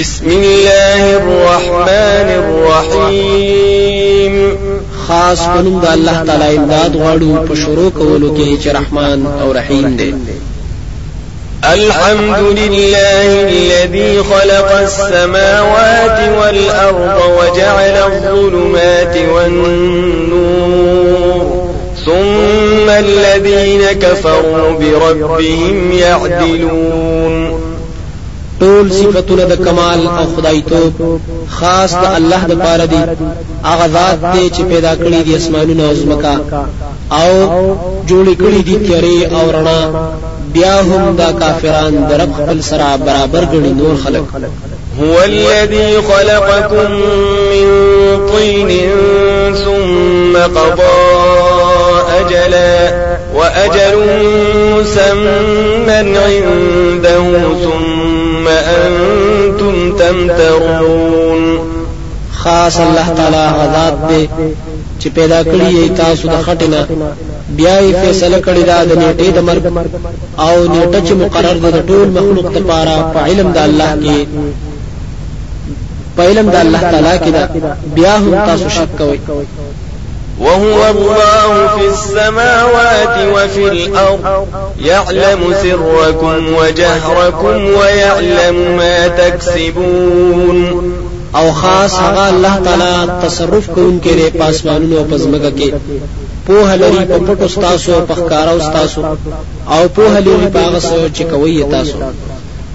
بسم 0.00 0.26
الله 0.26 1.16
الرحمن 1.16 2.28
الرحيم. 3.08 4.34
خاص 5.08 5.40
پنوم 5.46 5.80
د 5.80 5.86
الله 5.86 6.24
تعالی 6.26 6.56
امداد 6.56 6.96
غواړو 6.96 7.48
په 7.48 7.54
شروع 7.54 7.90
کولو 7.90 8.36
کې 8.36 8.64
چې 8.64 8.68
رحمان 8.68 9.26
أو 9.40 9.52
رحیم 9.52 9.96
دی. 9.96 10.14
الحمد 11.64 12.58
لله 12.58 13.48
الذي 13.48 14.22
خلق 14.22 14.70
السماوات 14.72 16.18
والأرض 16.40 17.20
وجعل 17.38 17.96
الظلمات 18.12 19.16
والنور. 19.34 20.66
ثم 22.06 22.90
الذين 22.90 23.82
كفروا 23.92 24.70
بربهم 24.80 25.92
يعدلون. 25.92 27.45
ټول 28.60 28.92
صفاتونه 28.98 29.44
د 29.44 29.54
کمال 29.64 30.00
او 30.18 30.24
خدای 30.36 30.60
توب 30.70 30.92
خاص 31.56 31.92
د 32.02 32.04
الله 32.18 32.42
د 32.50 32.54
پاره 32.64 32.86
دي. 32.92 33.02
هغه 33.70 33.86
ذات 33.96 34.18
دی 34.34 34.44
چې 34.54 34.62
پیدا 34.72 34.92
کړی 35.02 35.20
دي 35.26 35.32
اسمانونه 35.36 35.82
او 35.88 35.94
زمکا 35.94 36.36
او 37.20 37.30
جوړ 38.08 38.26
کړی 38.42 38.60
دي 38.68 38.76
تیارې 38.86 39.18
او 39.36 39.44
رڼا. 39.56 39.82
بیا 40.54 40.76
هم 40.80 41.16
دا 41.16 41.32
کافران 41.40 41.94
د 42.08 42.12
رب 42.20 42.32
خپل 42.38 42.60
سره 42.70 42.96
برابر 43.06 43.42
ګڼي 43.52 43.72
نور 43.80 43.94
خلق 44.04 44.24
هو 45.00 45.14
الذي 45.24 46.02
خلقكم 46.08 46.90
من 47.52 47.66
طين 48.32 48.70
ثم 49.64 50.36
قضى 50.36 50.96
أجلا 52.20 52.76
وأجل 53.34 53.96
مسمى 54.72 55.98
عنده 56.26 57.24
ثم 57.64 57.85
أنتم 58.66 59.96
تمترون 59.96 61.42
خاص 62.32 62.80
الله 62.80 63.08
تعالی 63.16 63.44
غذاب 63.58 63.94
دې 64.08 64.22
چې 65.00 65.08
پیدا 65.14 65.40
کړی 65.42 65.90
تاسو 65.96 66.28
د 66.28 66.36
خټینا 66.46 66.80
بیا 67.58 67.74
یې 67.80 67.92
فیصله 68.02 68.38
کړی 68.46 68.62
دا 68.70 68.78
د 68.84 68.92
نیټې 69.02 69.28
د 69.36 69.38
مرګ 69.48 69.64
او 70.44 70.54
نیټه 70.74 71.00
چې 71.06 71.12
مقرر 71.22 71.56
ده 71.64 71.70
د 71.70 71.78
ټول 71.88 72.06
مخلوق 72.16 72.48
لپاره 72.58 72.94
په 73.14 73.20
علم 73.26 73.48
د 73.56 73.58
الله 73.68 73.90
کې 74.02 74.18
په 76.16 76.22
علم 76.28 76.46
د 76.50 76.56
الله 76.64 76.80
تعالی 76.92 77.16
کې 77.24 77.30
دا. 77.36 77.44
بیا 77.96 78.14
هم 78.16 78.34
تاسو 78.48 78.68
شک 78.76 78.90
کوئ 78.98 79.18
وهو 80.40 80.90
الله 80.90 81.68
في 81.76 81.88
السماوات 81.88 83.16
وفي 83.34 83.68
الأرض. 83.68 84.46
يعلم 84.80 85.54
سركم 85.62 86.54
وجهركم 86.58 87.56
ويعلم 87.78 88.76
ما 88.76 89.08
تكسبون. 89.08 90.82
او 91.36 91.52
خاص 91.52 91.94
هغه 91.94 92.28
الله 92.28 92.60
تعالی 92.64 93.26
تصرف 93.26 93.70
کوونکی 93.74 94.14
دی 94.14 94.30
پاسمانونو 94.38 94.96
او 94.98 95.04
پزماګه 95.04 95.52
کې. 95.58 95.72
په 96.46 96.76
لري 96.76 97.04
په 97.06 97.18
پټو 97.18 97.46
ستاسو 97.48 97.94
او 97.94 98.00
په 98.00 98.14
ښکارا 98.14 98.58
ستاسو. 98.60 99.00
او 99.70 99.88
په 99.88 100.02
لري 100.20 100.48
په 100.52 100.58
هغه 100.58 100.80
څه 100.80 101.18
چې 101.18 101.22
کوي 101.22 101.64
تاسو 101.70 101.96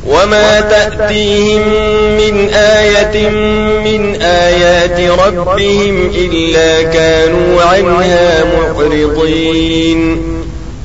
وما 0.08 0.62
تأتيهم 0.62 1.62
من 2.18 2.50
آية 2.54 3.30
من 3.86 4.22
آيات 4.22 5.20
ربهم 5.20 6.12
إلا 6.16 6.82
كانوا 6.82 7.62
عنها 7.62 8.44
معرضين. 8.44 10.32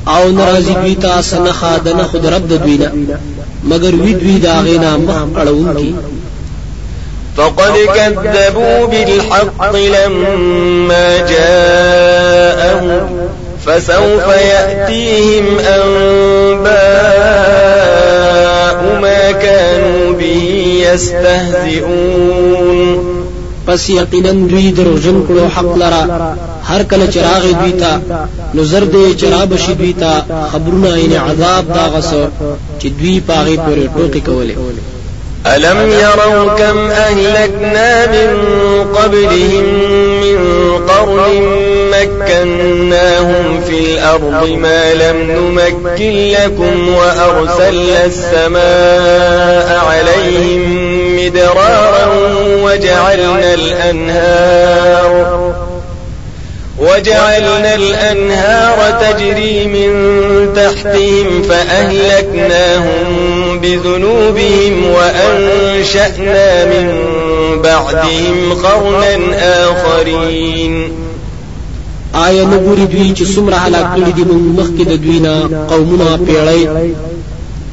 أو 0.08 0.30
نرازی 0.30 0.74
دوی 0.74 0.94
تا 0.94 1.22
سنخا 1.22 1.78
دنه 1.78 2.02
خود 2.02 2.26
رب 2.26 2.48
د 2.48 2.52
دوی 2.52 2.76
نه 2.76 2.92
مگر 3.64 3.94
وی 3.94 4.12
دوی 4.12 4.38
دا 4.38 4.60
غینا 4.60 4.96
مخ 4.96 5.14
اړون 5.40 5.76
کی 5.76 5.94
فقد 7.36 7.72
كذبوا 7.94 8.86
بالحق 8.86 9.76
لما 9.76 11.16
جاءهم 11.18 13.08
فسوف 13.66 14.26
يأتيهم 14.28 15.58
أنباء 15.58 16.76
ما 19.00 19.32
كانوا 19.32 20.12
به 20.12 20.36
يستهزئون 20.86 22.46
پس 23.66 23.90
یقینا 23.90 24.32
دوی 24.32 24.72
دروژن 24.72 25.16
کړو 25.28 25.44
حق 25.56 25.76
لرا. 25.76 26.02
هر 26.68 26.82
کله 26.82 27.06
چراغ 27.06 27.42
دوی 27.60 27.72
تا 27.72 28.00
نو 28.54 28.64
زر 28.64 28.84
دې 28.92 29.20
چراب 29.20 29.56
شي 29.56 29.74
دوی 29.74 29.92
تا 29.92 30.12
خبرونه 30.52 30.94
عین 30.94 31.12
عذاب 31.16 31.74
دا 31.74 31.84
غسو 31.94 32.26
چې 32.80 32.86
دوی 32.98 33.20
پاغي 33.28 33.56
پورې 33.56 33.98
ټوکی 33.98 34.20
کوله 34.20 34.54
ألم 35.46 35.90
يروا 35.90 36.54
كم 36.58 36.78
أهلكنا 36.78 38.06
من 38.06 38.28
قبلهم 38.94 39.64
من 40.20 40.38
قرن 40.96 41.90
مكناهم 41.90 43.60
في 43.66 43.78
الأرض 43.80 44.48
ما 44.48 44.94
لم 44.94 45.16
نمكن 45.30 46.12
لكم 46.32 46.88
وأرسلنا 46.88 48.04
السماء 48.04 49.84
عليهم 49.90 50.62
مدرارا 51.16 52.06
وجعلنا 52.62 53.54
الأنهار 53.54 55.16
وجعلنا 56.78 57.74
الأنهار 57.74 59.00
تجري 59.00 59.66
من 59.66 59.90
تحتهم 60.56 61.42
فأهلكناهم 61.42 63.06
بذنوبهم 63.60 64.86
وأنشأنا 64.86 66.64
من 66.64 66.86
بعدهم 67.62 68.52
قرنا 68.62 69.16
آخرين. 69.70 70.90
آیا 72.14 72.44
نګوري 72.44 72.86
دوی 72.92 73.14
چې 73.16 73.24
څومره 73.34 73.54
هلاک 73.54 73.86
کړي 73.96 74.12
دي 74.16 74.24
موږ 74.24 74.44
مخکې 74.58 74.84
د 74.88 74.92
دوی 75.04 75.18
نه 75.20 75.34
قومونه 75.70 76.18
پیړۍ؟ 76.26 76.62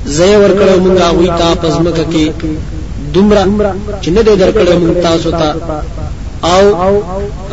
زه 0.05 0.37
ورکړم 0.43 0.79
موږ 0.85 0.97
هغه 1.01 1.37
ته 1.39 1.55
پزمکه 1.61 2.05
کې 2.13 2.25
دومره 3.13 3.43
چې 4.01 4.09
نه 4.15 4.21
دې 4.21 4.35
درکړم 4.41 4.79
موږ 4.83 5.03
تاسو 5.03 5.31
ته 5.31 5.55
او 6.51 6.63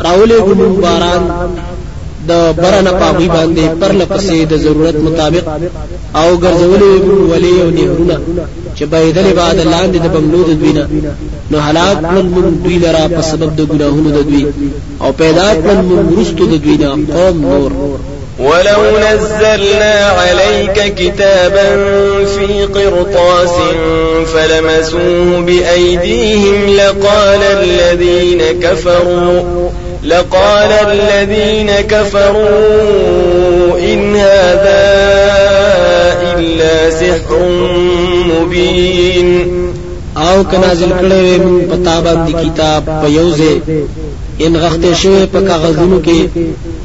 راولې 0.05 0.37
ګمون 0.47 0.73
باران 0.83 1.23
د 2.29 2.31
برنه 2.61 2.91
پاغي 2.99 3.27
باندې 3.35 3.63
پر 3.79 3.91
لپسې 3.99 4.37
د 4.51 4.53
ضرورت 4.65 4.95
مطابق 5.07 5.45
او 6.19 6.27
ګرځولې 6.43 6.93
ولې 7.31 7.53
او 7.63 7.69
نهرونه 7.77 8.15
چې 8.77 8.83
بيدل 8.93 9.27
بعد 9.39 9.57
لاندې 9.73 9.97
د 10.01 10.07
بملو 10.13 10.41
د 10.49 10.51
دوینه 10.61 10.83
نو 11.51 11.57
هلاک 11.67 11.97
من 12.13 12.25
من 12.35 12.45
دوی 12.63 12.77
لرا 12.85 13.05
په 13.15 13.21
سبب 13.31 13.49
د 13.55 13.61
ګناهونو 13.71 14.09
د 14.17 14.19
دوی 14.29 14.43
او 15.03 15.09
پیدا 15.21 15.47
کړل 15.61 15.79
من 15.89 15.99
ورستو 16.11 16.43
د 16.51 16.55
دوینه 16.63 16.89
قوم 17.15 17.35
نور 17.45 17.69
ولو 18.41 18.97
نزلنا 18.97 19.95
عليك 20.19 20.95
كتابا 20.95 21.69
في 22.25 22.63
قرطاس 22.63 23.55
فلمسوه 24.33 25.41
بأيديهم 25.41 26.75
لقال 26.75 27.43
الذين 27.43 28.41
كفروا 28.63 29.69
لقال 30.03 30.71
الذين 30.71 31.71
كفروا 31.71 33.79
إن 33.79 34.15
هذا 34.15 34.81
إلا 36.37 36.89
سحر 36.89 37.39
مبين. 38.29 39.61
آو 40.17 40.43
کنازل 40.43 40.91
کړي 41.01 41.39
موږ 41.45 41.61
پتا 41.71 41.95
باندې 42.05 42.33
کتاب 42.45 42.81
په 42.85 43.07
ان 44.45 44.57
غخته 44.57 44.93
شوی 44.93 45.25
په 45.33 45.39
کاغذونو 45.47 46.01
کې. 46.05 46.19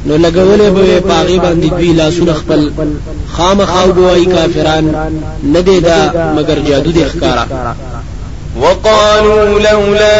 نو 0.07 0.17
لګولې 0.17 0.69
به 0.75 0.99
پاغي 1.09 1.37
باندې 1.39 1.67
دوی 1.77 1.93
لاسونه 1.93 2.33
خپل 2.33 2.71
خامخاو 3.37 3.91
بوای 3.91 4.25
کافران 4.25 4.85
نه 5.43 5.61
دی 5.61 5.79
دا 5.79 5.99
مگر 6.35 6.59
جادو 6.67 6.91
دی 6.91 7.05
ښکارا 7.05 7.45
وقالوا 8.61 9.59
لولا 9.59 10.17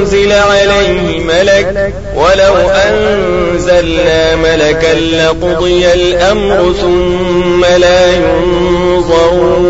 أنزل 0.00 0.32
عليه 0.32 1.20
ملك 1.20 1.92
ولو 2.16 2.54
أنزلنا 2.68 4.36
ملكا 4.36 4.94
لقضي 4.94 5.92
الأمر 5.92 6.72
ثم 6.80 7.64
لا 7.64 8.12
ينظرون. 8.12 9.60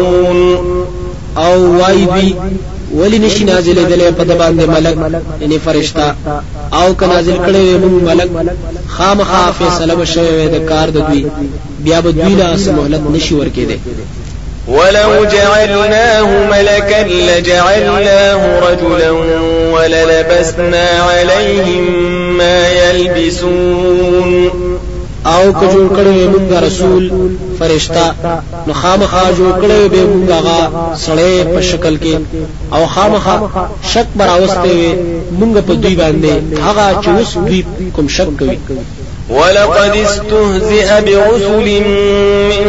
أو 1.37 1.79
وای 1.79 2.05
دوی 2.05 2.35
ولی 2.95 3.19
نشي 3.19 3.45
نازل 3.45 3.75
دلې 3.75 4.13
په 4.19 4.25
د 4.25 4.39
باندې 4.39 4.69
ملک 4.69 4.97
یعنی 5.41 5.59
فرشتہ. 5.65 6.15
او 6.73 6.95
ک 6.95 7.03
نازل 7.03 7.37
کړي 7.47 7.65
موږ 7.83 8.03
ملک 8.09 8.31
خامخا 8.97 9.45
فیصله 9.59 9.95
وشوي 9.95 10.49
د 10.55 10.67
کار 10.71 10.91
د 10.91 10.99
دوی. 11.09 11.27
بیا 11.85 12.01
به 12.01 12.11
دوی 12.11 12.35
لا 12.35 12.57
مهلت 12.79 13.03
نشي 13.15 13.35
ورکې 13.35 13.65
دي 13.69 13.79
ولو 14.69 15.25
جعلناه 15.25 16.51
ملكا 16.51 17.03
لجعلناه 17.03 18.61
رجلا 18.61 19.11
وللبسنا 19.75 20.89
عليهم 20.89 21.85
ما 22.39 22.69
يلبسون 22.69 24.70
او 25.25 25.53
که 25.53 25.67
جوړ 25.73 25.89
کړی 25.97 26.19
موږ 26.33 26.53
رسول 26.65 27.05
فرشتہ 27.59 28.05
نو 28.67 28.73
خامخا 28.83 29.25
جوړ 29.39 29.53
کړی 29.63 29.83
به 29.93 30.01
موږ 30.13 30.31
هغه 30.39 30.59
سړی 31.07 31.35
په 31.55 31.61
شکل 31.71 31.95
کې. 32.03 32.15
او 32.75 32.83
خامخا 32.95 33.37
شک 33.93 34.07
براوسته 34.17 34.73
موږ 35.41 35.53
په 35.67 35.75
دوی 35.83 35.95
باندې. 36.03 36.33
هغه 36.67 36.87
چې 37.03 37.09
اوس 37.09 37.31
دوی 37.35 37.63
کوم 37.97 38.07
شک 38.17 38.29
کوي. 38.39 38.59
ولقد 39.31 39.97
استهزئ 39.97 40.89
برسل 41.07 41.69
من 42.51 42.67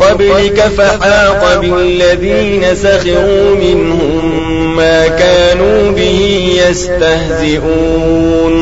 قبلك 0.00 0.58
فحاق 0.78 1.60
بالذين 1.60 2.74
سخروا 2.74 3.54
منهم 3.54 4.76
ما 4.76 5.08
كانوا 5.08 5.90
به 5.90 6.20
يستهزئون 6.68 8.54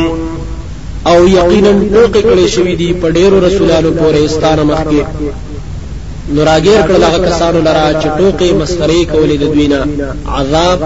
او 1.11 1.19
یقینا 1.39 1.73
ټوکې 1.95 2.23
کړې 2.29 2.47
شوې 2.55 2.75
دي 2.81 2.91
په 3.01 3.07
ډېرو 3.17 3.37
رسولانو 3.47 3.91
پورې 4.01 4.23
ستانه 4.37 4.63
مخکې 4.71 5.01
نو 6.33 6.41
راګیر 6.49 6.81
کړل 6.89 7.03
هغه 7.05 7.19
کسانو 7.29 7.59
لرا 7.65 7.87
چې 8.01 8.09
ټوکې 8.19 8.49
مسخري 8.61 9.03
کولې 9.13 9.37
د 9.41 9.45
دوی 9.55 9.67
نه. 9.73 9.81
عذاب 10.39 10.79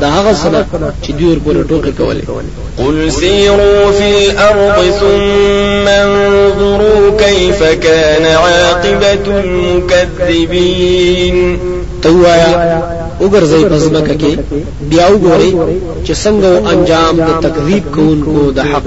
د 0.00 0.02
هغه 0.16 0.32
سره 0.42 0.60
چې 1.02 1.10
دوی 1.18 1.28
ورپورې 1.30 1.62
ټوکې 1.70 1.92
کولې. 2.00 2.22
قل 2.80 2.96
سيروا 3.20 3.82
في 3.98 4.10
الأرض 4.18 4.78
ثم 5.00 5.86
انظروا 5.88 7.02
كيف 7.24 7.60
كان 7.86 8.24
عاقبة 8.42 9.26
المكذبين 9.44 11.36
توایا 12.02 12.52
وګرځي 13.20 13.62
پزمکه 13.70 14.14
کې. 14.20 14.32
بیا 14.90 15.06
وګورئ 15.08 15.52
چې 16.06 16.12
څنګه 16.24 16.50
انجام 16.72 17.14
د 17.26 17.28
تکذیب 17.44 17.84
کوونکو 17.94 18.40
د 18.56 18.58
حق 18.72 18.86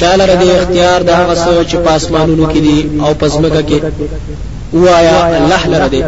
چاله 0.00 0.24
ردی 0.32 0.50
اختیار 0.50 1.02
د 1.02 1.10
هغه 1.20 1.34
څه 1.34 1.70
چې 1.70 1.76
پاسمانونو 1.86 2.44
کې 2.52 2.60
دي 2.66 2.78
او 3.04 3.14
پزمکه 3.20 3.62
کې؟ 3.68 3.78
وایا 4.72 5.18
الله 5.38 5.62
لره 5.72 5.88
دی 5.88 6.02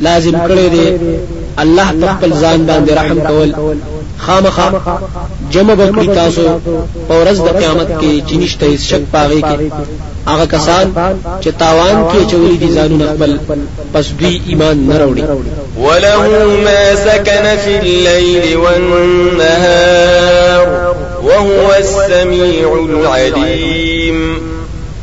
لازم 0.00 0.36
کړی 0.48 0.68
دی 0.74 0.86
الله 1.62 1.86
خپل 2.14 2.30
ځان 2.42 2.60
باندې 2.68 2.90
رحم 2.98 3.18
کول. 3.28 3.50
خامخا 4.18 4.68
جمع 5.50 5.74
بکړی 5.74 6.08
تاسو 6.14 6.60
او 7.10 7.24
ورځ 7.24 7.38
د 7.46 7.48
قیامت 7.60 7.88
کې 8.00 8.12
چې 8.28 8.34
نشته 8.42 8.64
هیڅ 8.66 8.82
شک 8.90 9.02
پاغي 9.12 9.42
کې. 9.42 9.56
هغه 10.26 10.46
کسان 10.46 10.92
چې 11.42 11.48
تاوان 11.58 12.04
کې 12.10 12.30
چولی 12.30 12.56
دي 12.56 12.68
ځانونه 12.76 13.04
خپل 13.14 13.38
پس 13.92 14.06
دوی 14.20 14.40
ایمان 14.46 14.76
نه 14.88 14.94
وروړي 14.94 15.24
وله 15.78 16.16
ما 16.64 16.94
سكن 17.06 17.44
في 17.64 17.72
الليل 17.78 18.56
والنهار 18.56 20.66
وهو 21.22 21.72
السميع 21.78 22.68
العليم. 22.90 24.40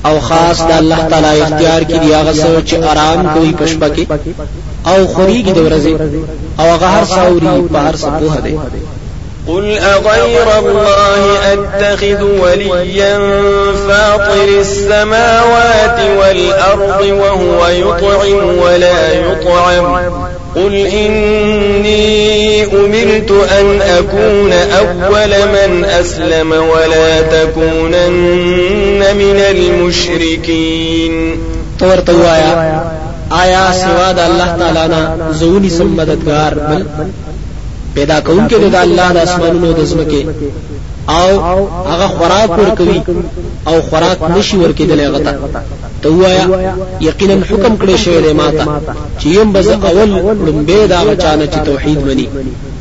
او 0.06 0.20
خاص 0.20 0.62
د 0.62 0.72
الله 0.72 1.08
تعالی 1.10 1.42
اختیار 1.42 1.82
کې 1.82 1.98
دی 2.04 2.14
هغه 2.14 2.34
څه 2.34 2.70
چې 2.70 2.76
آرام 2.84 3.30
کوي 3.34 3.54
پښپا 3.60 3.90
کې 3.96 4.06
او 4.88 5.08
خوريږي 5.08 5.52
د 5.52 5.60
ورځې. 5.68 5.94
او 6.60 6.66
هغه 6.66 6.86
هر 6.86 7.06
څاوري 7.06 7.68
په 7.74 7.80
هر 7.80 7.96
څه 7.96 8.06
په 8.06 8.42
دی. 8.44 8.56
قل 9.48 9.78
أغير 9.78 10.60
الله 10.60 11.54
أتخذ 11.54 12.22
وليا 12.24 13.18
فاطر 13.88 14.48
السماوات 14.60 16.00
والأرض 16.20 17.02
وهو 17.02 17.68
يطعم 17.68 18.58
ولا 18.58 19.14
يطعم 19.14 20.29
قل 20.56 20.76
إني 20.76 22.64
أمرت 22.64 23.32
أن 23.32 23.82
أكون 23.82 24.54
أول 24.54 25.30
من 25.30 25.86
أسلم 25.86 26.52
ولا 26.52 27.22
تكونن 27.22 29.00
من 29.00 29.40
المشركين 29.52 31.38
تور 31.80 32.00
توایا 32.00 32.82
آیا 33.32 33.72
سوا 33.82 34.12
د 34.18 34.20
الله 34.20 34.56
تعالی 34.60 34.86
نه 34.94 35.32
زونی 35.40 35.70
سم 35.70 35.88
مددگار 35.98 36.54
بل 36.54 36.84
پیدا 37.94 38.20
کون 38.20 38.48
کې 38.50 38.56
د 38.56 38.76
الله 38.76 39.12
د 39.14 39.18
اسمانونو 39.18 39.74
د 39.74 39.86
زمکه 39.92 40.22
او 41.10 41.30
هغه 41.92 42.08
خوراک 42.08 42.50
ورکوي 42.60 43.02
او 43.68 43.82
خوراک 43.90 44.20
نشي 44.38 44.58
ورکېدل 44.58 45.00
هغه 45.00 45.20
ته 46.04 46.10
وایا 46.10 46.46
یقینا 47.02 47.36
حکم 47.50 47.74
کړی 47.82 47.96
شوی 48.04 48.22
دی 48.26 48.34
ماته 48.34 48.66
چې 49.20 49.28
يم 49.38 49.54
بز 49.54 49.70
اول 49.70 50.10
لمبه 50.48 50.86
دا 50.88 51.00
غچانه 51.08 51.46
چې 51.54 51.60
توحید 51.66 52.00
مني. 52.08 52.28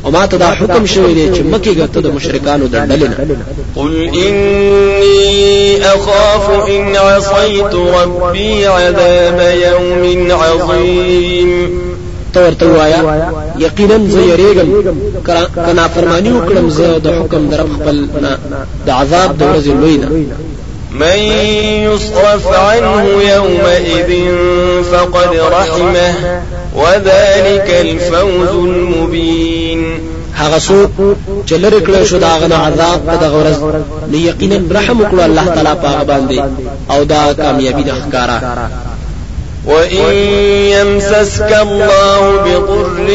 او 0.05 0.11
ماته 0.11 0.37
دا 0.37 0.49
حکم 0.59 0.85
شوی 0.85 1.13
دی 1.13 1.25
چې 1.35 1.41
مکه 1.51 1.73
ګټه 1.73 1.99
د 2.01 2.07
مشرکانو 2.15 2.67
د 2.67 2.75
ډلنه 2.89 3.17
قل 3.75 4.09
اني 4.23 5.83
اخاف 5.93 6.49
ان 6.69 6.95
عصيت 6.95 7.75
ربي 7.75 8.65
عذاب 8.65 9.39
يوم 9.67 10.31
عظيم. 10.31 11.51
تور 12.33 12.53
ته 12.59 12.65
وایا 12.65 13.01
یقینا 13.59 13.97
زه 14.13 14.21
یریږم. 14.31 14.69
کنا 15.65 15.87
فرمانی 15.95 16.31
وکړم 16.31 16.69
زه 16.69 16.99
د 17.05 17.07
حکم 17.19 17.49
در 17.49 17.61
خپل 17.73 18.07
د 18.85 18.89
عذاب 18.89 19.37
د 19.37 19.41
ورځې 19.41 19.71
لوی 19.81 19.97
نه 19.97 20.07
من 20.91 21.17
يصرف 21.87 22.47
عنه 22.47 23.03
يومئذ 23.35 24.33
فقد 24.91 25.35
رحمه 25.51 26.41
وذلك 26.75 27.69
الفوز 27.81 28.49
المبين. 28.49 29.99
هغه 30.35 30.59
څوک 30.59 30.89
چې 31.47 31.53
کړی 31.85 32.03
شو 32.03 32.17
غنه 32.37 32.55
عذاب 32.55 32.99
په 33.07 33.15
دغه 33.15 33.43
ورځ. 33.43 33.57
نو 34.11 34.17
یقینا 34.17 34.79
رحم 34.79 35.01
وکړو 35.01 35.19
الله 35.19 35.45
تعالی 35.45 35.75
په 35.83 36.03
باندې 36.03 36.41
أو 36.91 37.03
دا 37.03 37.33
کامیابی 37.33 37.83
د 37.83 37.89
ښکارا 37.89 38.39
وإن 39.65 40.13
يمسسك 40.75 41.51
الله 41.61 42.19
بضر 42.45 43.09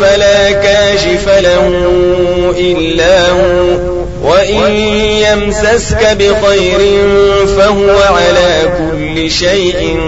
فلا 0.00 0.50
كاشف 0.50 1.28
له 1.28 1.68
إلا 2.58 3.30
هو. 3.30 3.99
وإن 4.24 4.72
يمسسك 5.26 6.16
بخير 6.20 7.06
فهو 7.46 7.90
على 7.90 8.72
كل 8.78 9.30
شيء 9.30 10.00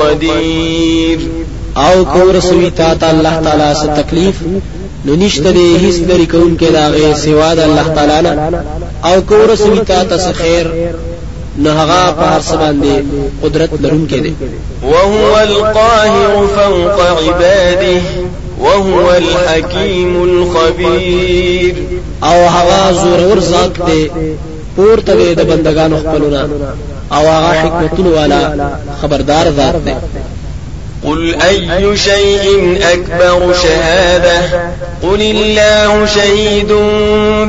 قدير 0.00 1.18
او 1.76 2.04
کو 2.04 2.30
رسوي 2.30 2.70
تا 2.70 2.94
ته 2.94 3.10
الله 3.10 3.40
تعالی 3.44 3.74
څه 3.74 4.00
تکلیف 4.02 4.34
نو 5.04 5.14
نشته 5.14 5.50
دی 5.50 5.66
هیڅ 5.84 6.10
لري 6.10 6.26
کون 6.26 6.56
کې 6.60 6.72
داغه 6.72 7.14
سوا 7.14 7.54
د 7.54 7.58
الله 7.58 7.94
تعالی 7.94 8.20
نه 8.22 8.64
او 9.04 9.22
کو 9.22 9.46
رسوي 9.52 9.84
تا 9.90 10.04
ته 10.04 10.32
خیر 10.32 10.66
نو 11.58 11.70
هغه 11.70 12.00
په 12.18 12.24
هر 12.32 12.40
څه 12.48 12.54
باندې 12.62 12.92
قدرت 13.42 13.70
لرونکی 13.80 14.20
دی 14.20 14.34
وهو 14.82 15.36
القاهر 15.36 16.46
فوق 16.56 17.00
عباده 17.00 18.02
وهو 18.60 19.16
الحكيم 19.16 20.24
الخبير. 20.24 21.74
او 22.24 22.46
هغه 22.46 22.92
زورور 22.92 23.38
ذات 23.38 23.70
دی 23.86 24.10
پورته 24.76 25.34
د 25.34 25.40
بندگانو 25.40 25.96
خپلونه. 25.96 26.48
أو 27.12 27.26
هغه 27.26 27.52
حکمتونو 27.52 28.16
والا 28.16 28.70
خبردار 29.02 29.48
ذات 29.48 29.74
دی. 29.74 29.94
قل 31.04 31.34
أي 31.34 31.96
شيء 31.96 32.78
أكبر 32.92 33.52
شهادة؟ 33.62 34.40
قل 35.02 35.20
الله 35.20 36.06
شهيد 36.06 36.72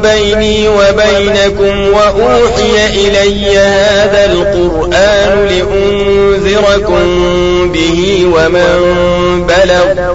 بيني 0.01 0.69
وبينكم 0.69 1.87
وأوحي 1.89 2.87
إلي 2.87 3.57
هذا 3.57 4.25
القرآن 4.25 5.45
لأنذركم 5.45 7.05
به 7.71 8.25
ومن 8.35 8.77
بلغ. 9.47 10.13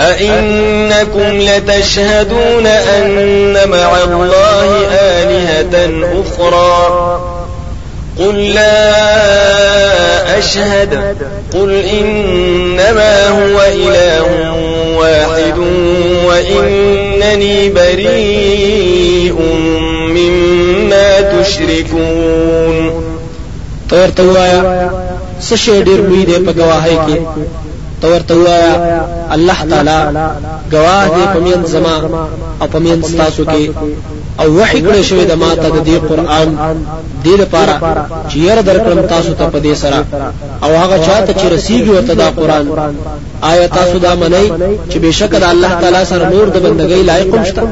أئنكم 0.00 1.40
لتشهدون 1.40 2.66
أن 2.66 3.68
مع 3.68 4.02
الله 4.02 4.86
آلهة 4.90 6.04
أخرى؟ 6.20 7.20
قل 8.18 8.54
لا 8.54 9.18
أشهد. 10.38 11.16
قل 11.54 11.84
إنما 11.84 13.28
هو 13.28 13.60
إله 13.60 14.26
واحد 14.96 15.58
وإنني 16.24 17.68
بريء 17.68 19.36
مما 20.14 21.20
تشركون. 21.20 22.90
تور 23.88 24.08
توایا 24.08 24.90
سشه 25.40 25.82
ډیر 25.82 26.00
وی 26.00 26.24
دی 26.24 26.38
په 26.46 26.52
توایا 28.28 29.17
الله 29.36 29.58
تعالی 29.70 29.98
گواه 30.72 31.06
دې 31.16 31.24
پمین 31.34 31.60
زما 31.74 31.96
او 32.60 32.66
پمین 32.72 33.00
تاسو 33.00 33.44
کې 33.44 33.70
او 34.40 34.46
وحی 34.58 34.80
کړی 34.86 35.02
شوی 35.08 35.24
د 35.30 35.34
ماته 35.42 35.68
د 35.76 35.78
دې 35.88 35.96
قران 36.08 36.48
دې 37.24 37.34
لپاره 37.42 37.74
چې 38.30 38.36
ير 38.48 38.58
درکړم 38.68 39.08
تاسو 39.14 39.32
ته 39.38 39.44
په 39.52 39.58
دې 39.64 39.74
سره 39.82 39.98
او 40.64 40.70
هغه 40.82 40.96
چاته 41.06 41.32
چې 41.38 41.46
رسیږي 41.54 41.90
ورته 41.92 42.14
دا 42.14 42.28
قران 42.38 42.66
آیا 43.50 43.66
تاسو 43.78 43.98
دا 44.06 44.12
منئ 44.22 44.46
چې 44.90 44.96
بشک 45.04 45.32
د 45.42 45.44
الله 45.54 45.72
تعالی 45.80 46.04
سره 46.12 46.30
نور 46.34 46.46
د 46.54 46.56
بندګۍ 46.64 47.02
لایق 47.10 47.34
مشته 47.34 47.62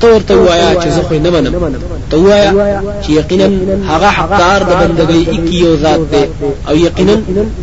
تور 0.00 0.20
ته 0.28 0.34
وایا 0.46 0.70
چې 0.82 0.88
زه 0.94 1.02
خو 1.08 1.14
نه 1.24 1.30
منم 1.34 1.54
ته 2.10 2.16
وایا 2.16 2.52
چې 3.02 3.10
یقینا 3.20 3.46
هغه 3.90 4.08
حقدار 4.18 4.60
د 4.70 4.72
بندګۍ 4.80 5.22
اکی 5.34 5.58
یو 5.64 5.76
ذات 5.84 6.00
دی 6.12 6.24
او 6.68 6.74
یقینا 6.86 7.16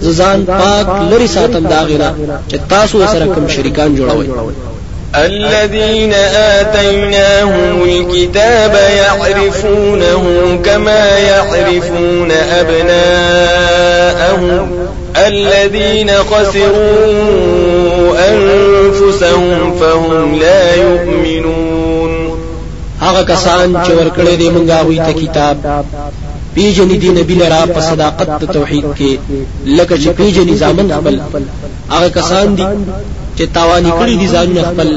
ززان 0.06 0.46
پاک 0.46 0.88
لري 1.12 1.28
ساتم 1.36 1.66
دا 1.74 1.82
غیره 1.90 2.10
چې 2.50 2.58
تاسو 2.74 3.06
سره 3.14 3.26
کوم 3.36 3.48
شریکان 3.48 3.96
جوړوي 3.96 4.28
الذين 5.16 6.14
آتيناهم 6.36 7.84
الكتاب 7.84 8.74
يعرفونه 8.98 10.24
كما 10.66 11.18
يعرفون 11.20 12.32
أبناءهم 12.62 13.72
الذين 15.18 16.10
خسروا 16.10 17.10
أنفسهم 18.30 19.74
فهم 19.80 20.36
لا 20.36 20.76
يؤمنون. 20.76 22.12
هغه 23.02 23.22
کسان 23.24 23.84
چې 23.86 23.92
ورکړې 23.92 24.36
دي 24.40 24.50
مونږه 24.50 24.86
وي 24.86 24.98
ته 24.98 25.12
کتاب 25.12 25.58
پیجنې 26.56 26.98
دی 27.02 27.10
نبی 27.10 27.36
لرا 27.36 27.66
په 27.66 27.82
صداقت 27.82 28.30
توحید 28.54 28.86
کې 28.98 29.12
لکه 29.66 29.96
چې 29.98 30.10
پیجنې 30.18 30.56
ځامن 30.62 30.88
خپل. 30.98 31.16
هغه 31.90 32.10
کسان 32.10 32.56
دي 32.56 32.66
چې 33.38 33.44
تاوانی 33.54 33.92
کړی 34.00 34.16
دي 34.22 34.28
ځانونه 34.34 34.62
خپل 34.70 34.90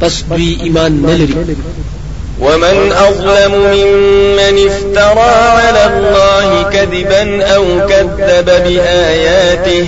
پس 0.00 0.14
دوی 0.30 0.50
ایمان 0.62 0.92
نه 1.02 1.14
لري. 1.20 1.36
ومن 2.40 2.92
أظلم 2.92 3.52
ممن 3.52 4.54
افترى 4.68 5.34
على 5.60 5.82
الله 5.86 6.48
كذبا 6.72 7.44
أو 7.44 7.64
كذب 7.88 8.44
بآياته 8.44 9.86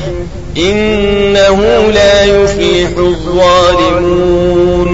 إنه 0.57 1.59
لا 1.93 2.25
يفلح 2.25 2.91
الظالمون. 2.99 4.91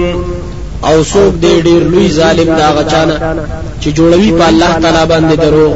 او 0.89 1.03
څوک 1.03 1.33
دې 1.43 1.55
ډېر 1.67 1.81
لوی 1.91 2.07
ظالم 2.19 2.49
دا 2.59 2.67
غچانا 2.77 3.15
چې 3.81 3.89
جوړوي 3.97 4.31
په 4.39 4.45
الله 4.51 4.71
تعالی 4.83 5.03
باندې 5.11 5.35
درو 5.43 5.69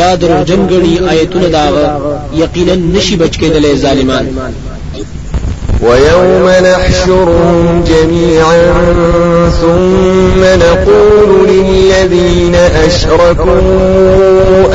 یا 0.00 0.10
درو 0.22 0.38
جنګړي 0.50 0.94
آیتونه 1.12 1.48
دا 1.56 1.64
یقینا 2.42 2.74
نشي 2.94 3.16
بچ 3.22 3.34
کېدلې 3.40 3.72
ظالمان 3.84 4.24
ويوم 5.82 6.46
نحشرهم 6.48 7.84
جميعا 7.86 8.56
ثم 9.60 10.40
نقول 10.44 11.48
للذين 11.48 12.54
أشركوا 12.54 13.60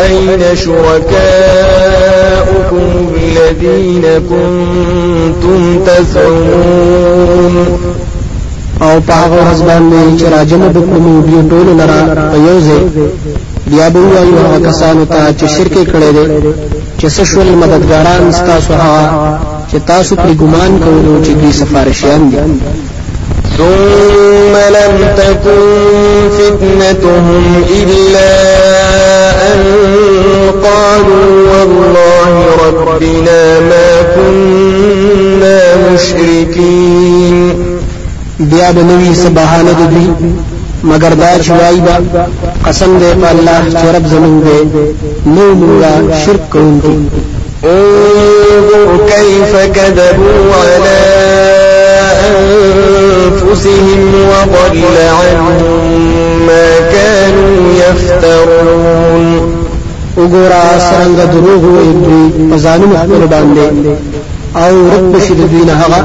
أين 0.06 0.56
شركاؤكم 0.56 1.22
الذين 3.16 4.06
كنتم 4.30 5.60
تزعمون؟ 5.86 7.56
أو 8.82 9.00
په 9.08 9.14
هغه 9.14 9.36
ورځ 9.42 9.62
باندې 9.70 10.20
چې 10.20 10.26
راجمه 10.38 10.68
بکړو 10.76 11.14
دی 11.28 11.40
ټول 11.50 11.68
لرا 11.80 12.02
په 12.32 12.38
یو 12.48 12.58
ځای 12.68 12.82
بیا 13.72 13.90
به 13.90 14.00
وایو 14.00 14.38
هغه 14.46 14.60
کسانو 14.70 15.06
ته 15.06 15.34
چې 15.40 15.46
شرک 15.56 15.74
کړي 15.94 16.10
دي 16.16 16.26
چې 17.00 17.24
شول 17.32 17.50
مددګاران 17.62 18.32
ستاسو 18.32 18.74
هغه 18.74 19.40
چې 19.72 19.78
تاسو 19.88 20.16
پر 20.16 20.32
ګمان 20.42 20.72
کولو 20.84 21.14
چې 21.26 21.32
دوی 21.42 21.52
سفارشیان 21.52 22.30
دي. 22.32 22.38
ثم 23.58 24.54
لم 24.76 24.96
تكن 25.18 25.62
فتنتهم 26.38 27.64
إلا 27.82 28.32
أن 29.52 29.62
قالوا 30.64 31.28
والله 31.52 32.34
ربنا 32.66 33.60
ما 33.60 33.90
كنا 34.16 35.60
مشركين. 35.94 37.54
بیا 38.40 38.72
به 38.72 38.84
نوی 38.84 39.14
سبحانه 39.16 39.72
د 39.72 39.90
دوی 39.92 40.08
مگر 40.84 41.14
دا 41.14 41.40
چې 41.44 41.50
وایي 41.50 41.80
با 41.80 41.96
قسم 42.66 43.00
دې 43.00 43.12
په 43.22 43.30
الله 43.32 43.62
چې 43.72 43.86
رب 43.96 44.06
زمونږ 44.14 44.38
دې 44.46 44.60
نو 45.26 45.46
موږ 45.56 45.82
شرک 46.26 46.50
کوونکی 46.52 46.98
انظر 48.52 48.90
كيف 49.08 49.56
كذبوا 49.56 50.54
على 50.64 51.02
أنفسهم 52.30 54.02
وضل 54.32 54.98
عنهم 55.22 55.62
ما 56.48 56.70
كانوا 56.92 57.74
يفترون. 57.74 59.62
وګورا 60.18 60.64
څنګه 60.92 61.26
دروغ 61.34 61.64
وایي 61.76 61.94
دوی 62.04 62.60
ځانونو 62.64 62.96
خپل 63.04 63.22
باندې 63.34 63.66
آو 64.56 64.76
رب 64.94 65.14
شي 65.26 65.34
دوی 65.34 65.64
نه 65.70 65.74
هغه 65.82 66.00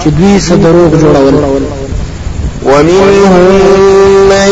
چې 0.00 0.08
دوی 0.18 0.40
څه 0.46 0.54
دروغ 0.64 0.90
جوړول 1.02 1.34
ومنهم 2.70 3.46
من 4.32 4.50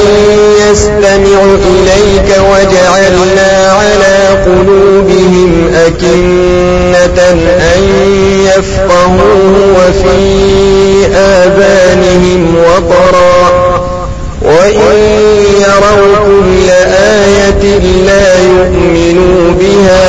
يستمع 0.62 1.38
إليك 1.72 2.28
وجعلنا 2.50 3.50
على 3.80 4.16
قلوبهم 4.46 5.52
أكنة 5.74 7.18
أن 7.76 7.82
يفقهوا 8.46 9.38
وفي 9.76 11.06
آذانهم 11.14 12.56
وقرا. 12.56 13.88
وإن 14.42 14.98
يروا 15.60 16.16
كل 16.24 16.70
آية 16.94 17.78
لا 18.06 18.26
يؤمنوا 18.42 19.52
بها 19.60 20.08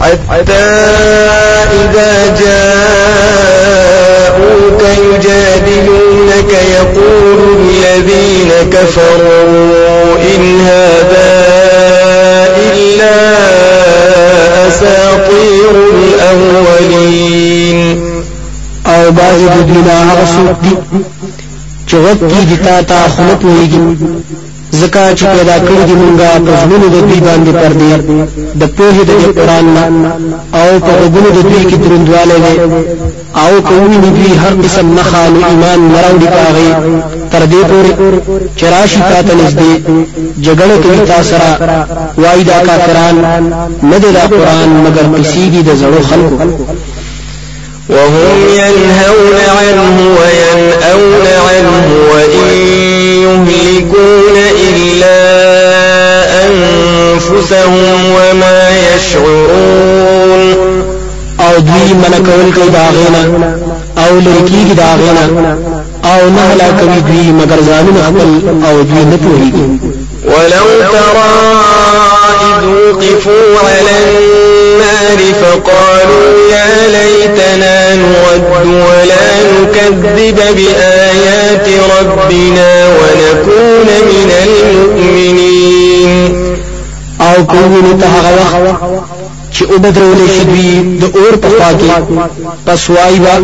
حتى 0.00 0.66
إذا 1.72 2.12
جاءوك 2.40 3.62
يجادلونك 4.98 6.52
يقول 6.74 7.40
الذين 7.60 8.50
كفروا 8.72 10.14
إن 10.34 10.42
هذا 10.60 10.83
الأولين. 16.32 18.14
او 18.86 19.10
بعض 19.10 19.40
د 19.54 19.56
دنیا 19.68 19.98
هغه 20.08 20.24
څوک 20.34 20.56
دي 20.64 20.74
چې 21.88 21.94
وقت 21.94 22.22
دي 22.48 22.56
تا 22.64 22.82
ته 22.82 23.08
خلق 23.16 23.40
ويږي 23.44 23.84
زکا 24.80 25.04
چې 25.18 25.24
پیدا 25.36 25.56
کړی 25.66 25.82
دی 25.88 25.94
مونږه 26.02 26.28
په 26.46 26.52
ژوند 26.60 26.84
د 26.94 26.96
دوی 27.06 27.20
باندې 27.26 27.50
پردي 27.60 27.90
د 28.60 28.62
پوهې 28.76 29.02
د 29.08 29.10
قرآن 29.38 29.66
او 30.60 30.68
په 30.84 30.92
غوږونو 30.98 31.28
د 31.36 31.38
دوی 31.48 31.62
کې 31.70 31.76
دروندواله 31.82 32.36
آو 33.36 33.62
کومي 33.62 33.96
دوی 33.98 34.32
هر 34.38 34.54
قسم 34.62 34.94
نخالو 34.94 35.44
ایمان 35.46 35.78
مراوړي 35.92 36.28
پاغي 36.34 36.70
تر 37.32 37.42
دې 37.52 37.62
پورې 37.70 37.90
چراشي 38.56 38.98
تاته 38.98 39.34
نږدې 39.34 39.72
جګړه 40.46 40.76
کوي 40.82 41.06
تاسو 41.06 41.30
سره 41.30 41.86
وای 42.18 42.44
دا 42.44 42.58
کافران 42.66 43.16
نه 43.82 43.98
د 43.98 44.04
قرآن 44.30 44.68
مگر 44.84 45.06
کسیږي 45.18 45.62
د 45.62 45.70
زړو 45.80 46.00
خلکو 46.10 46.36
وهم 47.88 48.38
ينهون 48.60 49.36
عنه 49.58 49.96
وينأون 50.20 51.26
عنه 51.48 51.88
وإن 52.12 52.48
يهلكون 53.24 54.36
إلا 54.70 55.20
أنفسهم 56.46 58.12
وما 58.16 58.70
يشعرون 58.78 59.93
أو 61.94 62.00
دوی 62.00 62.08
منکول 62.10 62.52
کوي 62.54 62.68
داغینا 62.68 63.22
أو 63.98 64.18
لرکی 64.18 64.74
داغینا 64.74 65.24
أو 66.04 66.30
نه 66.30 66.40
هلاکوي 66.40 67.00
دوی 67.00 67.32
مگر 67.32 67.60
ځانونه 67.60 68.00
خپل 68.06 68.28
أو 68.66 68.82
دوی 68.82 69.04
نه 69.04 69.16
پوهیږي 69.16 69.66
ولو 70.24 70.68
ترى 70.92 71.34
إذ 72.42 72.64
وقفوا 72.66 73.58
على 73.58 73.94
النار 74.04 75.20
فقالوا 75.42 76.28
يا 76.50 76.70
ليتنا 76.88 77.94
نرد 77.94 78.66
ولا 78.66 79.26
نكذب 79.62 80.38
بآيات 80.56 81.68
ربنا 82.00 82.70
ونكون 82.88 83.88
من 84.10 84.30
المؤمنين. 84.44 86.12
او 87.20 87.46
کومه 87.46 88.00
ته 88.00 88.06
هغه 88.06 88.70
وخت 88.70 89.23
چې 89.54 89.62
او 89.70 89.78
بدرولې 89.78 90.26
شي 90.34 90.44
دوی 90.50 90.68
د 91.00 91.04
اور 91.16 91.34
په 91.42 91.48
خوا 91.48 91.70
پس 92.66 92.90
وای 92.90 93.18
با 93.18 93.34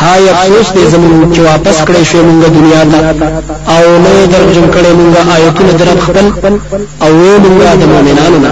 هاي 0.00 0.28
افسوس 0.30 0.68
دې 0.76 0.84
زمون 0.92 1.32
چې 1.34 1.40
واپس 1.40 1.76
کړې 1.88 2.02
شو 2.10 2.18
موږ 2.28 2.48
دنیا 2.56 2.82
ته 2.92 2.98
او 3.76 3.98
نه 4.04 4.26
درجن 4.32 4.66
کړې 4.74 4.92
موږ 4.98 5.14
آیتونه 5.36 5.72
در 5.72 5.88
خپل 6.06 6.26
او 7.02 7.12
موږ 7.44 7.58
د 7.80 7.84
مؤمنانو 7.92 8.38
نه 8.38 8.50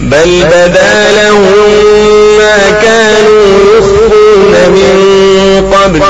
بل 0.00 0.30
بدا 0.44 0.94
لهم 1.16 1.52
ما 2.38 2.58
كانوا 2.82 3.46
يخفون 3.76 4.54
من 4.74 4.94
قبل 5.74 6.00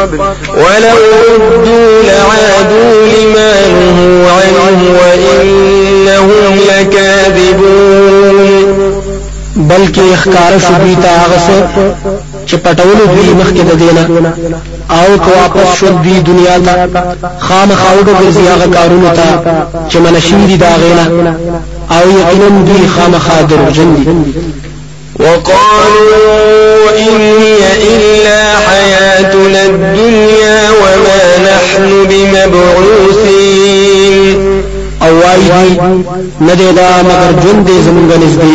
ولو 0.56 1.00
ردوا 1.44 2.02
لعادوا 2.02 3.06
لما 3.06 3.52
نهوا 3.66 4.30
عنه 4.66 4.82
وإنهم 5.00 6.58
لكاذبون. 6.68 8.01
بلکې 9.70 10.04
اخکار 10.14 10.52
شو 10.64 10.74
دوی 10.82 10.94
ته 11.02 11.08
هغه 11.22 11.38
څه 11.46 11.56
چې 12.48 12.56
پټولو 12.64 13.04
دوی 13.14 13.30
مخکې 13.40 13.62
د 13.70 13.72
دینه 13.82 14.02
أو 14.90 15.10
کو 15.24 15.30
واپس 15.40 15.68
شو 15.78 15.86
دوی 16.04 16.18
دنیا 16.30 16.56
ته 16.66 16.72
خامخا 17.38 17.90
وګرځي 17.98 18.44
هغه 18.52 18.66
کارونه 18.76 19.10
ته 19.18 19.28
چې 19.90 19.96
منشي 19.96 20.46
دي 20.48 20.56
دا 20.56 20.72
غینا۔ 20.82 21.04
أو 21.90 22.06
یقینا 22.20 22.48
دوی 22.68 22.84
خامخا 22.96 23.36
دروغجن 23.50 23.90
دي 23.94 24.04
وقالوا 25.18 26.90
إن 26.98 27.14
هي 27.42 27.62
إلا 27.92 28.40
حياتنا 28.66 29.60
الدنيا 29.62 30.60
وما 30.80 31.22
نحن 31.48 31.84
بمبعوثين۔ 32.10 34.01
أو 35.02 35.14
وای 35.16 35.42
دی 35.48 35.78
نه 36.40 36.54
دا 36.54 37.02
مگر 37.02 37.32
ژوند 37.42 37.66
دې 37.68 37.76
زمونږ 37.86 38.10
نږدې 38.22 38.54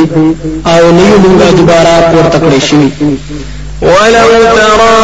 أو 0.68 0.92
نه 0.92 1.02
یو 1.10 1.18
مونږه 1.24 1.48
دوباره 1.58 1.94
پورته 2.12 2.38
کړی 2.40 2.62
شي 2.68 2.84
ولو 3.82 4.30
ترى 4.56 4.98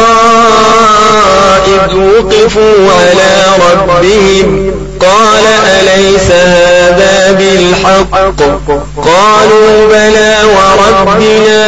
إذ 1.66 1.94
وقفوا 1.96 2.92
على 3.00 3.32
ربهم 3.64 4.72
قال 5.00 5.44
أليس 5.80 6.30
هذا 6.30 7.32
بالحق؟ 7.32 8.10
قالوا 8.96 9.86
بلى 9.88 10.36
وربنا. 10.56 11.64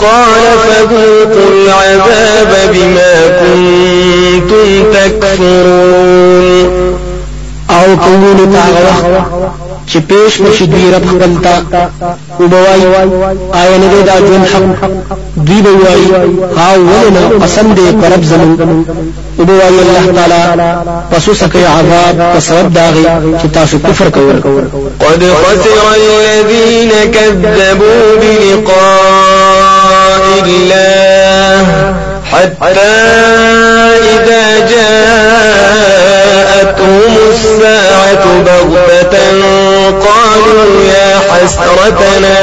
قال 0.00 0.44
فذوقوا 0.64 1.48
العذاب 1.50 2.52
بما 2.72 3.14
كنتم 3.40 4.68
تكفرون. 4.92 6.66
أو 7.70 7.96
ته 7.96 8.08
هغه 8.58 8.80
وخت 8.88 9.34
چې 9.88 9.98
پېښ 10.10 10.40
نشي 10.40 10.66
دوی 10.66 10.90
رب 10.94 11.04
خپل 11.06 11.32
ته 11.44 11.54
أو 12.40 12.46
بوای 12.48 12.82
آیا 13.54 13.76
نه 13.78 14.02
دا 14.06 14.16
ژوند 14.18 14.46
حق. 14.46 14.62
دوی 15.36 15.62
بوای 15.62 16.02
ها 16.56 16.68
ولنا 16.76 17.44
قسم 17.44 17.74
دې 17.74 17.88
پرب 18.02 18.22
زمون 18.24 18.84
أو 19.38 19.44
بوای 19.44 19.68
الله 19.68 20.04
تعالی 20.12 20.42
پسو 21.10 21.34
سکه 21.34 21.58
عذاب 21.68 22.36
پسوب 22.36 22.74
داغي 22.74 23.04
چې 23.42 23.46
تاسو 23.54 23.78
کفر 23.78 24.08
کوئ 24.10 24.32
قد 25.00 25.22
خسر 25.42 25.78
الذين 25.96 26.92
كذبوا 27.10 28.16
بلقاء 28.20 29.64
الله. 30.44 31.94
حتى 32.34 32.94
إذا 34.14 34.44
جاءتهم 34.70 35.74
الساعة 37.30 38.24
بغتة 38.46 39.42
قالوا 39.90 40.68
يا 40.84 41.10
حسرتنا 41.30 42.38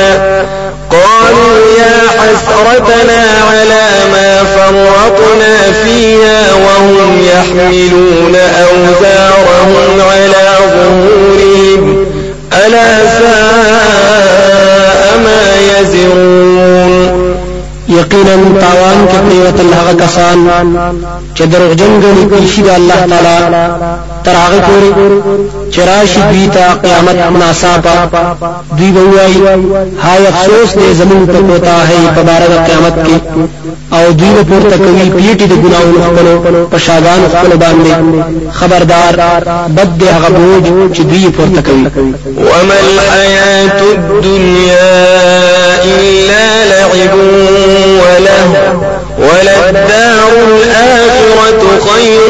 قالوا 0.91 1.55
يا 1.79 1.97
حسرتنا 2.19 3.21
على 3.51 3.85
ما 4.13 4.31
فرطنا 4.43 5.55
فيها 5.83 6.39
وهم 6.53 7.09
يحملون 7.33 8.35
أوزارهم 8.35 10.01
على 10.11 10.47
ظهورهم. 10.59 11.83
ألا 12.65 12.89
ساء 13.19 14.40
یقینا 18.11 18.59
تاوان 18.59 19.07
کې 19.09 19.17
پریوت 19.25 19.59
الله 19.59 19.93
کسان 20.03 20.37
چې 21.35 21.41
دروغجن 21.41 21.93
غني 22.03 22.25
پیشي 22.31 22.61
د 22.61 22.69
الله 22.69 22.99
تعالی 23.11 23.37
تر 24.25 24.35
هغه 24.43 24.59
پورې 24.67 24.89
چې 25.73 25.79
راشي 25.89 26.21
دوی 26.31 26.47
ته 26.55 26.73
قیامت 26.83 27.17
مناسبه. 27.35 27.93
دوی 28.77 28.91
وایي 28.91 29.37
هاي 30.03 30.27
افسوس 30.27 30.73
دې 30.75 30.91
زمون 30.99 31.25
ته 31.27 31.39
کوتا 31.47 31.77
ہے 31.89 31.99
په 32.15 32.21
بار 32.27 32.41
د 32.53 32.55
قیامت 32.67 32.95
کې. 33.05 33.17
او 33.95 34.11
دوی 34.19 34.43
پورته 34.49 34.77
کوي 34.83 35.05
پیټي 35.17 35.45
د 35.51 35.53
ګناونو 35.63 35.99
خپل 36.07 36.27
په 36.71 36.77
شاګان 36.85 37.21
خپل 37.33 37.51
باندې. 37.63 37.91
خبردار 38.59 39.13
بد 39.77 40.03
هغه 40.15 40.29
بوج 40.37 40.65
چې 40.95 41.01
دوی 41.01 41.29
پورته 41.37 41.61
کوي. 41.61 42.13
وما 42.37 42.77
الحياة 42.87 43.81
الدنيا 43.97 44.91
إلا 45.83 46.45
لعب 46.71 47.13
وله 48.01 48.49
وللدار 49.19 50.31
الآخرة 50.47 51.63
خير 51.87 52.21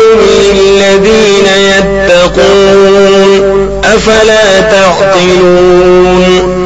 للذين 0.54 1.48
يتقون. 1.72 3.44
أفلا 3.86 4.44
تعقلون؟ 4.62 6.62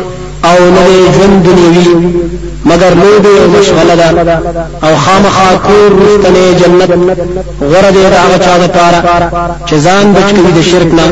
أو 0.45 0.69
نه 0.69 0.87
ژوند 1.17 1.43
دنیوي 1.43 2.13
مگر 2.65 2.89
لوبه 2.89 3.29
أو 3.43 3.49
مشغله 3.59 3.95
ده 3.95 4.39
أو 4.83 4.95
خامخا 4.95 5.55
کور 5.55 5.91
رستنه 6.01 6.51
جنت 6.59 6.91
غره 7.61 7.91
دې 7.91 8.15
هغه 8.15 8.37
چا 8.45 8.57
ده 8.57 8.67
پاره 8.67 9.31
چې 9.67 9.73
ځان 9.85 10.05
بچ 10.15 10.29
کوي 10.35 10.51
د 10.57 10.61
شرک 10.71 10.93
نه 10.93 11.03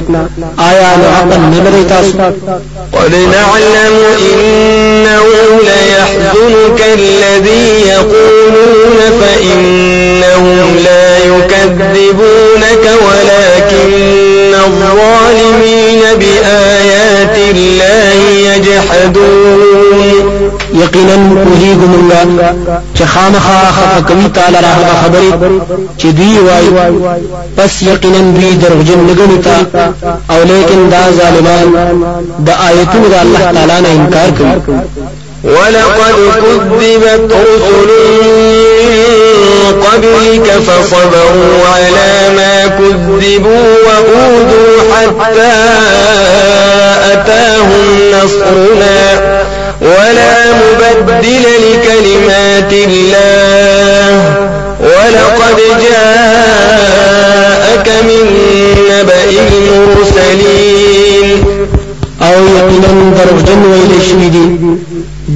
آیا 0.58 0.90
نو 0.98 1.08
عقل 1.18 1.40
نه 1.40 1.70
لري 1.70 1.84
تاسو؟ 1.84 2.18
قد 2.94 3.16
نعلم 3.16 3.94
إنه 5.14 5.60
ليحزنك 5.62 6.82
الذي 6.94 7.88
يقولون 7.88 8.98
فإنهم 9.22 10.78
لا 10.84 11.18
يكذبونك 11.18 12.86
ولكن 13.08 14.54
الظالمين 14.54 16.02
بآيات 16.20 17.38
الله 17.38 18.14
يجحدون. 18.54 20.04
یقینا 20.82 21.16
پوهیږو 21.44 21.86
مونږه 21.94 22.22
چې 22.98 23.04
خامخا 23.14 23.60
خفه 23.78 24.02
کوي 24.08 24.28
تعالی 24.36 24.58
راغه 24.68 24.94
خبرې 25.02 25.30
چې 26.00 26.08
دوی 26.18 26.38
وایي 26.48 26.70
پس 27.58 27.82
یقینا 27.82 28.22
دوی 28.36 28.52
دروغجن 28.64 29.00
لګنی 29.10 29.38
تا 29.46 29.56
أو 30.32 30.44
لیکن 30.44 30.90
دا 30.90 31.04
ظالمان 31.20 31.68
د 32.48 32.50
آیتونو 32.68 33.08
د 33.14 33.14
الله 33.24 33.40
تعالی 33.40 33.82
نه 33.82 33.90
انکار 33.98 34.30
کوي 34.38 34.56
ولقد 35.44 36.16
كذبت 36.36 37.32
رسل 37.32 37.90
من 38.84 39.04
قبلك 39.84 40.48
فصبروا 40.52 41.56
على 41.76 42.12
ما 42.36 42.68
كذبوا 42.68 43.68
وأوذوا 43.86 44.76
حتى 44.94 45.56
أتاهم 47.14 47.86
نصرنا. 48.14 49.00
ولا 49.82 50.34
مبدل 50.54 51.44
لكلمات 51.44 52.72
الله. 52.74 54.12
ولقد 54.80 55.58
جاءك 55.82 57.08
من 58.04 58.26
نبأ 58.90 59.24
المرسلين. 59.24 60.84
دروغجن 63.18 63.64
ویل 63.66 64.02
شوی 64.10 64.30
دي 64.30 64.46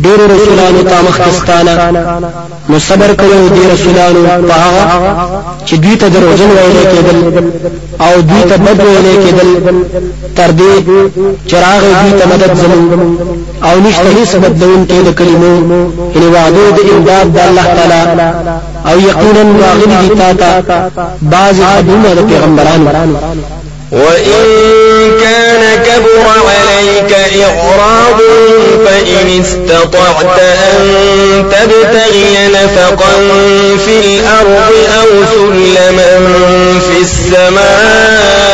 ډېر 0.04 0.20
رسولانو 0.34 0.82
ته 0.90 0.98
مخکستانه. 1.10 1.74
نو 2.70 2.80
صبر 2.88 3.10
کړو 3.22 3.40
دي 3.56 3.64
رسولانو 3.74 4.22
په 4.50 4.56
هغه 4.64 4.84
چې 5.68 5.76
دوی 5.84 5.96
ته 6.02 6.08
دروغجن 6.16 6.50
ویل 6.58 6.78
کېدل 6.94 7.18
او 8.06 8.14
دوی 8.30 8.44
ته 8.50 8.56
بد 8.66 8.80
ویل 8.86 9.08
کېدل. 9.26 9.50
تر 10.38 10.50
دې 10.60 10.72
چراغ 11.50 11.82
دوی 12.00 12.12
ته 12.20 12.26
مدد 12.32 12.52
زمون 12.62 13.18
او 13.68 13.74
نشته 13.86 14.10
هیڅ 14.18 14.32
بدلون 14.44 14.82
کې 14.90 15.00
د 15.08 15.10
کلمو. 15.20 15.54
ان 16.16 16.24
وعده 16.34 16.66
د 16.78 16.80
امداد 16.96 17.28
د 17.36 17.38
الله 17.48 17.66
تعالی. 17.78 18.58
او 18.90 19.00
یقینا 19.10 19.44
راغلي 19.64 19.96
دي 20.02 20.16
تا 20.16 20.34
ته 20.34 20.92
بعض 21.22 21.56
خبرونه 21.62 22.10
د 22.18 22.20
پیغمبرانو 22.30 22.86
وإن 23.92 24.44
كان 25.22 25.84
كبر 25.84 26.26
عليك 26.48 27.12
إعراضهم 27.44 28.86
فإن 28.86 29.42
استطعت 29.42 30.40
أن 30.40 30.84
تبتغي 31.52 32.48
نفقا 32.48 33.14
في 33.86 33.96
الأرض 34.00 34.72
أو 35.00 35.10
سلما 35.34 36.12
في 36.80 36.98
السماء 37.02 38.48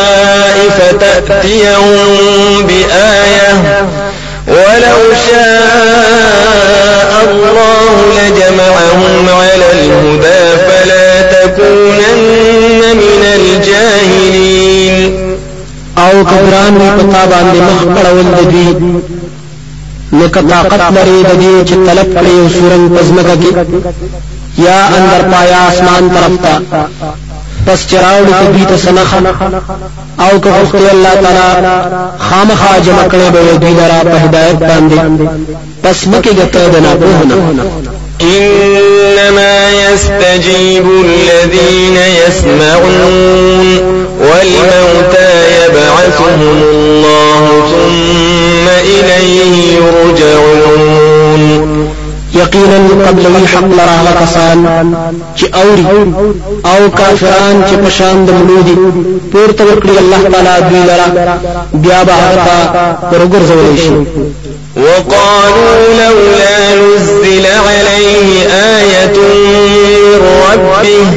فتأتيهم 0.80 2.68
بآية. 2.68 3.54
ولو 4.48 5.00
شاء 5.30 7.12
الله 7.32 7.92
لجمعهم 8.18 9.30
على 9.30 9.68
الهدى 9.72 10.23
او 16.24 16.30
کبران 16.30 16.74
وی 16.82 16.90
پتا 16.98 17.22
باندې 17.32 17.60
مخ 17.68 17.80
کړول 17.96 18.28
د 18.38 18.42
دوی 18.52 18.68
نو 20.18 20.28
طاقت 20.28 20.82
لري 20.98 21.24
د 21.24 21.32
دې 21.42 21.54
چې 21.70 21.76
طلب 21.88 22.08
کړي 22.16 22.34
او 22.42 22.50
سورنګ 22.56 22.86
پزمکه 22.98 23.36
کې 23.42 23.52
یا 24.66 24.80
اندر 24.98 25.22
پایا 25.32 25.60
اسمان 25.68 26.10
طرف 26.16 26.34
تا۔ 26.44 26.54
پس 27.66 27.80
چراوړي 27.90 28.34
ته 28.40 28.46
دوی 28.54 28.66
ته 28.66 28.78
سنخ۔ 28.78 29.14
او 30.20 30.40
که 30.40 30.50
غوښتي 30.50 30.92
الله 30.94 31.14
تعالی 31.24 31.74
خامخا 32.28 32.80
جمع 32.86 33.06
کړي 33.12 33.28
به 33.34 33.58
دوی 33.62 33.74
لرا 33.74 34.00
په 34.12 34.18
هدایت 34.24 34.58
باندې 34.70 35.00
پس 35.84 36.08
مکه 36.08 36.32
ګټه 36.40 36.60
د 36.74 36.76
نه 36.86 38.03
إنما 38.22 39.70
يستجيب 39.72 40.86
الذين 41.06 41.98
يسمعون 42.28 43.78
والموتى 44.20 45.32
يبعثهم 45.66 46.62
الله 46.64 47.46
ثم 47.72 48.68
إليه 48.68 49.76
يرجعون. 49.76 51.03
یقینا 52.36 53.06
قبل 53.08 53.26
حق 53.54 53.64
لرا 53.80 54.14
کسان 54.22 54.66
چې 55.38 55.46
اوري 55.56 56.14
أو 56.66 56.90
کافران 56.90 57.64
چې 57.70 57.76
پشان 57.86 58.26
د 58.26 58.30
ملودي 58.32 58.76
پورته 59.32 59.64
الله 60.00 60.22
تعالی 60.32 60.70
دوی 60.70 60.84
لرا 60.90 61.38
بیا 61.74 62.04
به 62.04 62.14
هغه 62.14 62.98
ورګرځول 63.12 63.80
شي 63.84 63.98
وقالوا 64.78 65.76
لولا 66.00 66.76
نزل 66.76 67.46
عليه 67.46 68.48
آية 68.78 69.18
من 69.18 70.22
ربه 70.50 71.12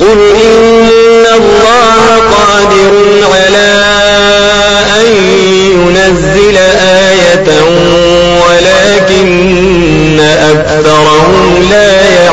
قل 0.00 0.18
إن 0.44 1.24
الله 1.34 2.04
قادر 2.36 2.92
على 3.32 3.45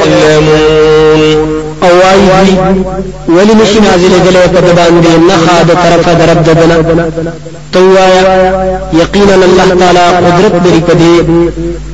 يعلمون. 0.05 1.63
أو 1.83 1.89
وایي 1.89 2.57
ولی 3.27 3.53
نشي 3.53 3.79
نازل 3.79 4.13
غلې 4.25 4.47
په 4.53 4.59
د 4.59 4.69
باندې 4.77 5.11
نه 5.29 5.35
خا 5.45 5.63
د 5.63 5.71
طرفه 5.83 6.13
د 6.13 6.21
رب 6.29 6.43
ددنه 6.43 6.77
توایا 7.73 8.23
یقینا 8.93 9.33
الله 9.33 9.67
تعالی 9.79 10.05
قدرت 10.27 10.53
لري 10.65 10.81
پدې 10.87 11.13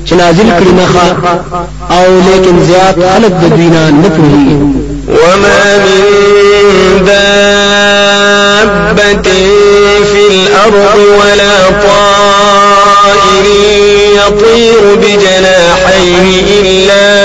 چې 0.07 0.13
نازل 0.13 0.49
کړي 0.59 0.73
نه 0.79 0.85
أو 1.91 2.05
لیکن 2.27 2.55
زیات 2.67 2.95
خلق 2.95 3.33
د 3.41 3.43
دوینا 3.49 3.83
وما 5.09 5.77
من 5.85 6.01
دابة 7.05 8.27
في 10.11 10.21
الأرض 10.31 10.97
ولا 11.19 11.57
طائر 11.83 13.45
يطير 14.15 14.81
بجناحيه 14.95 16.27
إلا 16.61 17.18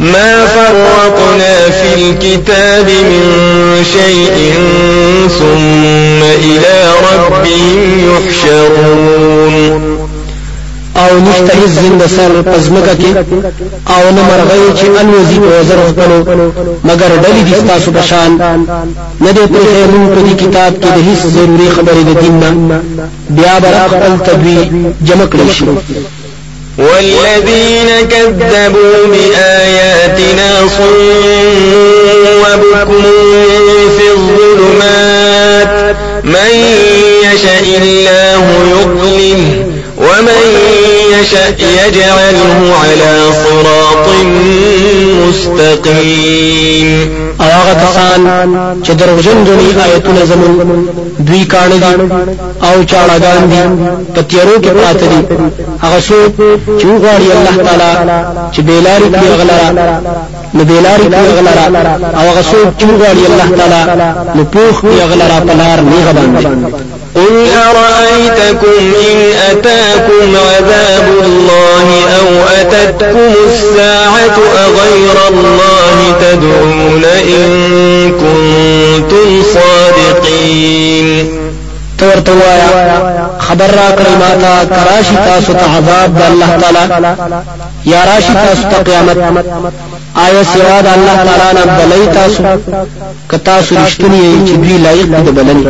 ما 0.00 0.46
فرطنا 0.46 1.70
في 1.70 1.94
الكتاب 1.94 2.86
من 2.86 3.24
شيء 3.92 4.54
ثم 5.38 6.22
إلى 6.22 6.76
ربهم 7.12 7.80
يحشرون. 8.08 9.92
أو 10.96 11.18
نشته 11.20 11.52
هیڅ 11.60 11.70
زنده 11.80 12.06
سر 12.06 12.42
پزمکه 12.42 12.94
کې 13.00 13.10
أو 13.90 14.10
نه 14.16 14.22
مرغۍ 14.28 14.78
چې 14.78 14.86
الوزي 15.00 15.38
په 15.38 15.48
وزر 15.60 15.78
خپلو 15.88 16.16
مگر 16.84 17.10
ډلې 17.22 17.42
دي 17.46 17.68
تاسو 17.68 17.90
بشان 17.90 18.30
نه 19.20 19.32
دې 19.32 19.44
پرې 19.52 19.90
موږ 19.92 20.06
په 20.14 20.20
دې 20.26 20.34
کتاب 20.42 20.72
کې 20.82 20.88
د 20.96 20.98
هیڅ 21.08 21.22
ضروري 21.36 21.68
خبرې 21.76 22.02
د 22.08 22.20
دین 22.20 22.34
نه 22.40 22.80
بیا 23.30 23.54
به 23.62 23.68
خپل 23.92 24.12
تدوی 24.26 24.58
جمع 25.06 25.26
کړی 25.32 25.50
شي 25.56 25.64
والذين 26.78 28.08
كذبوا 28.10 29.06
بآياتنا 29.06 30.68
صم 30.78 31.24
وبكم 32.42 33.02
في 33.98 34.06
الظلمات. 34.12 35.96
من 36.24 36.52
يشاء 37.24 37.64
الله 37.82 38.44
يضلل 38.72 39.71
ومن 40.02 40.42
يشاء 41.20 41.56
يجعله 41.86 42.74
على 42.82 43.12
صراط 43.44 44.08
مستقيم 45.28 46.88
او 47.40 47.46
هغه 47.46 47.74
کسان 47.84 48.20
چې 48.84 48.90
دروغجن 48.90 49.44
غني 49.44 49.68
آیتونه 49.84 50.24
زمون 50.24 50.86
دوی 51.18 51.44
کانه 51.44 51.76
دي 51.76 51.94
او 52.66 52.84
چاړهګان 52.90 53.42
دي 53.50 53.62
په 54.14 54.22
تیارو 54.22 54.56
کې 54.62 54.68
پراته 54.76 55.06
دي 55.12 55.20
هغه 55.82 56.00
څوک 56.08 56.32
چې 56.80 56.84
وغواړي 56.86 57.28
الله 57.36 57.56
تعالی 57.66 57.92
چې 58.52 58.60
بیلاری 58.60 59.08
کې 59.12 59.26
غلرا 59.40 59.68
نو 60.54 60.64
بیلاری 60.64 61.06
کې 61.12 61.32
غلرا 61.38 61.66
او 62.18 62.24
هغه 62.30 62.42
څوک 62.50 62.68
چې 62.78 62.84
وغواړي 62.84 63.22
الله 63.30 63.48
تعالی 63.58 63.82
نو 64.36 64.44
پوخ 64.44 64.80
کې 64.80 65.02
غلرا 65.10 65.38
په 65.46 65.52
لار 65.60 65.78
نه 65.80 66.12
باندې 66.12 66.46
قل 67.14 67.46
أرأيتكم 67.52 68.66
إن 69.10 69.16
أتاكم 69.50 69.91
عذاب 70.36 71.08
الله 71.24 71.88
أو 72.20 72.28
أتتكم 72.60 73.34
الساعة 73.46 74.38
أغير 74.58 75.16
الله 75.28 76.16
تدعون 76.20 77.04
إن 77.04 78.12
كنتم 78.12 79.42
صادقين 79.54 81.41
تورته 81.98 82.32
وایا 82.32 82.68
خبر 83.38 83.66
را 83.66 83.88
کړی 83.96 84.14
ما 84.20 84.30
ته 84.42 84.52
کراشي 84.74 85.14
تاسو 85.14 85.52
ته 85.52 85.66
عذاب 85.76 86.10
د 86.18 86.22
الله 86.30 86.50
تعالی. 86.60 86.84
یا 87.84 88.04
راشي 88.04 88.32
تاسو 88.32 88.62
ته 88.70 88.76
قیامت. 88.82 89.16
آیا 90.14 90.42
سوا 90.44 90.80
د 90.80 90.86
الله 90.96 91.16
تعالی 91.26 91.50
نه 91.58 91.64
بلای 91.78 92.06
تاسو. 92.14 92.42
کتا 93.28 93.62
سو 93.62 93.74
رښتونی 93.74 94.22
چې 94.46 94.52
دوی 94.62 94.76
لایق 94.78 95.06
دي 95.06 95.30
بلنی. 95.30 95.62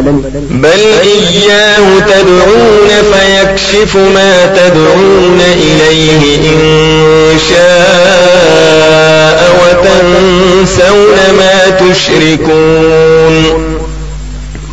بل 0.50 0.82
إياه 1.02 1.86
تدعون 2.00 2.90
فيكشف 3.12 3.96
ما 3.96 4.32
تدعون 4.46 5.40
إليه 5.40 6.22
إن 6.52 7.38
شاء 7.48 9.38
وتنسون 9.60 11.18
ما 11.38 11.56
تشركون 11.80 13.34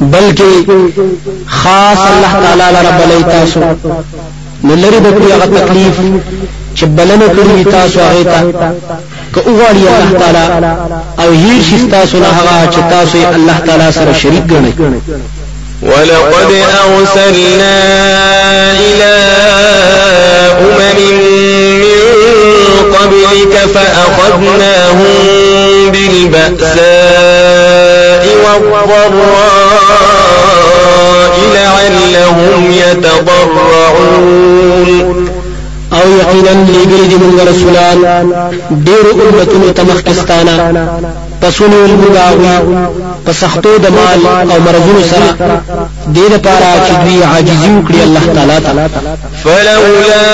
بلکې 0.02 0.52
خاص 1.48 2.00
الله 2.12 2.34
تعالی 2.44 2.68
لره 2.76 2.92
بلای 3.00 3.24
تاسو. 3.24 3.60
نو 4.64 4.76
لري 4.76 5.00
به 5.00 5.12
تکلیف 5.60 5.96
چې 6.76 6.86
بلنه 6.86 7.28
کړی 7.28 7.72
تاسو 7.72 8.00
هغه 8.00 8.24
ته. 8.24 8.40
که 9.34 9.40
وګړي 9.42 9.84
الله 9.88 10.10
تعالی 10.20 10.46
أو 11.20 11.30
هیڅ 11.34 11.62
شي 11.70 11.78
تاسو 11.92 12.18
نه 12.18 12.28
هغه 12.28 12.72
چې 12.72 12.80
تاسو 12.92 13.18
الله 13.36 13.58
تعالی 13.66 13.92
سره 13.92 14.14
شریک 14.14 14.44
ګڼئ. 14.48 14.74
ولقد 15.84 16.52
أرسلنا 16.86 17.78
إلى 18.88 19.14
أمم 20.62 21.00
من 21.82 22.00
قبلك 22.96 23.54
فأخذناهم 23.74 25.16
بالبأساء. 25.92 27.69
والضراء 28.46 29.10
لعلهم 31.54 32.62
يتضرعون. 32.72 34.30
أو 35.94 36.08
یقینا 36.22 36.54
لګری 36.74 37.06
دي 37.10 37.18
موږ 37.24 37.38
رسولان 37.50 38.00
ډېر 38.86 39.06
امتونو 39.24 39.68
تمخکستانه 39.72 40.56
پسونو 41.42 41.86
المداوی 41.86 42.56
پسختو 43.26 43.78
د 43.78 43.86
مال 43.98 44.22
أو 44.52 44.60
مرزونو 44.60 45.04
سره 45.12 45.30
دې 46.16 46.26
لپاره 46.34 46.70
چې 46.88 46.94
دوی 47.04 47.24
عاجزي 47.24 47.70
وکړي 47.82 48.02
الله 48.04 48.24
تعالی 48.36 48.58
تعالی 48.66 48.86
فلولا 49.44 50.28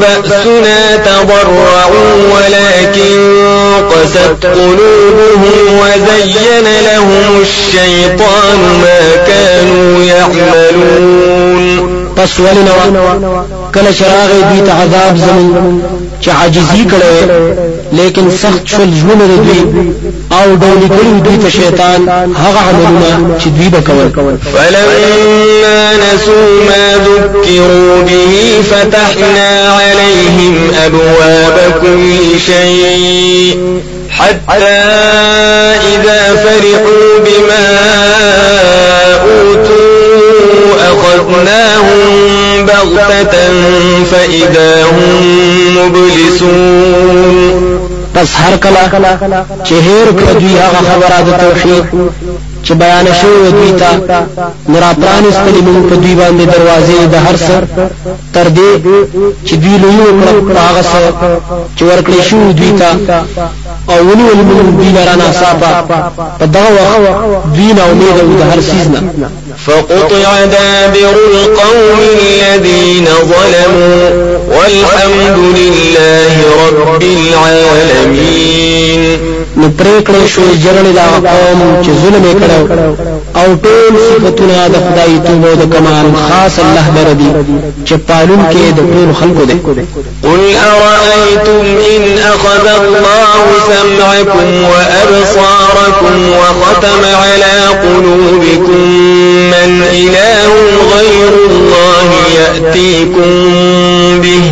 بأسنا 0.00 0.80
تضرعوا 0.96 2.10
ولكن 2.34 2.67
قست 4.08 4.46
قلوبهم 4.46 5.80
وزين 5.80 6.64
لهم 6.84 7.40
الشيطان 7.40 8.58
ما 8.82 9.26
كانوا 9.26 10.04
يعملون 10.04 11.98
پس 12.18 12.40
ولنو 12.40 12.72
کله 13.74 13.92
چراغ 13.92 14.28
دوی 14.50 14.60
ته 14.60 14.72
عذاب 14.72 15.16
زمون 15.16 15.82
چې 16.22 16.28
عاجزي 16.28 16.84
کړي 16.90 17.32
لیکن 17.92 18.30
سخت 18.30 18.66
شول 18.66 18.90
ژوند 19.00 19.22
دوی 19.22 19.92
أو 20.32 20.56
ډول 20.56 20.88
کړي 20.88 21.22
دوی 21.24 21.36
ته 21.42 21.48
شیطان 21.48 22.08
هغه 22.34 22.58
عملونه 22.68 23.38
چې 23.40 23.48
دوی 23.48 23.68
به 23.68 23.80
کول. 23.80 24.36
فلما 24.54 25.92
نسوا 26.02 26.64
ما 26.68 26.96
ذكروا 27.04 28.02
به 28.02 28.62
فتحنا 28.70 29.72
عليهم 29.72 30.70
أبواب 30.86 31.72
كل 31.82 32.40
شيء 32.46 33.58
حتى 34.18 34.78
إذا 35.94 36.20
فرحوا 36.34 37.18
بما 37.26 37.66
أوتوا 39.22 40.74
أخذناهم 40.90 42.66
بغتة 42.66 43.34
فإذا 44.10 44.84
هم 44.84 45.22
مبلسون. 45.76 47.68
پس 48.14 48.28
هر 48.36 48.56
کله 48.56 48.84
چې 49.64 49.72
هیر 49.72 50.08
کړ 50.18 50.32
دوی 50.40 50.54
هغه 50.58 50.80
خبره 50.90 51.18
د 51.26 51.30
توحید 51.40 51.84
چې 52.64 52.72
بیان 52.72 53.06
شوی 53.20 53.50
دوی 53.50 53.72
ته 53.80 53.90
نور 54.68 54.82
پرانستلې 55.02 55.60
موږ 55.66 55.82
په 55.90 55.96
دوی 56.02 56.14
باندې 56.14 56.44
دروازې 56.54 56.98
د 57.12 57.14
هر 57.26 57.36
څه. 57.46 57.56
تر 58.34 58.46
دې 58.56 58.70
چې 59.46 59.54
دوی 59.62 59.78
لوی 59.78 60.42
کړ 60.48 60.56
هغه 60.68 60.82
څه 60.82 61.00
چې 61.76 61.82
ورکړې 61.82 62.20
شو 62.28 62.52
دوی 62.52 62.72
ته. 62.78 62.90
أو 63.90 64.00
ونیول 64.08 64.36
موږ 64.48 64.66
دوی 64.78 64.90
لرانه 64.92 65.32
صافه 65.32 65.70
په 66.38 66.46
دغه 66.46 66.70
وخت 67.04 67.54
دوی 67.54 67.72
نه 67.72 67.82
امید 67.90 68.16
أو 68.20 68.28
د 68.40 68.42
هر 68.52 68.60
سیز 68.60 68.88
نه 68.88 69.30
فقطع 69.66 70.44
دابر 70.44 71.16
القوم 71.34 71.98
الذين 72.18 73.06
ظلموا 73.30 74.10
والحمد 74.50 75.38
لله 75.58 76.34
رب 76.64 77.02
العالمين. 77.02 78.77
نو 79.58 79.66
پریکړې 79.78 80.24
شو 80.32 80.42
جګړې 80.64 80.92
دا 80.98 81.06
قوم 81.30 81.60
چې 81.84 81.90
ظلم 82.00 82.24
کړو. 82.40 83.18
أو 83.40 83.48
ټول 83.64 83.92
صفاتونه 84.08 84.68
د 84.74 84.76
خدای 84.84 85.12
توبه 85.26 85.50
د 85.60 85.62
کمال 85.72 86.06
خاص 86.28 86.58
الله 86.64 86.86
لري 86.96 87.30
چې 87.86 87.94
پالون 88.08 88.40
کې 88.52 88.64
د 88.78 88.80
ټول 88.92 89.08
خلقو 89.20 89.44
ده 89.50 89.56
قل 90.24 90.42
أرأيتم 90.72 91.64
إن 91.94 92.02
أخذ 92.32 92.66
الله 92.80 93.40
سمعكم 93.70 94.48
وأبصاركم 94.72 96.14
وختم 96.40 97.02
على 97.22 97.56
قلوبكم 97.84 98.80
من 99.54 99.70
إله 99.92 100.50
غير 100.94 101.32
الله 101.50 102.08
يأتيكم 102.38 103.30
به 104.22 104.44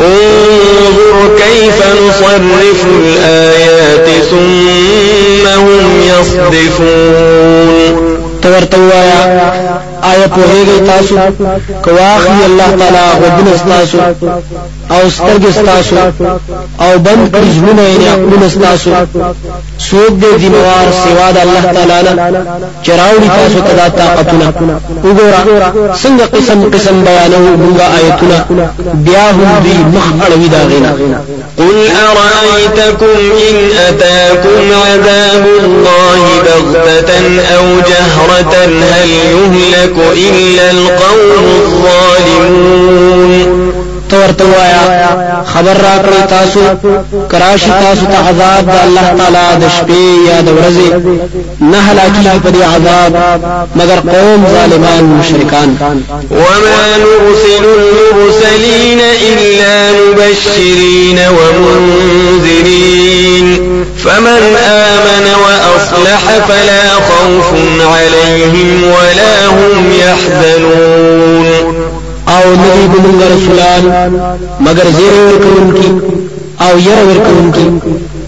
انظر 0.00 1.38
كيف 1.38 1.78
نصرف 1.86 2.80
الآيات 2.86 4.08
ثم 4.30 5.46
هم 5.46 6.02
يصدفون. 6.02 7.94
تورتوایا 8.42 9.83
آیا 10.10 10.26
په 10.34 10.40
هیګی 10.50 10.78
تاسو 10.90 11.14
کواخی 11.84 12.44
الله 12.48 12.70
تعالی 12.80 13.04
غوږونه 13.20 13.52
تاسو 13.72 13.98
أو 14.90 15.02
سترګې 15.16 15.52
تاسو 15.66 15.96
أو 16.84 16.98
بند 17.06 17.22
کړی 17.34 17.48
ژوند 17.56 17.80
یې 17.80 18.08
عقلونه 18.14 18.48
تاسو 18.66 18.90
سوق 19.88 20.12
دې 20.22 20.30
ذمہوار 20.42 20.86
سوا 21.04 21.28
د 21.36 21.38
الله 21.46 21.62
تعالی 21.74 21.98
نه 22.16 22.42
چراوړي 22.84 23.28
تاسو 23.38 23.58
ته 23.66 23.72
دا 23.80 23.88
طاقتونه 24.00 24.46
وګوره 25.04 25.40
څنګه 26.02 26.24
قسم 26.34 26.58
قسم 26.74 26.96
بیانو 27.06 27.56
موږ 27.62 27.78
آیتونه 27.98 28.38
بیا 29.06 29.26
هم 29.36 29.50
دې 29.64 29.76
مخ 29.94 30.06
اړوي 30.26 30.48
دا 30.54 30.60
غینا۔ 30.70 30.92
قل 31.58 31.76
أرأيتكم 32.08 33.16
إن 33.48 33.56
أتاكم 33.88 34.64
عذاب 34.86 35.44
الله 35.64 36.22
بغتة 36.46 37.24
أو 37.56 37.64
جهرة 37.90 38.54
هل 38.92 39.08
يهلك 39.10 39.93
إلا 39.98 40.70
القوم 40.70 41.44
الظالمون. 41.62 43.44
تورته 44.10 44.44
وایا 44.44 44.82
خبر 45.54 45.76
را 45.76 45.96
کړی 46.04 46.22
تاسو 46.28 46.60
کراشي 47.30 47.70
تاسو 47.70 48.06
ته 48.06 48.16
عذاب 48.28 48.64
د 48.66 48.68
الله 48.84 49.06
تعالی 49.18 49.46
د 49.60 49.62
شپې 49.76 50.28
یا 50.28 50.38
د 50.40 50.48
ورځې 50.48 50.88
نه 51.60 51.78
هلاکی 51.78 52.40
په 52.44 52.50
دې 52.50 52.62
عذاب 52.74 53.12
مگر 53.76 53.98
قوم 54.00 54.46
ظالمان 54.54 55.04
مشرکان. 55.04 55.76
وما 56.30 56.96
نرسل 57.04 57.64
المرسلين 57.64 59.00
إلا 59.00 59.74
مبشرين 59.92 61.18
ومنذرين. 61.38 62.84
فمن 64.04 64.56
آمن 64.56 65.26
وأصلح 65.44 66.22
فلا 66.48 66.94
خوف 66.94 67.50
عليهم 67.80 68.84
ولا 68.84 69.46
هم 69.46 69.92
يحزنون. 69.92 71.74
أو 72.28 72.54
ندی 72.54 72.88
بمونږ 72.88 73.22
رسولان 73.36 74.12
مگر 74.60 74.86
زیر 74.96 75.12
ورکوونکی 75.12 75.92
أو 76.60 76.78
ير 76.78 77.04
ورکوونکی. 77.08 77.68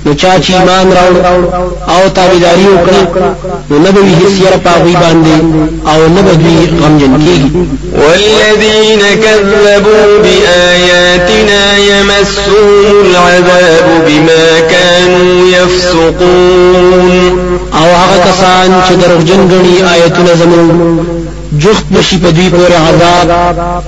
نو 0.06 0.12
چا 0.22 0.32
چې 0.44 0.50
ایمان 0.54 0.86
راوړ 0.96 1.14
آو 1.94 2.02
تابعداري 2.16 2.66
وکړي 2.72 3.02
نو 3.70 3.76
نه 3.84 3.90
به 3.94 4.00
هیڅ 4.20 4.34
ير 4.46 4.56
پاغوي 4.66 4.94
باندې 5.02 5.34
آو 5.92 6.00
نه 6.16 6.20
به 6.26 6.32
دوی 6.42 6.58
غمجن 6.82 7.12
کیږي 7.24 7.50
والذين 8.02 9.02
كذبوا 9.24 10.04
بآياتنا 10.24 11.62
يمسهم 11.90 12.96
العذاب 13.06 13.86
بما 14.06 14.46
كانوا 14.70 15.48
يفسقون 15.56 17.10
آو 17.80 17.88
هغه 18.02 18.16
کسان 18.28 18.68
چې 18.88 18.92
دروغجن 19.02 19.40
غني 19.50 19.76
آیتونه 19.94 20.32
زموږ 20.42 21.15
جخت 21.64 21.84
بشي 21.90 22.16
په 22.18 22.30
دوی 22.30 22.48
پورې 22.50 22.76
عذاب 22.86 23.28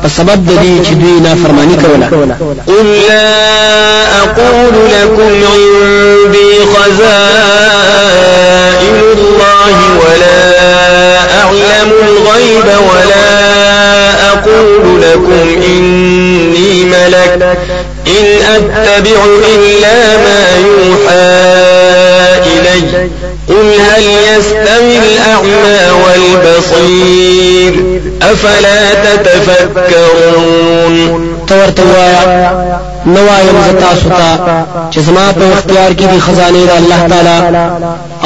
په 0.02 0.08
سبب 0.08 0.38
د 0.48 0.50
دې 0.62 0.74
چې 0.86 0.92
دوی 1.02 1.20
نافرمانی 1.20 1.76
کوله 1.76 2.06
قل 2.66 2.86
لا 3.08 3.48
أقول 4.22 4.74
لكم 4.96 5.30
عندي 5.52 6.52
خزائن 6.74 8.18
الله 9.16 9.76
ولا 10.02 10.40
اعلم 11.40 11.90
الغيب 12.02 12.68
ولا 12.88 13.28
أقول 14.32 15.02
لكم 15.02 15.46
اني 15.66 16.72
ملك 16.84 17.58
إن 18.06 18.24
أتبع 18.54 19.20
إلا 19.54 19.98
ما 20.16 20.42
يوحى 20.66 21.38
إلي. 22.52 22.80
قل 23.48 23.66
هل 23.80 24.02
يستوي 24.02 24.96
الأعمى 24.98 25.80
والبصير؟ 26.04 27.47
أفلا 28.32 28.78
تتفكرون؟ 29.04 30.94
تورته 31.48 31.82
وایا 31.82 32.22
نو 33.06 33.20
زتا 33.68 33.90
ستا 34.00 34.30
چې 34.92 34.98
زما 35.06 35.26
په 35.38 35.44
اختیار 35.52 35.90
کې 35.98 36.06
دي 36.12 36.18
خزانه 36.26 36.62
د 36.66 36.72
الله 36.80 37.00
تعالی، 37.12 37.38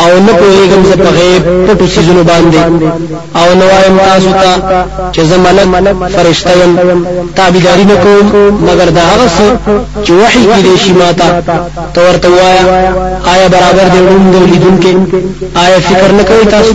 او 0.02 0.10
نه 0.26 0.32
پوهیږم 0.40 0.82
زه 0.90 0.96
په 1.04 1.10
غیب 1.18 1.42
پټو 1.66 1.86
سيزونو 1.94 2.22
باندې. 2.30 2.60
او 3.40 3.46
نو 3.58 3.64
وایم 3.72 3.96
تاسو 4.08 4.30
ته 4.42 4.52
چې 5.14 5.20
زه 5.20 5.36
ملک 5.36 5.96
فرشته 6.16 6.52
يم 6.62 6.72
تابعداري 7.36 7.84
نه 7.84 7.96
کوم، 8.04 8.26
مگر 8.68 8.88
دا 8.96 9.02
هغه 9.12 9.26
څه 9.36 9.46
چې 10.04 10.10
وحي 10.10 10.42
کې 10.46 10.60
دي 10.66 10.74
شي 10.84 10.92
ماته 10.92 11.28
تورته 11.94 12.28
وایا 12.28 12.64
آیا 13.32 13.46
برابر 13.54 13.86
دی 13.92 14.00
وروند 14.00 14.34
لیدونکو 14.50 14.90
آیا 15.64 15.78
فکر 15.88 16.10
نه 16.18 16.22
کوي 16.22 16.44
تاسو؟ 16.44 16.74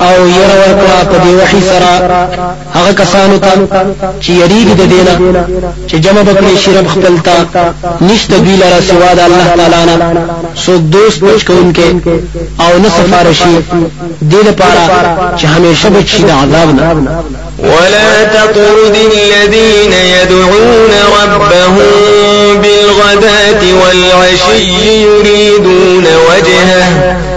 او 0.00 0.26
ير 0.26 0.50
ورکړه 0.62 1.04
په 1.10 1.16
دی 1.24 1.34
وحي 1.34 1.60
سره. 1.60 1.92
هغه 2.74 2.92
کسانو 2.92 3.38
ته 3.38 3.52
چې 4.20 4.30
یریږي 4.30 4.74
د 4.80 4.82
دینه 4.92 5.14
چې 5.88 5.94
جمع 6.04 6.22
بکړي 6.22 6.56
رب 6.64 6.86
خپل 6.88 7.18
تا 7.26 7.36
نشته 8.00 8.38
دوی 8.38 8.56
لره 8.56 8.80
سوا 8.90 9.14
د 9.14 9.20
الله 9.20 9.46
تعالی 9.56 9.82
نه. 9.86 10.26
سوک 10.54 10.76
دوست 10.76 11.20
بچ 11.24 11.44
کوونکې 11.48 11.88
او 12.60 12.78
نه 12.78 12.88
سفارشي 12.88 13.56
دې 14.30 14.40
لپاره 14.48 14.82
چې 15.38 15.44
همیشه 15.44 15.88
بچي 15.88 16.22
د 16.22 16.30
عذاب 16.30 16.68
نه. 16.74 16.96
ولا 17.58 18.24
تطرد 18.24 18.96
الذين 19.12 19.92
يدعون 19.92 20.92
ربهم 21.16 21.78
بالغداة 22.62 23.62
والعشي 23.82 24.64
يريدون 25.02 26.06
وجهه 26.28 27.35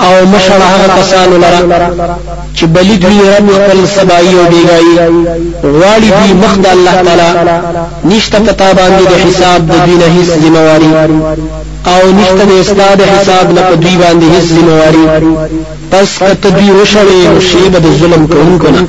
او 0.00 0.26
مشر 0.26 0.60
هغه 0.72 0.88
کسانو 1.00 1.36
لرا 1.36 1.60
چې 2.56 2.64
بلی 2.64 2.96
دوی 2.96 3.18
رب 3.36 3.48
خپل 3.50 3.86
سبای 3.96 4.32
او 4.38 4.44
بیګای 4.52 4.88
غواړي 5.62 6.08
دوی 6.18 6.32
مخ 6.42 6.54
د 6.64 6.66
الله 6.66 6.94
تعالی 7.06 7.30
نشته 8.04 8.38
پتا 8.38 8.72
باندې 8.72 9.04
د 9.10 9.14
حساب 9.24 9.60
د 9.70 9.72
دوی 9.86 9.96
نه 9.96 10.06
هیڅ 10.16 10.30
ذمہواری 10.44 10.90
او 11.86 12.02
نشته 12.18 12.44
د 12.50 12.52
استاد 12.60 12.98
حساب 13.12 13.46
نه 13.52 13.62
په 13.68 13.74
دوی 13.82 13.96
باندې 14.02 14.26
هیڅ 14.34 14.46
ذمہواری. 14.56 15.04
پس 15.90 16.18
کته 16.18 16.50
دوی 16.50 16.86
شی 17.40 17.68
به 17.68 17.80
ظلم 18.00 18.26
کوونکو 18.26 18.68
نه. 18.68 18.86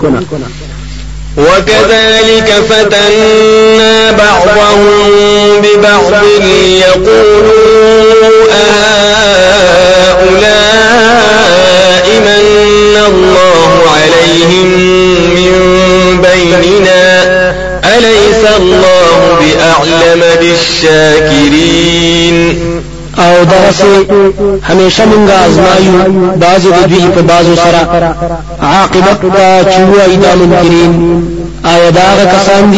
وكذلك 1.37 2.53
فتنا 2.69 4.11
بعضهم 4.11 4.85
ببعض 5.63 6.23
ليقولوا 6.39 7.53
أهؤلاء 8.51 10.58
من 12.19 12.95
الله 13.08 13.71
عليهم 13.95 14.67
من 15.36 15.52
بيننا. 16.21 17.06
أليس 17.97 18.43
الله 18.58 19.17
بأعلم 19.39 20.21
بالشاكرين؟ 20.39 22.38
أو 23.19 23.43
درسه 23.43 24.06
همیشه 24.63 25.04
مونږه 25.06 25.32
ازمایو 25.45 25.93
بعضو 26.36 26.69
د 26.71 26.88
دوی 26.89 27.08
په 27.15 27.21
بعضو 27.21 27.56
سره 27.56 28.15
عاقبت 28.62 29.21
چوای 29.75 30.15
د 30.15 30.25
منکرین 30.39 30.93
آیا 31.63 31.89
دا 31.89 32.01
هغه 32.01 32.25
کسان 32.25 32.71
دي 32.71 32.77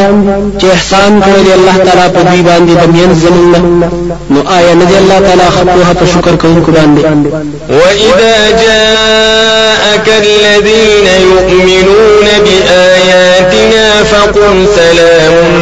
چې 0.59 0.65
احسان 0.65 1.21
کړی 1.21 1.41
دی 1.45 1.53
الله 1.53 1.77
تعالی 1.85 2.09
په 2.15 2.21
دوی 2.29 2.41
باندې 2.41 2.73
د 2.81 2.89
مین 2.93 3.13
زمون 3.13 3.83
نو 4.29 4.39
آیا 4.57 4.73
نه 4.73 4.85
دی 4.85 4.95
الله 4.97 5.19
تعالی 5.19 5.49
خپله 5.57 5.93
په 5.99 6.05
شکر 6.13 6.35
کوونکو 6.35 6.71
باندې؟ 6.71 7.05
وإذا 7.69 8.51
جاءك 8.63 10.07
الذين 10.23 11.07
يؤمنون 11.29 12.27
بآياتنا 12.45 14.03
فقل 14.03 14.65
سلام 14.75 15.61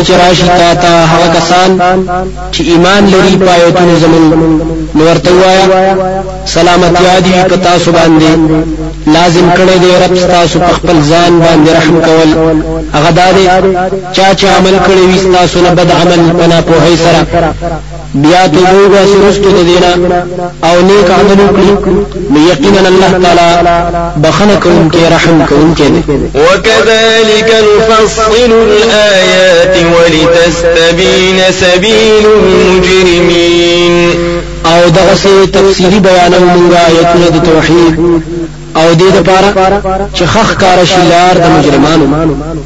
کله 0.00 0.08
چې 0.08 0.20
راشي 0.28 0.46
تا 0.46 0.74
ته 0.74 1.04
هغه 1.12 1.28
کسان 1.36 1.70
چې 2.52 2.60
ایمان 2.60 3.02
لري 3.12 3.36
پایتونه 3.46 3.94
زمون 4.02 4.24
نو 4.94 5.04
ورته 5.04 5.30
وایا 5.32 5.66
سلامتی 6.44 7.06
عادي 7.06 7.32
پتا 7.50 7.78
سو 7.84 7.92
باندې 7.92 8.30
لازم 9.06 9.50
کړی 9.56 9.76
دی 9.82 9.90
رب 10.04 10.14
تاسو 10.32 10.58
په 10.58 10.72
خپل 10.78 10.96
ځان 11.10 11.32
باندې 11.44 11.70
رحم 11.76 12.00
کول. 12.06 12.30
هغه 12.94 13.10
داري 13.10 13.44
چا 14.16 14.34
چې 14.34 14.44
عمل 14.58 14.76
کړی 14.86 15.04
وي 15.08 15.32
تاسو 15.36 15.60
نه 15.60 15.70
بد 15.70 15.90
عمل 15.90 16.20
پنا 16.38 16.60
په 16.60 16.74
هي 16.84 16.96
سره 16.96 17.20
بیا 18.14 18.48
ته 18.48 18.58
وګورئ 18.58 19.06
سرستو 19.12 19.50
د 19.50 19.58
دینا. 19.68 19.92
او 20.64 20.76
نیک 20.88 21.10
عمل 21.10 21.40
وکړي 21.40 21.70
نو 22.30 22.38
یقینا 22.52 22.80
الله 22.88 23.12
تعالی 23.22 23.50
بخښنه 24.22 24.56
کوونکی 24.62 25.04
رحم 25.14 25.46
کوونکی 25.48 25.88
دی 25.88 26.02
وكذلك 26.34 27.50
نفصل 27.68 28.52
الآيات 28.52 29.76
ولتستبين 29.94 31.38
سبيل 31.60 32.24
المجرمين. 32.26 33.94
او 34.66 34.88
دغه 34.88 35.14
سي 35.22 35.46
تفصيلي 35.46 36.00
بیانو 36.00 36.38
موږ 36.38 36.74
آیتونه 36.74 37.28
د 37.28 37.36
توحید 37.44 37.94
أو 38.76 38.94
دې 38.94 39.10
لپاره 39.18 39.48
چې 40.14 40.24
خخ 40.24 40.54
کار 40.60 40.84
شي 40.84 41.02
لار 41.10 41.34
د 41.38 41.46
مجرمانو. 41.58 42.06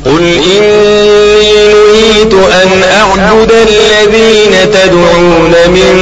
قل 0.04 0.24
إني 0.24 1.52
نريد 1.74 2.34
أن 2.34 2.70
أعبد 3.00 3.52
الذين 3.52 4.54
تدعون 4.72 5.54
من 5.68 5.92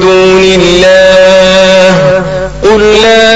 دون 0.00 0.42
الله 0.60 1.92
قل 2.62 2.82
لا 3.02 3.32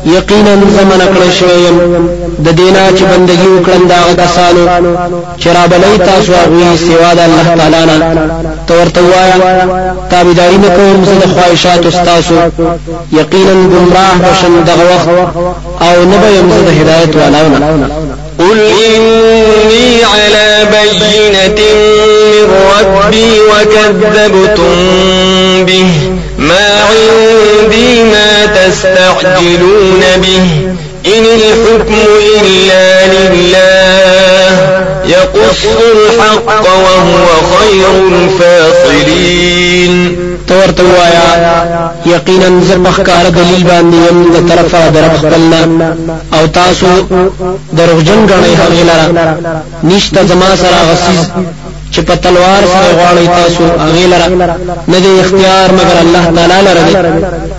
یقینا 0.06 0.54
زمن 0.78 1.02
کړی 1.14 1.32
شویم 1.40 1.78
د 2.46 2.48
دینا 2.60 2.86
چې 2.98 3.04
بندگی 3.12 3.48
وکړم 3.52 3.84
دا 3.90 4.00
کسانو 4.24 4.64
چې 5.42 5.48
را 5.56 5.64
بلې 5.72 6.06
تاسو 6.06 6.32
هغه 6.34 6.76
سوا 6.88 7.14
د 7.14 7.20
الله 7.28 7.46
تعالی 7.58 7.86
نه؟ 7.86 7.98
تو 8.68 8.74
ورته 8.74 9.02
وایا 9.02 9.38
تابعداري 10.12 10.58
نه 10.58 10.70
کوم 10.76 11.04
زه 11.06 11.14
د 11.24 11.26
خواهشات 11.34 11.86
استاسو 11.86 12.36
یقینا 13.12 13.54
گمراه 13.74 14.16
بشم 14.24 14.64
دغه 14.68 14.84
وخت 14.96 15.10
أو 15.82 16.06
نه 16.06 16.18
به 16.18 16.28
يم 16.28 16.50
زه 16.50 16.62
د 16.68 16.70
هدایت 16.82 17.16
والاونه. 17.16 17.78
قل 18.40 18.60
إني 18.60 20.04
على 20.04 20.68
بينة 20.72 21.60
من 22.32 22.52
ربي 22.74 23.32
وكذبتم 23.50 24.76
به. 25.66 25.90
ما 26.50 26.68
عندي 26.90 28.04
ما 28.04 28.32
تستعجلون 28.46 30.02
به. 30.18 30.48
إن 31.06 31.26
الحكم 31.26 32.02
إلا 32.46 32.86
لله. 33.08 34.52
يقص 35.06 35.62
الحق 35.96 36.66
وهو 36.66 37.26
خير 37.58 37.86
الفاصلين. 38.12 39.94
تورته 40.48 40.84
وایا 40.84 41.28
یقینا 42.06 42.62
زبخ 42.70 43.02
کار 43.02 43.30
دلیل 43.30 43.64
باندې 43.64 43.96
يم 44.10 44.20
د 44.34 44.36
طرفه 44.50 44.90
در 44.90 45.10
خپلنا 45.18 45.62
أو 46.34 46.48
تاسو 46.48 46.88
دروغجن 47.78 48.26
غنئ 48.30 48.56
هغه 48.56 48.84
لرا 48.84 49.06
نشته 49.84 50.26
زما 50.26 50.56
چې 51.94 52.02
په 52.08 52.16
تلوار 52.16 52.64
سره 52.74 52.90
غواړی 53.00 53.26
تاسو 53.40 53.64
هغه 53.84 54.06
لرا 54.12 54.28
نه 54.88 55.00
دی 55.04 55.14
اختیار 55.20 55.68
مگر 55.80 55.98
الله 56.04 56.26
تعالی 56.36 56.60
لره 56.68 56.84
دی 56.88 56.96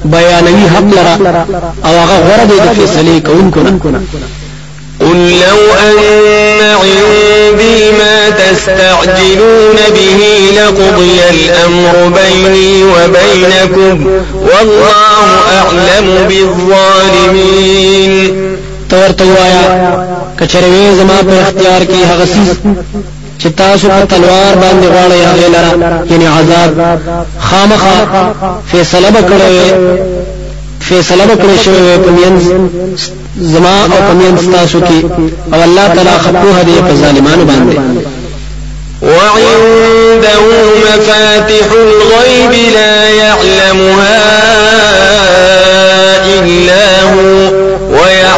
بیانوي 0.05 0.67
حق 0.75 0.89
لرا 0.97 1.15
أو 1.85 1.95
هغه 2.01 2.17
غره 2.29 2.45
دی 2.51 2.59
د 2.67 2.69
فیصله 2.79 3.15
کوونکو 3.27 3.61
نه 3.61 4.01
قل 5.01 5.19
لو 5.31 5.61
أن 5.87 5.99
عندي 6.83 7.79
ما 7.99 8.17
تستعجلون 8.31 9.79
به 9.95 10.21
لقضي 10.57 11.19
الأمر 11.31 11.97
بيني 12.19 12.85
وبينكم 12.85 13.95
والله 14.49 15.27
أعلم 15.59 16.07
بالظالمين. 16.29 18.13
تورته 18.91 19.25
وایا 19.25 19.65
کچروي 20.39 20.87
زما 20.99 21.19
په 21.29 21.35
اختیار 21.43 21.83
کې 21.85 22.01
هغه 22.11 22.27
چې 23.41 23.49
تاسو 23.57 23.89
په 23.89 24.05
تلوار 24.13 24.55
باندې 24.63 24.87
غواړئ 24.95 25.21
هغه 25.31 25.49
لرا 25.55 25.73
یعنی 26.11 26.27
عذاب 26.27 26.71
خامخا 27.39 27.97
فیصله 28.73 29.09
وکړئ 29.17 29.55
فیصله 30.89 31.25
وکړئ 31.25 31.57
شوی 31.65 31.99
په 32.05 32.11
مینځ 32.17 32.43
زما 33.37 33.77
أو 33.85 33.99
په 34.09 34.15
مینځ 34.21 34.41
تاسو 34.57 34.81
کې 34.81 34.99
أو 35.55 35.63
الله 35.63 35.87
تعالی 35.95 36.19
خپوه 36.25 36.63
دی 36.63 36.83
په 36.89 36.95
ظالمانو 36.95 37.45
باندې 37.45 37.79
وعنده 39.03 40.41
مفاتح 40.85 41.67
الغيب 41.73 42.53
لا 42.75 43.09
يعلمها 43.09 44.21
إلا 46.27 47.03
هو. 47.03 47.64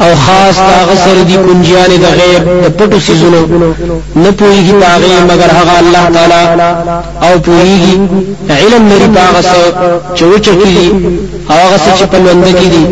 او 0.00 0.14
خاص 0.24 0.56
دا 0.56 0.78
غسر 0.88 1.22
دی 1.28 1.36
کنجیان 1.46 1.90
د 2.04 2.06
غیب 2.18 2.42
د 2.64 2.66
پټو 2.78 2.98
سيزونو 3.06 3.40
نه 4.16 4.30
پويږي 4.38 4.74
پاغه 4.82 5.24
مگر 5.30 5.50
هغه 5.58 5.74
الله 5.82 6.04
تعالی 6.16 6.42
او 7.26 7.32
پويږي 7.46 7.94
علم 8.50 8.88
لري 8.92 9.08
پاغه 9.16 9.40
څه 9.50 9.60
چوچکی 10.18 10.92
هغه 11.50 11.76
څه 11.84 11.90
چې 11.98 12.04
په 12.12 12.18
لوند 12.24 12.44
کې 12.58 12.68
دي. 12.74 12.84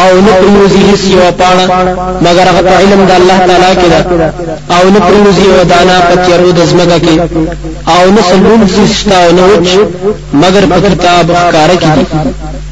او 0.00 0.10
نه 0.26 0.32
پروزي 0.40 0.82
هیڅ 0.90 1.02
یو 1.14 1.30
پاڼه 1.40 1.64
مگر 2.26 2.46
هغه 2.56 2.72
علم 2.80 3.00
د 3.06 3.10
الله 3.20 3.38
تعالی 3.48 3.72
کې 3.80 3.88
ده. 3.92 4.00
او 4.76 4.90
نه 4.94 5.00
پروزي 5.06 5.44
یو 5.52 5.64
دانا 5.72 5.96
پتیرو 6.08 6.52
د 6.52 6.60
زمګه 6.70 6.98
کې. 7.04 7.16
او 7.94 8.10
نه 8.14 8.22
سلون 8.30 8.60
سشتا 8.76 9.16
او 9.24 9.32
نه 9.38 9.42
وچ 9.50 9.68
مگر 10.42 10.62
په 10.70 10.78
کتاب 10.88 11.26
ښکارا 11.40 11.76
کې 11.82 11.90
دي 11.96 12.04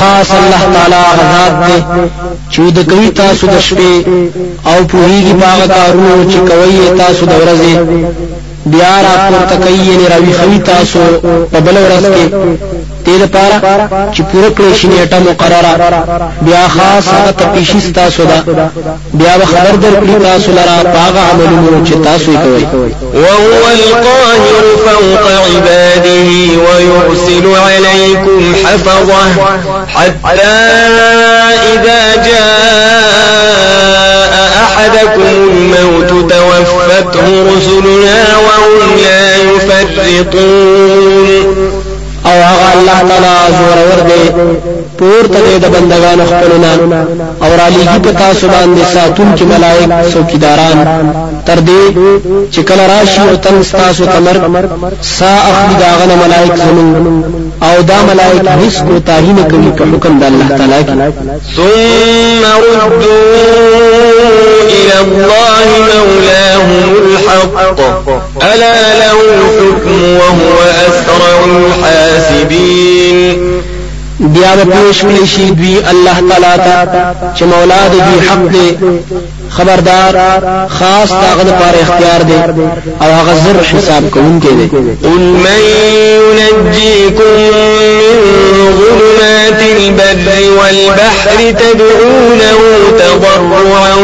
خاص 0.00 0.30
الله 0.40 0.62
تعالی 0.74 1.02
غزاد 1.18 1.52
دې 1.66 1.78
چې 2.52 2.60
د 2.76 2.78
کوي 2.90 3.08
تاسو 3.22 3.46
د 3.46 3.56
شپې 3.68 3.94
او 4.70 4.76
پوهیږي 4.92 5.34
باغ 5.42 5.60
کارونو 5.76 6.30
چې 6.30 6.38
کوي 6.50 6.98
تاسو 7.02 7.22
د 7.26 7.34
ورځې 7.42 7.74
بیا 8.72 8.94
را 9.06 9.14
پورته 9.28 9.56
کوي 9.64 9.96
نه 10.00 10.08
راوي 10.12 10.32
خوي 10.38 10.58
تاسو 10.72 10.98
په 11.52 11.58
بل 11.66 11.76
ورځ 11.84 12.04
کې 12.14 12.24
دې 13.06 13.16
لپاره 13.22 13.56
چې 14.14 14.22
پوره 14.30 14.50
کړی 14.56 14.72
شي 14.78 14.86
نیټه 14.88 15.18
مقرره 15.28 15.72
بیا 16.46 16.64
خاص 16.68 17.04
هغه 17.08 17.30
تپیشي 17.30 17.80
تاسو 17.92 18.22
ده 18.24 18.38
بیا 19.14 19.34
به 19.38 19.44
خبر 19.44 19.74
درکړي 19.84 20.16
تاسو 20.22 20.48
لرا 20.58 20.76
باغ 20.82 21.14
عملونو 21.30 21.78
چې 21.86 21.94
تاسو 22.04 22.28
یې 22.32 22.36
کوي 22.42 22.64
وهو 23.14 23.64
القاهر 23.78 24.64
فوق 24.86 25.24
عباده 25.46 26.30
ويرسل 26.66 27.46
عليكم 27.66 28.42
حفظه 28.64 29.26
حتى 29.94 30.56
إذا 31.74 32.02
جاء 32.26 33.56
أحدكم 34.64 35.22
الموت 35.30 36.10
توفته 36.32 37.26
رسلنا 37.56 38.20
وهم 38.46 38.90
لا 39.04 39.24
يفرطون. 40.16 41.36
او 42.28 42.36
هغه 42.50 42.66
الله 42.74 42.98
تعالی 43.08 43.34
زور 43.58 43.78
ور 43.88 44.00
دی 44.08 44.22
پورته 44.98 45.58
د 45.62 45.66
بندگانو 45.74 46.24
خپلنا 46.32 46.72
او 47.44 47.50
را 47.58 47.66
لېږي 47.74 47.98
په 48.04 48.12
تاسو 48.22 48.44
باندې 48.54 48.82
ساتون 48.94 49.28
کې 49.36 49.44
ملائک 49.52 49.90
څوکیداران. 50.12 50.78
تر 51.46 51.58
دې 51.68 51.82
چې 52.52 52.60
کله 52.68 52.84
راشي 52.92 53.20
او 53.20 53.36
تن 53.44 53.56
تاسو 53.72 54.02
تمر 54.04 54.36
سا 55.18 55.32
اخلي 55.50 55.74
داغه 55.84 56.04
ملائک 56.24 56.52
زمون 56.56 57.34
او 57.68 57.74
دا 57.90 57.98
ملائک 58.08 58.38
هیڅ 58.62 58.76
کو 58.86 58.94
تاهی 59.06 59.32
نه 59.38 59.44
کوي 59.50 59.70
حکم 59.94 60.18
د 60.20 60.24
الله 60.30 60.48
تعالی 60.58 60.80
کې. 60.86 60.94
ثم 61.56 62.42
ردوا 62.80 64.15
إلى 64.66 65.00
الله 65.00 65.66
مولاهم 65.94 66.94
الحق. 67.06 68.08
ألا 68.42 68.78
له 68.98 69.18
الحكم 69.20 69.98
وهو 70.16 70.58
أسرع 70.88 71.36
الحاسبين. 71.44 73.26
بیا 74.20 74.56
به 74.56 74.64
پیش 74.64 75.00
کړی 75.02 75.26
شي 75.26 75.50
دوی 75.50 75.76
الله 75.90 76.14
تعالی 76.28 76.56
ته 76.56 77.14
چې 77.36 77.42
مولا 77.42 77.88
د 77.88 77.92
دوی 77.92 78.28
حق 78.28 78.52
دی 78.52 78.78
خبردار 79.50 80.14
خاص 80.68 81.10
داغه 81.10 81.42
لپاره 81.42 81.78
اختیار 81.82 82.22
دی 82.22 82.38
أو 83.02 83.12
هغه 83.12 83.34
زر 83.34 83.62
حساب 83.78 84.10
کوونکی 84.10 84.48
دی 84.48 84.66
قل 85.02 85.18
من 85.18 85.60
ينجيكم 86.38 87.36
من 87.98 88.72
ظلمات 88.78 89.62
البر 89.76 90.50
والبحر 90.58 91.50
تدعونه 91.50 92.58
تضرعا 92.98 93.94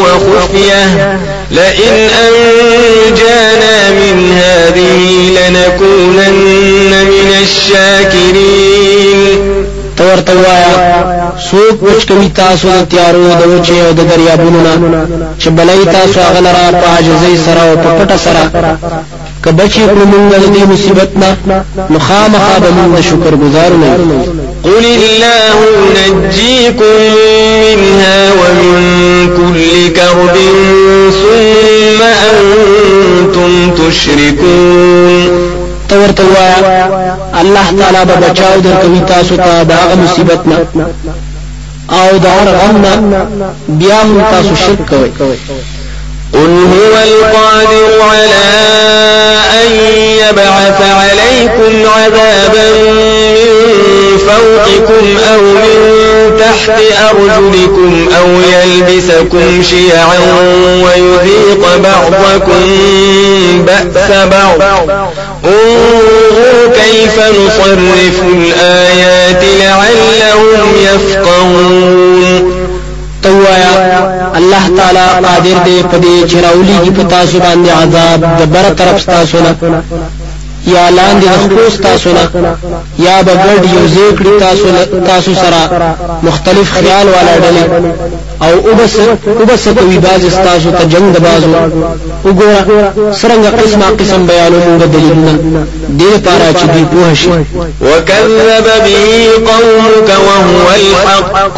وخفية 0.00 1.18
لئن 1.50 2.08
أنجانا 2.26 3.90
من 3.90 4.32
هذه 4.32 5.30
لنكونن 5.30 7.04
من 7.04 7.28
الشاكرين. 7.42 8.73
تورته 10.04 10.32
وایا 10.44 10.72
سوق 11.50 11.74
پوچ 11.80 12.06
کوي 12.08 12.28
تاسو 12.40 12.68
د 12.68 12.88
تیارو 12.94 13.26
د 13.40 13.42
وچه 13.52 13.76
او 13.86 13.92
د 13.98 14.00
دریابونو 14.10 14.60
نه 14.66 14.74
چې 15.40 15.48
بلای 15.58 15.84
تاسو 15.84 16.20
هغه 16.20 16.40
لرا 16.46 16.66
په 16.80 16.86
عجزي 16.96 17.36
سره 17.46 17.60
او 17.68 17.76
په 17.84 17.90
پټه 17.98 18.16
سره. 18.24 18.42
که 19.44 19.50
بچی 19.52 19.82
کړو 19.88 20.04
موږ 20.12 20.24
د 20.42 20.44
دې 20.54 20.62
مصیبت 20.72 21.10
نه 21.22 21.30
نو 21.90 21.98
خامخا 22.06 22.54
به 22.62 22.70
موږ 22.76 23.00
شکر 23.08 23.34
گزار 23.44 23.72
نه 23.82 23.90
قل 24.64 24.84
الله 24.84 25.58
ينجيكم 26.00 26.96
منها 27.64 28.32
ومن 28.40 28.76
كل 29.36 29.92
كرب 29.96 30.36
ثم 31.20 32.00
أنتم 32.30 33.70
تشركون 33.78 35.63
تورته 35.88 36.22
وایا 36.22 36.86
الله 37.40 37.66
تعالی 37.78 38.04
به 38.04 38.14
بچاو 38.14 38.60
درکوي 38.60 39.00
تاسو 39.00 39.36
ته 39.36 39.62
دا 39.62 39.94
مصیبت 40.04 40.40
نه. 40.46 40.86
أو 41.90 42.18
دا 42.18 42.30
هر 42.30 42.48
غم 42.48 42.76
نه 42.76 43.26
بیا 43.68 44.02
هم 44.02 44.24
تاسو 44.30 44.54
شرک 44.54 44.88
کوئ. 44.88 45.36
قل 46.32 46.66
هو 46.72 46.94
القادر 47.02 48.02
على 48.02 48.44
أن 49.62 49.70
يبعث 50.22 50.80
عليكم 50.82 51.90
عذابا 51.90 52.70
من 53.34 54.18
فوقكم 54.18 55.16
أو 55.32 55.40
من 55.40 55.78
تحت 56.44 56.80
أرجلكم 57.10 58.08
أو 58.18 58.26
يلبسكم 58.54 59.62
شيعا 59.62 60.18
ويذيق 60.84 61.62
بعضكم 61.76 62.62
بأس 63.66 64.10
بعض. 64.10 64.60
انظروا 65.44 66.62
كيف 66.74 67.16
نصرف 67.18 68.22
الآيات 68.34 69.42
لعلهم 69.60 70.68
يفقهون. 70.82 72.54
توایا 73.22 73.72
الله 74.36 74.64
تعالی 74.76 75.06
قادر 75.26 75.58
دی 75.64 75.82
په 75.82 75.96
دې 76.04 76.30
چې 76.30 76.36
راولي 76.44 76.90
په 76.90 77.02
تاسو 77.02 77.38
عذاب 77.82 78.20
د 78.38 78.42
بر 78.52 78.66
طرف 78.78 78.98
یا 80.66 80.84
لاندې 80.90 81.28
خپل 81.44 81.82
تاسو 81.82 82.08
نه 82.12 82.24
یا 82.98 83.16
بغړ 83.22 83.56
یو 83.74 83.86
ذکر 83.96 84.26
تاسو 84.40 84.66
تاسو 85.06 85.34
سره 85.34 85.60
مختلف 86.22 86.72
خیال 86.72 87.06
والا 87.08 87.34
ډلې 87.44 87.64
او 88.42 88.58
وبس 88.58 88.94
وبس 89.40 89.68
کوي 89.68 89.98
باز 89.98 90.22
تاسو 90.44 90.70
ته 90.70 90.84
جنگ 90.84 91.12
د 91.12 91.18
بازو 91.18 91.48
وګوره 92.24 92.60
سرنګ 93.20 93.44
قسمه 93.60 93.86
قسم 94.00 94.26
بیانو 94.26 94.58
موږ 94.66 94.82
دلیلونه 94.94 95.66
دې 95.98 96.08
لپاره 96.14 96.52
چې 96.58 96.64
دوی 96.72 96.84
پوه 96.92 97.14
شي 97.14 97.30
وكذب 97.80 98.66
به 98.84 98.96
قومك 99.50 100.08
وهو 100.26 100.68
الحق 100.76 101.56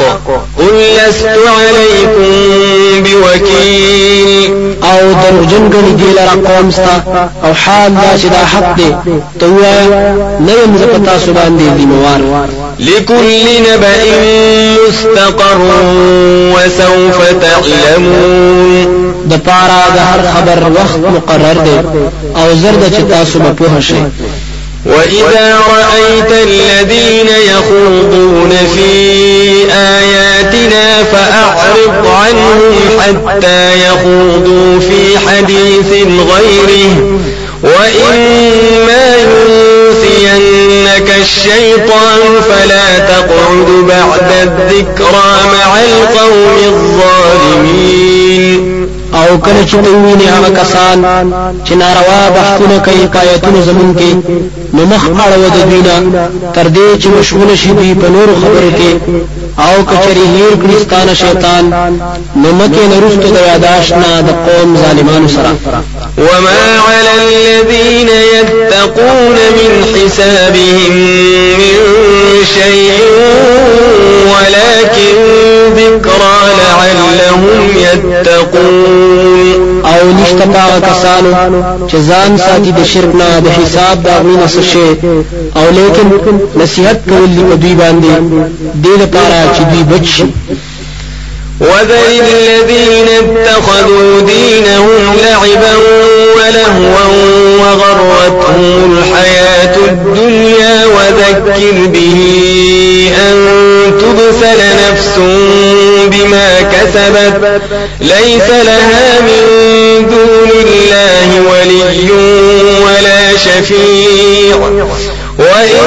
قل 0.59 0.75
لست 0.99 1.27
عليكم 1.27 3.03
بوكيل. 3.05 4.67
او 4.83 5.13
دروجن 5.13 5.71
غني 5.73 5.93
دی 5.93 6.13
لرا 6.13 6.49
قوم 6.49 6.71
ستا 6.71 7.31
او 7.45 7.55
حال 7.55 7.95
دا 7.95 8.19
چې 8.19 8.27
دا 8.27 8.45
حق 8.45 8.77
دی 8.77 8.95
ته 9.41 9.47
وایا 9.47 10.15
نه 10.41 10.53
يم 10.53 10.77
زپتا 10.77 11.19
سو 11.19 11.33
باندې 11.33 11.79
دی 11.79 11.87
موار 11.87 12.21
لكل 12.79 13.45
نبأ 13.73 13.97
مستقر 14.89 15.59
وسوف 16.55 17.19
تعلمون. 17.43 19.07
د 19.31 19.35
پارا 19.47 19.85
د 19.97 19.99
هر 19.99 20.21
خبر 20.35 20.81
وخت 20.81 20.99
مقرر 20.99 21.59
دی 21.65 21.79
أو 22.37 22.55
زرد 22.55 22.95
چې 22.97 23.03
تاسو 23.11 23.39
به 23.39 23.53
پوه 23.53 23.81
شئ. 23.81 23.95
وإذا 24.87 25.57
رأيت 25.77 26.33
الذين 26.33 27.29
يخوضون 27.29 28.53
في 28.75 28.93
آياتنا 29.73 31.03
فأعرض 31.13 32.07
عنهم 32.07 33.01
حتى 33.01 33.73
يخوضوا 33.89 34.81
في 34.81 35.19
حديث 35.19 36.07
غيره. 36.07 37.19
وإما 37.63 39.16
الشيطان 41.47 42.41
فلا 42.49 42.99
تقعد 42.99 43.69
بعد 43.89 44.31
الذكرى 44.43 45.33
مع 45.53 45.71
القوم 45.81 46.57
الظالمين. 46.75 48.63
او 49.15 49.39
کله 49.39 49.63
چې 49.71 49.77
دوی 49.77 50.15
نه 50.15 50.27
هغه 50.31 50.51
کسان 50.61 50.99
چې 51.65 51.73
ناروا 51.73 52.31
بحثونه 52.37 52.79
کوي 52.79 53.07
پایتونه 53.07 53.61
زمون 53.61 53.95
کې 53.99 54.11
نو 54.75 54.83
مخ 54.87 55.05
اړه 55.05 55.37
د 55.37 55.57
دوینا 55.71 55.97
تر 56.55 56.67
دې 56.67 56.89
چې 57.03 57.07
مشغول 57.19 57.57
شي 57.57 57.73
په 58.01 58.09
نور 58.09 58.29
خبرو 58.41 58.71
کې 58.79 58.91
آو 59.59 59.83
کچری 59.89 60.27
هیر 60.37 60.55
کړستانه 60.63 61.15
شیطان 61.21 61.65
نو 62.37 62.49
نرست 62.59 63.23
د 63.35 63.37
یاداشنا 63.47 64.21
د 64.27 64.29
قوم 64.47 64.77
ظالمانو 64.83 65.29
سره 65.29 65.53
وما 66.19 66.65
على 66.89 67.13
الذين 67.23 68.09
يتقون 68.09 69.37
من 69.59 69.71
حسابهم 69.95 70.93
من 71.61 71.77
شيء 72.55 73.01
ولكن 74.33 75.17
ذكرى 75.77 76.39
لعلهم 76.59 77.61
يتقون. 77.77 79.66
أو 79.97 80.13
نشته 80.13 80.47
پاغه 80.47 80.79
کسانو 80.81 81.31
چې 81.89 81.97
ځان 82.09 82.39
ساتي 82.39 82.73
د 82.73 82.85
شرک 82.93 83.15
نه 83.15 83.41
د 83.41 83.49
حساب 83.49 84.03
دا 84.05 84.15
غوینه 84.23 84.47
شي 84.47 84.89
أو 85.57 85.67
لیکن 85.79 86.07
نصیحت 86.63 86.99
کول 87.09 87.27
دی 87.37 87.43
په 87.51 87.55
دوی 87.63 87.75
باندې. 87.75 88.13
دې 88.85 88.95
لپاره 89.03 89.39
چې 89.57 89.63
دوی 89.71 89.83
بچ 89.83 90.23
وذل 91.61 92.21
الذين 92.21 93.09
اتخذوا 93.09 94.21
دينهم 94.21 95.17
لعبا 95.23 95.75
ولهوا 96.37 97.05
وغرتهم 97.61 98.99
الحياة 98.99 99.77
الدنيا 99.89 100.87
وذكر 100.87 101.87
به 101.87 102.19
أن 103.19 103.37
تبسل 104.01 104.59
نفس 104.59 105.19
بما 106.11 106.61
كسبت 106.61 107.63
ليس 108.01 108.49
لها 108.51 109.21
من 109.21 109.43
دون 110.11 110.51
الله 110.51 111.29
ولي 111.51 112.11
ولا 112.85 113.37
شفيع. 113.37 114.57
وإن 115.39 115.83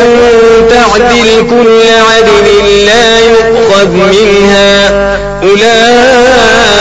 تعدل 0.70 1.28
كل 1.50 1.82
عدل 2.10 2.48
لا 2.86 3.20
يؤخذ 3.20 3.88
منها. 3.88 4.90
أولئك 5.44 6.80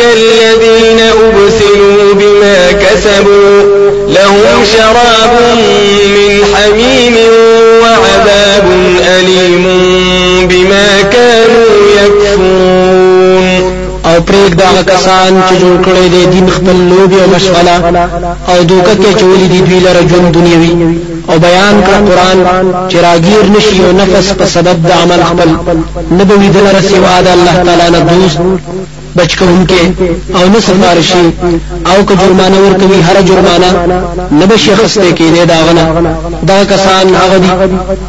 الذين 0.00 1.00
أبسلوا 1.00 2.14
بما 2.14 2.72
كسبوا 2.72 3.62
لهم 4.08 4.64
شراب 4.76 5.32
من 6.06 6.32
حميم 6.54 7.16
وعذاب 7.82 8.66
أليم 9.18 9.64
بما 10.48 10.86
كانوا 11.02 11.17
يكفرون. 12.08 13.78
او 14.08 14.20
پریک 14.28 14.52
دا 14.58 14.82
کسان 14.92 15.42
چې 15.48 15.54
جوړ 15.62 15.76
کړي 15.86 16.06
دي 16.12 16.26
دین 16.32 16.46
خپل 16.56 16.76
لوبي 16.90 17.16
او 17.22 17.28
مشغله 17.34 17.76
او 18.48 18.62
دوکه 18.62 18.94
کې 18.94 19.20
چولې 19.20 19.46
دي 19.52 19.60
دوی 19.60 19.80
لره 19.80 20.02
ژوند 20.10 20.32
دنیوي. 20.34 20.98
او 21.28 21.38
بیان 21.38 21.82
کړ 21.86 21.98
قران 22.08 22.38
چې 22.90 22.96
راګیر 23.06 23.44
نشي 23.56 23.78
او 23.84 23.92
نفس 24.00 24.32
په 24.32 24.44
سبب 24.54 24.76
د 24.88 24.90
عمل 25.02 25.20
خپل. 25.30 25.48
نبوي 26.18 26.48
دلاره 26.48 26.80
سوا 26.80 27.20
د 27.26 27.28
الله 27.36 27.54
تعالی 27.64 27.90
نه 27.90 28.00
دوست 28.00 28.38
بچ 29.16 29.30
کوونکې 29.38 29.82
او 30.36 30.44
نه 30.48 30.60
سفارشي 30.60 31.26
او 31.90 32.04
که 32.06 32.14
جرمانه 32.22 32.58
ورکوي 32.64 33.00
هر 33.08 33.16
جرمانه 33.22 33.70
نه 34.30 34.46
بشي 34.46 34.74
خسته 34.76 35.10
کې 35.18 35.46
دا 35.50 35.58
غنه. 35.66 35.84
دا 36.50 36.64
کسان 36.64 37.14
هغه 37.22 37.38
دي 37.38 37.50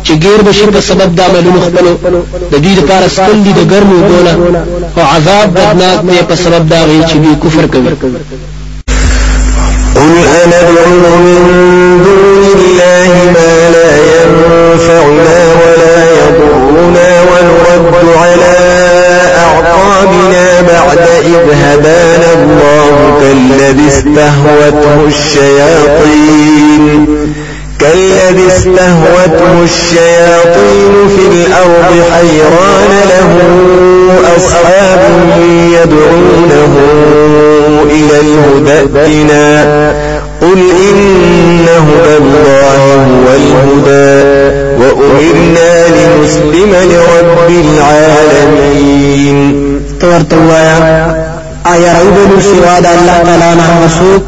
چې 0.05 0.11
غیر 0.23 0.41
بشي 0.47 0.65
په 0.65 0.79
سبب 0.89 1.15
د 1.15 1.19
عملونو 1.21 1.59
خپلو. 1.61 1.91
د 2.51 2.55
دې 2.63 2.73
لپاره 2.79 3.07
سکل 3.07 3.43
دي 3.45 3.51
د 3.53 3.61
ګرمو 3.71 3.97
ګونه 4.09 4.33
او 4.97 5.03
عذاب 5.13 5.47
بدناک 5.55 5.99
دی 6.09 6.19
په 6.29 6.35
سبب 6.35 6.69
دا 6.69 6.81
غي 6.85 6.99
چې 7.09 7.15
دوی 7.23 7.35
کفر 7.43 7.65
کوي. 7.73 7.89
قل 9.95 10.17
أندعو 10.43 10.58
الشياطين. 25.09 26.83
كالذي 27.79 28.47
استهوته 28.47 29.53
الشياطين 29.63 30.93
في 31.15 31.23
الأرض 31.31 31.91
حيران 32.11 32.91
له 33.11 33.31
أصحاب 34.37 35.01
يدعونه 35.77 36.73
إلى 37.85 38.15
الهدى 38.19 38.77
ائتنا. 38.79 39.47
قل 40.41 40.59
إن 40.89 41.67
هدى 41.87 42.15
الله 42.17 42.81
هو 43.11 43.27
الهدى. 43.39 44.13
وأمرنا 44.79 45.71
لنسلم 45.87 46.71
لرب 46.91 47.49
العالمين. 47.49 49.39
تورتوایا 50.01 50.77
آیا 51.65 51.91
راوبلو 51.93 52.41
سوا 52.41 52.75
د 52.79 52.85
الله 52.85 53.49
نه 53.55 53.67
مسوک 53.85 54.27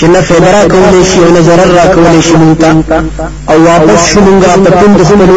چې 0.00 0.06
نه 0.14 0.20
فدرا 0.28 0.62
کولې 0.72 1.02
شي 1.10 1.18
او 1.24 1.30
نه 1.36 1.40
zarar 1.46 1.70
را 1.78 1.86
کولې 1.94 2.20
شي 2.26 2.34
مونږ 2.42 2.56
او 3.50 3.56
واپس 3.70 4.00
شو 4.10 4.20
مونږه 4.26 4.50
په 4.64 4.70
پوند 4.78 5.02
خپلو. 5.08 5.36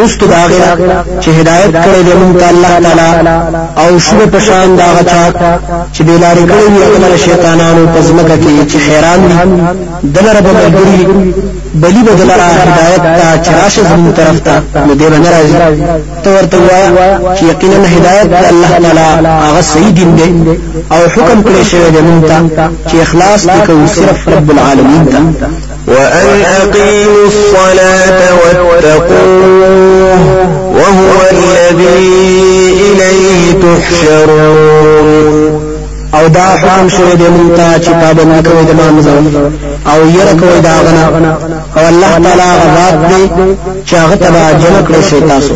رستو 0.00 0.26
داغه 0.26 0.60
چې 1.22 1.28
هدایت 1.38 1.72
کړې 1.84 2.00
دې 2.06 2.14
مونږ 2.20 2.36
الله 2.52 2.72
تعالی. 2.84 3.10
او 3.82 3.98
شو 4.06 4.16
په 4.32 4.38
شان 4.46 4.76
دا 4.76 4.88
غچا 4.96 5.24
چې 5.94 6.00
بیلاری 6.08 6.44
کړې 6.50 6.66
هغه 7.04 7.16
شیطانانو 7.26 7.86
پزمکه 7.94 8.36
کې 8.42 8.54
چې 8.70 8.78
خیران 8.86 9.20
دي 9.28 9.34
دلره 10.14 10.40
به 10.44 10.50
بلی 11.74 12.02
بدلره 12.02 12.42
هدایت 12.42 13.02
تا 13.20 13.36
چراش 13.42 13.80
زمون 13.80 14.12
طرف 14.12 14.40
ته 14.40 14.62
نو 14.86 14.94
باندې 14.94 15.28
راځي 15.34 15.54
تو 16.24 16.30
ورته 16.30 16.56
وایي 16.56 17.36
چې 17.36 17.42
یقینا 17.42 17.88
هدایت 17.96 18.26
الله 18.52 18.68
تعالی 18.68 19.28
هغه 19.28 19.60
صحیح 19.60 19.90
دین 19.90 20.16
دی 20.16 20.58
أو 20.90 21.02
حکم 21.14 21.42
کړی 21.42 21.62
شوی 21.70 21.90
دی 21.90 22.00
مونږ 22.08 22.22
ته 22.28 23.00
اخلاص 23.02 23.46
وکړو 23.46 23.86
صرف 23.94 24.28
رب 24.28 24.50
العالمین 24.50 25.04
ته 25.12 25.20
وأن 25.88 26.28
أقيموا 26.60 27.26
الصلاة 27.26 28.20
واتقوه 28.40 30.22
وهو 30.76 31.16
الذي 31.30 32.08
إليه 32.84 33.52
تحشرون۔ 33.62 34.83
أو 36.14 36.28
دا 36.28 36.40
حکم 36.40 36.88
شوی 36.88 37.16
دی 37.16 37.24
مونږ 37.36 37.56
ته 37.56 37.78
چې 37.84 37.90
پابند 38.00 38.46
کوي 38.46 38.64
د 38.64 38.72
مانځو 38.78 39.16
أو 39.92 40.00
ير 40.18 40.28
کوي 40.40 40.60
دا 40.60 40.74
غنا 40.84 41.04
أو 41.76 41.88
الله 41.88 42.12
تعالی 42.24 42.48
غذاب 42.62 42.94
دی 43.10 43.22
چې 43.86 43.94
هغه 43.94 44.14
تبع 44.14 44.52
جن 44.52 44.74
کړی 44.86 45.02
شي 45.10 45.20
تاسو. 45.20 45.54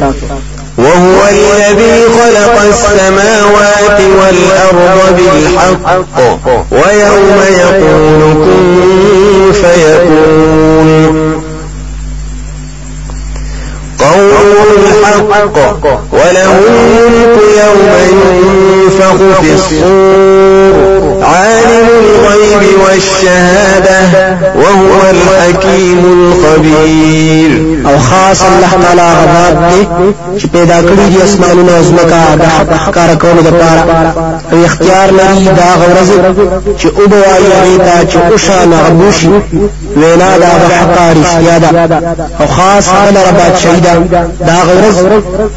وهو 0.78 1.20
الذي 1.30 1.96
خلق 2.18 2.54
السماوات 2.70 4.00
والأرض 4.18 5.16
بالحق 5.16 5.86
ويوم 6.72 7.38
يقول 7.60 8.22
كن 8.44 9.52
فيكون. 9.52 11.07
قوله 14.12 14.88
الحق 15.08 15.84
وله 16.12 16.58
الملك 16.68 17.36
يوم 17.64 17.88
ينفخ 18.10 19.40
في 19.40 19.52
الصور 19.54 20.97
عالم 21.22 21.88
الغيب 21.88 22.80
والشهادة 22.80 24.00
وهو 24.56 25.10
الحكيم 25.10 26.02
الخبير. 26.04 27.78
أو 27.86 27.98
خاص 27.98 28.42
الله 28.42 28.70
تعالی 28.82 29.00
غذاب 29.00 29.70
دی 29.70 29.86
چې 30.40 30.46
پیدا 30.46 30.80
کړی 30.82 31.08
دي 31.12 31.22
اسمانونه 31.24 31.72
أو 31.76 31.82
زمکا 31.82 32.34
د 32.36 32.42
حق 32.42 32.90
کار 32.94 33.14
کولو 33.14 33.40
لپاره 33.40 34.14
أو 34.52 34.64
اختیار 34.64 35.10
لري 35.10 35.44
دا 35.44 35.70
غورز 35.80 36.10
چې 36.80 36.86
أو 36.86 37.06
بوایي 37.06 37.78
هغه 37.78 38.06
چې 38.10 38.16
أو 38.32 38.36
شان 38.36 38.72
غبوشي 38.72 39.28
وینا 39.96 40.38
دا 40.38 40.46
حق 40.46 40.98
رښتیا 41.18 41.58
ده 41.62 41.70
أو 42.40 42.46
خاص 42.46 42.88
بل 42.88 43.16
رب 43.16 43.56
شهیدا 43.56 43.94
دا 44.40 44.56
غورز 44.66 44.98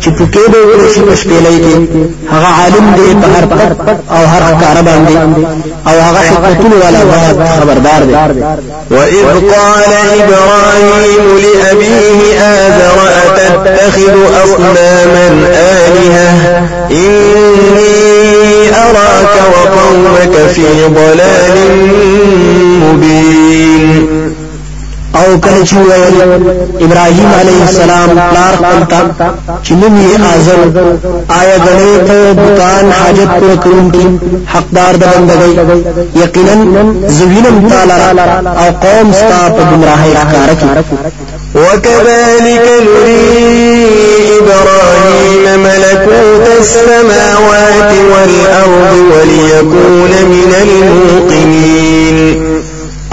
چې 0.02 0.10
پکې 0.10 0.50
به 0.52 0.60
ورشي 0.68 1.02
په 1.02 1.16
کې 1.16 2.32
هغه 2.32 2.48
عالم 2.62 2.94
دی 2.96 3.16
په 3.22 3.28
هر 3.28 3.46
أو 4.12 4.26
هر 4.28 4.44
کار 4.62 4.84
باندې. 4.84 5.51
أو 5.88 6.00
هغه 6.00 6.18
حکمتونه 6.18 6.76
والا 6.86 7.00
ذات 7.00 7.38
خبردار 7.62 8.04
دی. 8.04 8.16
وإذ 8.92 9.26
قال 9.26 9.92
إبراهيم 10.20 11.26
لأبيه 11.38 12.40
آذر 12.40 12.98
أتتخذ 13.26 14.16
أصناما 14.44 15.28
آلهة؟ 15.54 16.32
إني 16.92 18.70
أراك 18.70 19.36
وقومك 19.54 20.36
في 20.56 20.68
ضلال 20.88 21.58
مبين 22.84 23.51
أو 25.22 25.40
کله 25.44 25.66
چې 25.70 25.74
ویل 25.74 26.16
إبراهيم 26.86 27.30
عليه 27.40 27.62
السلام 27.68 28.10
پلار 28.10 28.54
خپل 28.56 28.80
ته 28.90 29.00
چې 29.64 29.72
نوم 29.72 29.94
یې 30.04 30.14
اعظم 30.30 30.62
آیا 31.40 31.58
غړې 31.66 32.08
ته 32.08 32.18
بوتان 32.34 32.92
حاجت 33.00 33.30
پوره 33.40 33.56
کوونکی 33.64 34.06
حقدار 34.54 34.94
د 34.96 35.04
بندګۍ 35.12 35.52
یقینا 36.24 36.56
زوینم 37.18 37.70
تعالی 37.70 37.98
أو 38.62 38.70
قوم 38.84 39.08
ستا 39.14 39.42
په 39.56 39.62
گمراهۍ 39.72 40.12
ښکارا 40.22 40.56
کی۔ 40.60 40.68
وكذلك 41.56 42.66
نري 42.86 43.88
إبراهيم 44.38 45.46
ملكوت 45.64 46.46
السماوات 46.60 47.92
والأرض 48.12 48.98
وليكون 49.12 50.12
من 50.34 50.52
الموقنين۔ 50.62 51.81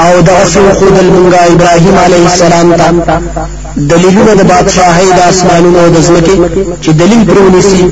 أو 0.01 0.20
دغه 0.20 0.44
سو 0.44 0.72
خود 0.72 0.99
المنګا 0.99 1.53
إبراهيم 1.53 1.99
عليه 2.05 2.26
السلام 2.26 2.76
ته 2.76 3.20
دلیلونه 3.76 4.34
د 4.34 4.42
بادشاہي 4.42 5.09
د 5.18 5.20
اسمانونو 5.30 5.88
د 5.94 6.01
زمکه 6.07 6.34
چې 6.82 6.90
دلیل 6.90 7.24
پرونیسي 7.30 7.84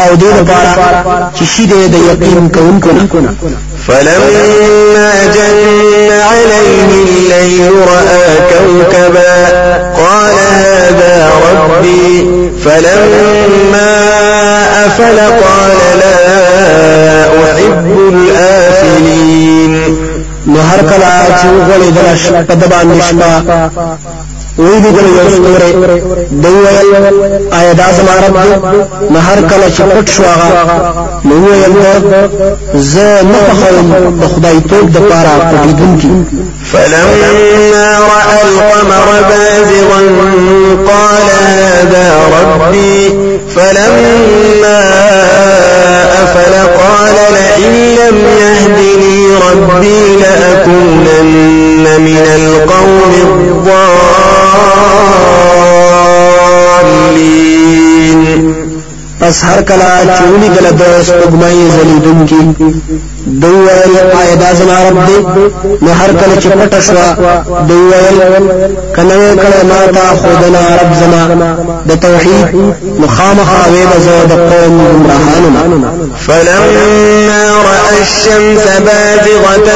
أو 0.00 0.16
دې 0.16 0.30
لپاره 0.40 1.30
چې 1.36 1.44
شي 1.52 1.66
د 1.66 1.94
یقین 2.12 2.48
کوونکو 2.48 2.90
نه 2.92 3.34
فلما 3.86 5.10
جن 5.34 6.10
عليه 6.30 6.90
الليل 7.06 7.72
رأى 7.72 8.26
كوكبا 8.50 9.34
قال 9.96 10.36
هذا 10.52 11.30
ربي 11.46 12.28
فلما 12.64 13.92
أفل 14.86 15.18
قال 15.18 15.78
لا 16.02 16.16
أحب 17.44 17.86
الآفلين 18.12 19.31
نو 20.46 20.58
هر 20.70 20.80
کله 20.90 21.08
چې 21.40 21.46
وغړې 21.56 21.90
د 21.96 22.16
شپه 22.22 22.54
د 22.54 22.64
باندې 22.72 23.00
شپه 23.08 23.32
وی 24.58 24.80
دې 24.82 24.90
ګل 24.96 25.06
یو 25.18 25.28
ستوره 25.34 25.68
دی 26.42 26.48
ویل 26.62 27.52
آیا 27.58 27.72
دا 27.72 27.86
زما 27.96 28.14
رب 28.22 28.36
نه 29.10 29.20
هر 29.28 29.40
کله 29.50 29.66
چې 29.76 29.82
پټ 29.92 30.10
شو 30.10 30.22
هغه 30.22 30.48
نو 31.24 31.34
ویل 31.44 31.74
زه 32.74 33.22
نه 33.22 33.40
خاوم 33.60 34.18
د 34.20 34.24
خدای 34.34 34.60
توپ 34.60 34.90
د 34.94 34.98
پاره 35.08 35.34
پټیدونکي 35.50 36.10
فلما 36.72 37.88
رأى 38.12 38.38
القمر 38.48 39.08
بازغا 39.28 40.00
قال 40.90 41.26
هذا 41.46 42.06
ربي 42.34 43.10
فلما 43.54 44.80
أفل 46.34 46.54
قال 46.76 47.14
لئن 47.32 47.72
لم 47.94 48.16
يهدني 48.40 49.16
ربي 49.52 50.16
لأكونن 50.16 51.84
من 52.00 52.24
القوم 52.36 53.12
الضالين 57.22 58.51
پس 59.22 59.44
هر 59.44 59.62
کلا 59.62 59.90
چولی 60.18 60.48
گل 60.48 60.66
د 60.70 60.82
سپګمای 61.06 61.70
زلیدون 61.76 62.26
کی۔ 62.26 62.40
دویل 63.26 63.94
دا 64.40 64.52
زما 64.54 64.78
رب 64.88 65.06
دی 65.06 65.18
نو 65.82 65.90
هر 65.92 66.10
کله 66.12 66.34
چې 66.42 66.46
پټ 66.46 66.74
شو 66.86 66.94
دویل 67.68 68.18
کنه 68.96 69.34
کله 69.42 69.62
ما 69.68 69.80
تا 69.94 70.06
خدنا 70.22 70.64
رب 70.80 70.92
زما 71.00 71.22
د 71.88 72.00
توحید 72.00 72.46
مخامخ 72.98 73.48
اوی 73.66 73.84
بزو 73.92 74.18
د 74.30 74.32
قوم 74.32 74.74
گمراهانو 74.86 75.88
فلما 76.26 77.44
رأى 77.68 77.98
الشمس 78.00 78.66
بازغة 78.86 79.68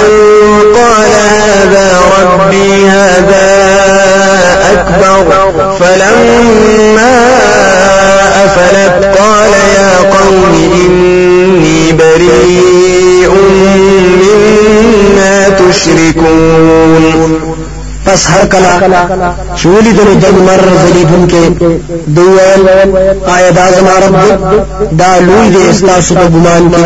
قال 0.76 1.12
هذا 1.46 1.88
ربي 2.18 2.88
هذا 2.88 3.46
أكبر۔ 4.72 5.24
فلما 5.78 7.16
أفلت 8.56 9.04
قال 9.18 9.52
يا 9.76 9.98
قوم 10.10 10.44
إني 10.74 11.92
بريء 11.92 13.30
مما 14.32 15.48
تشركون. 15.48 17.06
پس 18.06 18.26
هر 18.26 18.46
کلا 18.46 18.74
چولی 19.62 19.92
دل 19.92 20.10
د 20.20 20.24
مر 20.46 20.62
زلیدون 20.82 21.28
کې 21.30 21.42
دویل 22.16 22.62
آیا 23.34 23.50
دا 23.50 23.66
زما 23.76 23.94
رب 24.04 24.16
دا 24.98 25.18
لوی 25.18 25.46
دې 25.54 25.70
استاسو 25.70 26.14
ګمان 26.14 26.64
کې 26.72 26.84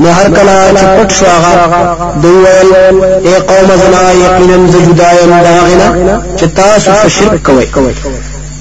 نو 0.00 0.08
هر 0.18 0.28
کلا 0.36 0.56
شو 1.18 1.26
هغه 1.26 1.52
دویل 2.22 2.70
اے 3.26 3.34
قوم 3.48 3.68
زما 3.82 4.04
یقینا 4.24 4.56
زجدایم 4.72 5.30
دا 5.46 5.54
غنا 5.68 5.88
چې 6.38 6.44
تاسو 6.56 7.08
شرک 7.08 7.42
کوئ. 7.46 7.66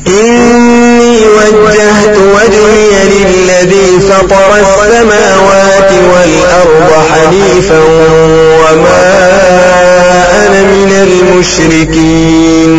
إني 0.08 0.91
وجهت 1.28 2.18
وجهي 2.18 2.92
للذي 3.04 4.00
فطر 4.00 4.50
السماوات 4.60 5.92
والأرض 6.14 6.90
حنيفا 7.12 7.80
وما 8.62 9.04
أنا 10.48 10.62
من 10.64 10.92
المشركين. 10.92 12.72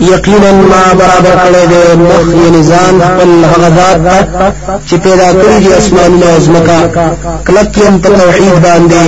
یقینا 0.00 0.52
ما 0.52 0.92
برابر 0.98 1.34
کړی 1.44 1.64
دی 1.70 1.96
مخ 1.96 2.26
یې 2.34 2.48
نظام 2.58 3.00
خپل 3.02 3.30
هغه 3.44 3.68
ذات 3.76 3.98
ته 4.04 4.52
چې 4.88 4.94
پیدا 5.04 5.28
کړی 5.32 5.56
دی 5.64 5.74
اسمانونه 5.74 6.26
أو 6.32 6.40
ځمکه 6.46 6.78
کلک 7.46 7.78
یم 7.78 7.98
په 7.98 8.08
توحید 8.08 8.54
باندې 8.64 9.02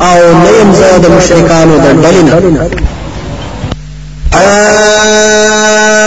آو 0.00 0.20
نه 0.42 0.50
یم 0.60 0.72
زه 0.72 0.98
د 0.98 1.06
مشرکانو 1.16 1.74
د 1.78 1.86
ډلې 2.02 2.22
نه 2.28 2.34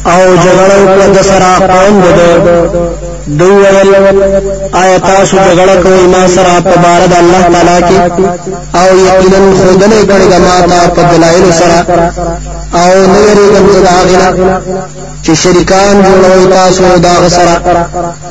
او 0.05 0.21
جګړه 0.43 0.77
وکړه 0.81 1.07
د 1.17 1.19
سره 1.21 1.51
قوم 1.73 1.95
د 2.01 2.19
دویل 3.27 3.77
آیا 4.73 4.97
تاسو 4.97 5.37
جګړه 5.37 5.75
کوي 5.83 6.05
ما 6.13 6.27
سره 6.35 6.53
په 6.59 6.75
بار 6.83 7.01
د 7.11 7.13
الله 7.19 7.41
تعالی 7.53 7.79
کې 7.87 7.99
او 8.75 8.87
یقینا 8.97 9.39
خودنه 9.61 9.99
کړي 10.09 10.25
د 10.33 10.35
ما 10.45 10.57
ته 10.69 10.79
په 10.95 11.01
دلایل 11.11 11.47
سره 11.53 11.77
او 12.73 12.91
نه 13.11 13.19
یریږم 13.29 13.65
زه 13.73 13.79
دا 13.87 13.97
غنا 14.09 14.29
چې 15.25 15.31
شریکان 15.43 16.03
جوړوي 16.05 16.45
تاسو 16.53 16.83
دا 17.05 17.29
سره 17.29 17.53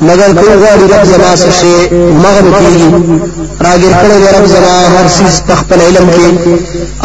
مگر 0.01 0.29
کوم 0.39 0.53
غواړي 0.63 0.85
رب 0.93 1.03
زما 1.13 1.31
څخه 1.35 1.51
شي 1.59 1.75
مغرب 2.23 2.53
کیږي 2.59 2.87
راګر 3.65 3.93
کړي 4.01 4.17
رب 4.35 4.45
زما 4.53 4.75
هر 4.95 5.07
څه 5.15 5.47
تخپل 5.47 5.81
علم 5.87 6.09
کې 6.15 6.27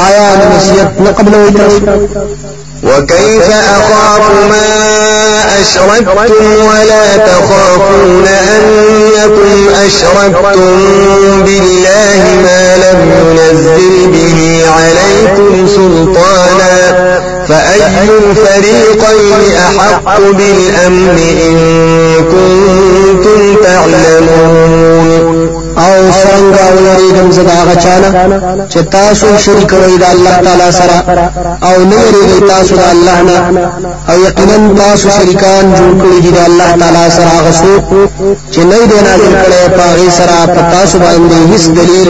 آیا 0.07 0.27
نصیحت 0.57 1.01
نه 1.01 1.11
قبلوي 1.11 1.51
تاسو 1.51 1.81
وكيف 2.83 3.51
أخاف 3.51 4.21
ما 4.51 4.67
أشركتم 5.61 6.45
ولا 6.69 7.17
تخافون 7.17 8.27
أنكم 8.27 9.69
أشركتم 9.87 10.61
بالله 11.45 12.23
ما 12.45 12.77
لم 12.77 13.11
ينزل 13.13 14.11
به 14.13 14.63
عليكم 14.77 15.67
سلطانا 15.67 16.86
فأي 17.49 18.09
الفريقين 18.09 19.57
أحق 19.57 20.21
بالأمن 20.21 21.19
إن 21.19 21.57
كنتم 22.33 23.63
تعلمون؟ 23.63 25.67
أو 25.85 25.97
څنګه 26.23 26.65
ویریږم 26.77 27.31
زه 27.37 27.43
دا 27.43 27.59
غچانا 27.69 28.11
چې 28.73 28.81
تاسو 28.97 29.27
شریک 29.45 29.73
وای 29.73 29.97
د 30.03 30.05
الله 30.15 30.35
تعالی 30.47 30.71
سره 30.81 30.97
أو 31.69 31.77
نه 31.91 31.97
ویریږئ 32.05 32.41
تاسو 32.53 32.75
د 32.77 32.85
الله 32.95 33.19
نه 33.29 33.37
أو 34.11 34.17
یقینا 34.27 34.57
تاسو 34.83 35.07
شریکان 35.19 35.65
جوړ 35.79 35.93
کړی 36.03 36.19
دي 36.25 36.31
د 36.39 36.41
الله 36.49 36.71
تعالی 36.81 37.07
سره 37.19 37.53
څوک 37.61 37.85
چې 38.53 38.61
نه 38.71 38.79
دی 38.91 38.99
نازل 39.09 39.35
کړي 39.45 39.63
په 39.77 39.83
هغه 39.91 40.09
سره 40.19 40.37
په 40.55 40.61
تاسو 40.75 40.97
باندې 41.05 41.39
هیڅ 41.53 41.65
دلیل 41.79 42.09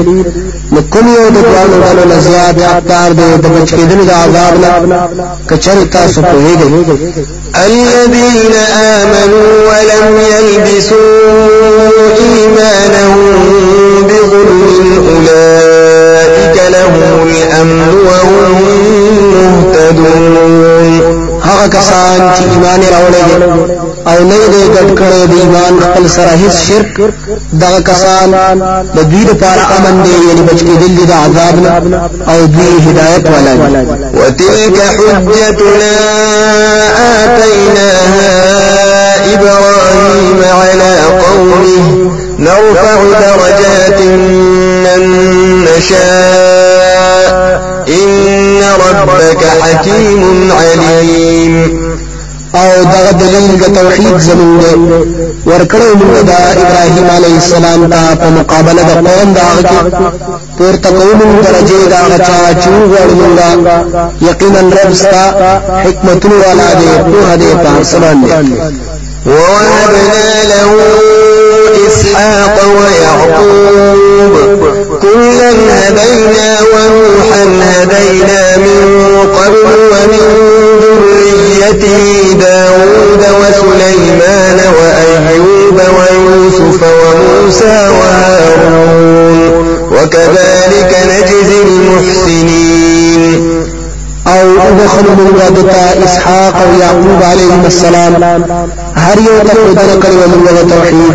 نو 0.73 0.81
کوم 0.93 1.07
یو 1.09 1.27
د 1.35 1.39
دوانو 1.47 1.77
ډلو 1.85 2.05
نه 2.11 2.17
زیات 2.21 2.57
حقدار 2.71 3.11
دی 3.19 3.29
د 3.43 3.45
بچ 3.55 3.69
کېدلو 3.75 4.05
د 4.11 4.13
عذاب 4.23 4.55
نه 4.63 4.69
کچری 5.49 5.85
تاسو 5.93 6.19
پوهیږئ 6.23 6.69
الذين 7.67 8.55
آمنوا 9.01 9.53
ولم 9.69 10.07
يلبسوا 10.33 11.07
إيمانهم 12.25 13.23
بظلم 14.09 14.61
أولئك 15.09 16.57
لهم 16.75 17.05
الأمن 17.29 17.89
وهم 18.07 18.35
مهتدون۔ 19.35 20.37
هغه 21.43 21.67
کسان 21.69 22.19
چې 22.37 22.43
ایمان 22.53 22.81
راوړي 22.93 23.23
أو 24.07 24.25
نه 24.25 24.35
دې 24.53 24.65
ګډ 24.77 24.89
کړي 24.99 25.27
د 25.31 25.33
ایمان 25.41 25.81
خپل 25.81 26.09
سره 26.09 26.31
هیڅ 26.43 26.57
شرک 26.69 27.01
دغه 27.53 27.81
کسان 27.81 28.31
د 28.97 28.99
دوی 29.11 29.25
لپاره 29.31 29.63
امن 29.77 30.03
دی 30.05 30.11
یعنی 30.29 30.41
بچ 30.41 30.61
کېدل 30.61 30.93
دي 30.99 31.13
عذاب 31.13 31.57
أو 32.29 32.47
دوی 32.47 32.75
هدایت 32.87 33.25
والا 33.27 33.53
دي. 33.55 33.87
وتلك 34.19 34.79
حجتنا 34.81 35.95
آتيناها 37.25 38.33
إبراهيم 39.35 40.41
على 40.61 40.95
قومه. 41.25 42.11
نرفع 42.39 42.99
درجات 43.21 44.01
من 44.85 45.01
نشاء. 45.65 47.35
إن 47.89 48.63
ربك 48.87 49.43
حكيم 49.63 50.53
عليم. 50.53 51.86
أو 52.57 52.85
دغه 52.85 53.11
دلیل 53.21 53.59
د 53.63 53.65
توحید 53.79 54.19
زمون 54.19 54.59
دی 54.61 54.75
ورکړو 55.51 55.89
موږ 56.01 56.15
د 56.29 56.31
ابراهیم 56.63 57.07
علی 57.17 57.33
السلام 57.41 57.81
ته 57.91 58.15
په 58.21 58.29
مقابله 58.39 58.83
د 58.83 58.93
قوم 59.07 59.33
دا 59.33 59.43
هغه 59.43 59.79
پورته 60.59 60.89
کوم 60.89 61.21
درجه 61.47 61.81
دا 61.93 62.19
چا 62.27 62.41
چې 62.63 62.71
وړمږه 62.93 63.51
یقینا 64.29 64.61
رب 64.61 64.95
ستا 65.03 65.25
حکمتونه 65.85 66.35
والا 66.45 66.69
دی 66.81 66.93
په 67.11 67.19
هدي 67.33 67.53
په 67.63 67.85
سلام 67.93 68.25
دی. 68.25 68.33
ووهبنا 69.27 70.43
له 70.51 70.71
إسحاق 71.87 72.57
ويعقوب 72.79 74.33
كلا 75.03 75.51
هدينا 75.81 76.51
ونوحا 76.73 77.43
هدينا 77.71 78.57
من 78.57 78.83
قبل 79.39 79.67
ومن 79.93 80.25
ذريته 81.67 82.33
داود 82.33 83.25
وسليمان 83.41 84.59
وأيوب 84.79 85.79
ويوسف 85.97 86.81
وموسى 86.83 87.89
وهارون 87.99 89.53
وكذلك 89.93 90.97
نجزي 91.11 91.63
المحسنين. 91.63 93.33
أو 94.27 94.51
ادخل 94.51 95.05
من 95.05 95.29
ودتا 95.35 96.05
إسحاق 96.05 96.55
أو 96.57 96.79
يعقوب 96.81 97.23
عليهم 97.23 97.63
السلام. 97.67 98.13
هر 99.07 99.19
یو 99.29 99.39
ته 99.47 99.53
خدای 99.69 99.97
کړی 100.03 100.17
و 100.21 100.25
موږ 100.33 100.47
توحید. 100.73 101.15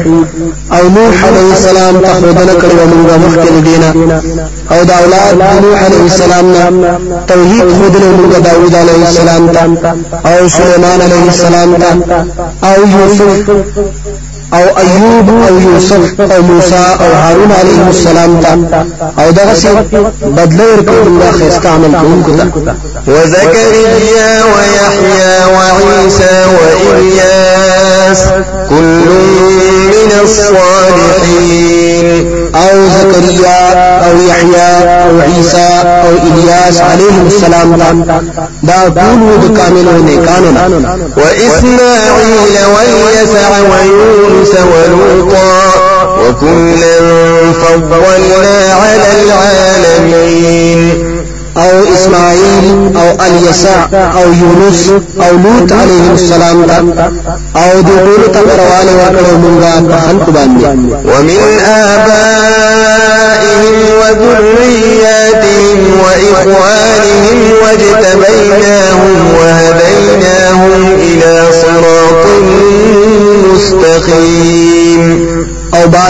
أو 0.75 0.83
نوح 0.95 1.15
عليه 1.27 1.49
السلام 1.55 1.95
ته 2.03 2.13
خدای 2.21 2.55
کړی 2.61 2.75
و 2.79 2.83
موږ 2.91 3.09
مخکې 3.25 3.49
دینه. 3.67 3.89
أو 4.71 4.83
د 4.89 4.91
أولاد 5.01 5.33
نوح 5.63 5.79
عليه 5.85 6.03
السلام 6.11 6.45
نه 6.51 6.63
توحید 7.27 7.65
خدای 7.79 8.09
موږ 8.17 8.33
داوود 8.47 8.75
عليه 8.75 9.01
السلام 9.07 9.43
ته 9.47 9.63
أو 10.31 10.47
سليمان 10.47 10.99
عليه 11.07 11.25
السلام 11.33 11.69
ته 11.81 11.91
أو 12.69 12.77
يوسف 12.95 13.49
أو 14.53 14.77
ایوب 14.77 15.29
أو 15.49 15.59
یوسف 15.59 16.21
أو 16.21 16.41
موسی 16.41 16.75
أو 16.75 17.13
هارون 17.13 17.51
علیهم 17.51 17.87
السلام 17.87 18.39
ته 18.39 18.53
أو 19.23 19.31
دغه 19.31 19.53
څه 19.53 19.67
بدلة 20.23 20.65
ورکړل 20.75 21.07
الله 21.07 21.31
خیسته 21.31 21.69
عمل 21.69 21.91
کوونکو 22.01 22.31
ته 22.31 22.51
وزكريا 23.07 24.43
ويحيى 24.45 25.45
وعيسى 25.55 26.45
وإلياس 26.55 28.21
كل 28.69 29.07
من 29.93 30.11
الصالحين. 30.21 32.17
أو 32.55 32.87
زكريا 32.89 33.73
أو 34.05 34.15
يحيى 34.27 34.71
أو 35.03 35.21
عيسى 35.21 35.69
أو 35.83 36.09
إلياس 36.27 36.81
عليهم 36.81 37.27
السلام 37.27 37.69
دا 38.63 38.89
ټول 38.89 39.37
د 39.43 39.43
کاملو 39.57 39.95
نیکانو 40.03 40.51
وإسماعيل 41.17 42.55
واليسع 42.73 43.49
ويونس 43.71 44.53
ولوطا 44.71 45.51
وكلا 46.21 46.97
فضلنا 47.61 48.57
على 48.81 49.09
العالمين. 49.21 50.89
أو 51.57 51.83
اسماعیل 51.93 52.97
أو 52.97 53.17
الیسع 53.25 53.85
أو 53.93 54.33
یونس 54.33 54.89
أو 55.21 55.37
لوط 55.37 55.73
علیهم 55.73 56.11
السلام 56.13 56.63
أو 57.55 57.81
د 57.81 57.89
ټول 58.05 58.31
تبرواله 58.33 58.93
ورکړو 59.01 59.33
مونږه 59.43 59.71
خلق 60.07 60.29
باندې 60.29 60.65
ومن 61.05 61.59
آبائهم 61.67 63.75
وذرياتهم 64.01 65.79
وإخوانهم 66.03 67.37
واجتبيناهم 67.63 69.15
وهديناهم 69.39 70.81
إلى 70.99 71.40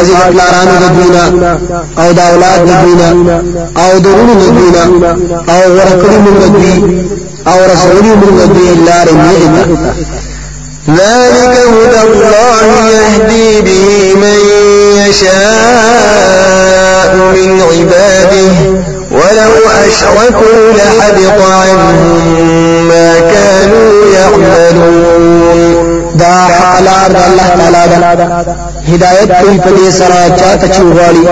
بعضی 0.02 0.14
پلارانو 0.14 0.76
د 0.82 0.84
دوینا 0.96 1.26
أو 1.98 2.10
د 2.14 2.20
أولاد 2.20 2.60
د 2.66 2.70
دوینا 2.82 3.10
أو 3.78 4.00
د 4.00 4.06
ورونو 4.08 4.34
د 4.34 4.44
دوینا 4.58 4.84
أو 5.54 5.62
ورکړي 5.78 6.18
موږ 6.26 6.38
دوی 6.56 6.76
أو 7.48 7.60
رسولي 7.74 8.14
موږ 8.22 8.38
دوی 8.56 8.72
لارې 8.88 9.14
نیغه 9.14 9.64
ذلك 10.90 11.56
هدى 11.74 12.00
الله 12.08 12.68
يهدي 12.90 13.62
به 13.62 13.86
من 14.16 14.40
يشاء 15.08 16.42
من 17.16 17.50
عباده 17.72 18.56
ولو 19.12 19.54
أشركوا 19.88 20.60
لحبط 20.78 21.40
عنهم 21.42 22.88
ما 22.88 23.10
كانوا 23.20 23.92
يعملون. 24.16 25.91
دا 26.22 26.36
د 27.14 27.18
الله 27.28 27.48
تعالی 27.60 27.84
دا 27.92 28.26
هدایت 28.92 29.30
کوي 29.42 29.58
په 29.66 29.70
دې 29.78 29.90
سره 30.00 30.18
چاته 30.40 30.68
چې 30.74 30.82
وغواړي 30.82 31.24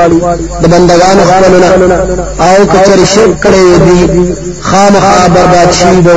د 0.62 0.66
بندگانو 0.74 1.24
أو 2.40 2.66
کچر 2.72 3.00
شرک 3.14 3.36
کړي 3.44 3.66
دي 3.86 4.02
خامخا 4.62 5.28
برباد 5.34 5.72
شي 5.80 6.02
به 6.06 6.14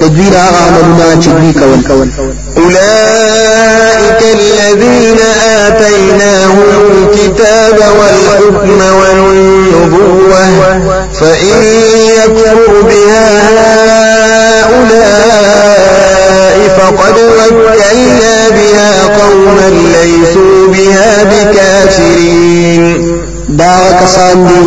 د 0.00 0.02
دوی 0.14 0.28
هغه 0.28 0.60
عملونه 0.66 1.22
چې 1.22 1.28
دوی 1.28 1.52
کول 1.88 2.10
أولئك 2.56 4.22
الذين 4.34 5.20
آتيناهم 5.66 6.62
الكتاب 6.80 7.78
والحكم 7.98 8.80
والنبوة 8.98 10.44
فإن 11.20 11.62
يكفر 12.18 12.82
بها 12.88 14.03
فقد 16.96 17.16
وكلنا 17.18 18.48
بها 18.48 18.90
قوما 19.18 19.70
ليسوا 19.70 20.66
بها 20.72 21.24
بكافرين. 21.24 22.84
دا 23.48 23.76
کسان 24.02 24.46
دي 24.46 24.62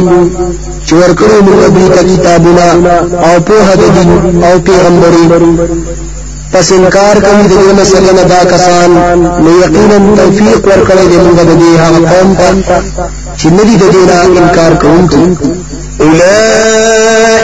چې 0.87 0.93
ورکړو 0.93 1.41
موږ 1.47 1.69
دوی 1.75 1.89
ته 1.89 2.03
کتابونه 2.03 2.67
أو 3.27 3.39
په 3.39 3.75
دین 3.75 4.43
أو 4.43 4.59
پیغمبري. 4.59 5.23
پس 6.51 6.71
انکار 6.71 7.15
کوي 7.19 7.43
د 7.47 7.53
دې 7.61 7.71
مسلې 7.79 8.11
نه 8.17 8.23
دا 8.23 8.41
کسان 8.51 8.91
نو 9.43 9.49
یقینا 9.63 9.97
توفیق 10.17 10.61
ورکړي 10.67 11.05
د 11.11 11.15
موږ 11.25 11.37
د 11.49 11.51
دې 11.61 11.71
هغه 11.83 11.99
قوم 12.11 12.29
ته 12.39 12.49
چې 13.37 13.45
ندي 13.45 13.75
د 13.77 13.85
دې 13.93 14.03
انکار 14.41 14.73
کوونکي. 14.81 15.23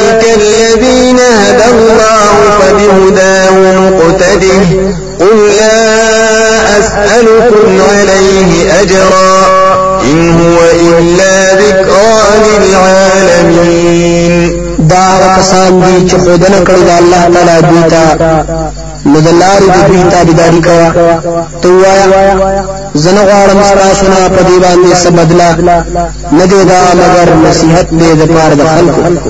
أولئك 0.04 0.24
الذين 0.38 1.20
هدى 1.20 1.68
الله 1.72 2.36
فبهداه 2.60 3.56
مقتده. 3.80 4.66
قل 5.20 5.38
لا 5.60 5.80
أسألكم 6.80 7.82
عليه 7.92 8.82
أجرا. 8.82 9.44
إن 10.04 10.32
هو 10.32 10.58
إلا 10.82 11.36
ذكرى 11.56 12.14
للعالمين. 12.60 14.34
دا 14.80 15.08
کسان 15.38 15.72
دي 15.82 16.10
چې 16.10 16.16
خودنه 16.16 16.60
الله 17.00 17.22
تعالی 17.34 17.62
دوی 17.62 17.84
ته 17.90 18.04
نو 19.06 19.20
د 19.20 19.28
لارې 19.28 19.68
د 19.76 19.88
دوی 19.88 20.04
تابعداري 20.12 20.62
کوه 20.62 20.88
ته 21.62 21.70
وایا 21.70 22.64
زنه 22.96 23.22
غواړم 23.22 23.60
تاسو 23.80 24.06
نه 24.08 24.28
په 24.36 24.42
باندې 24.64 24.88
دې 24.90 24.96
خلکو 29.06 29.30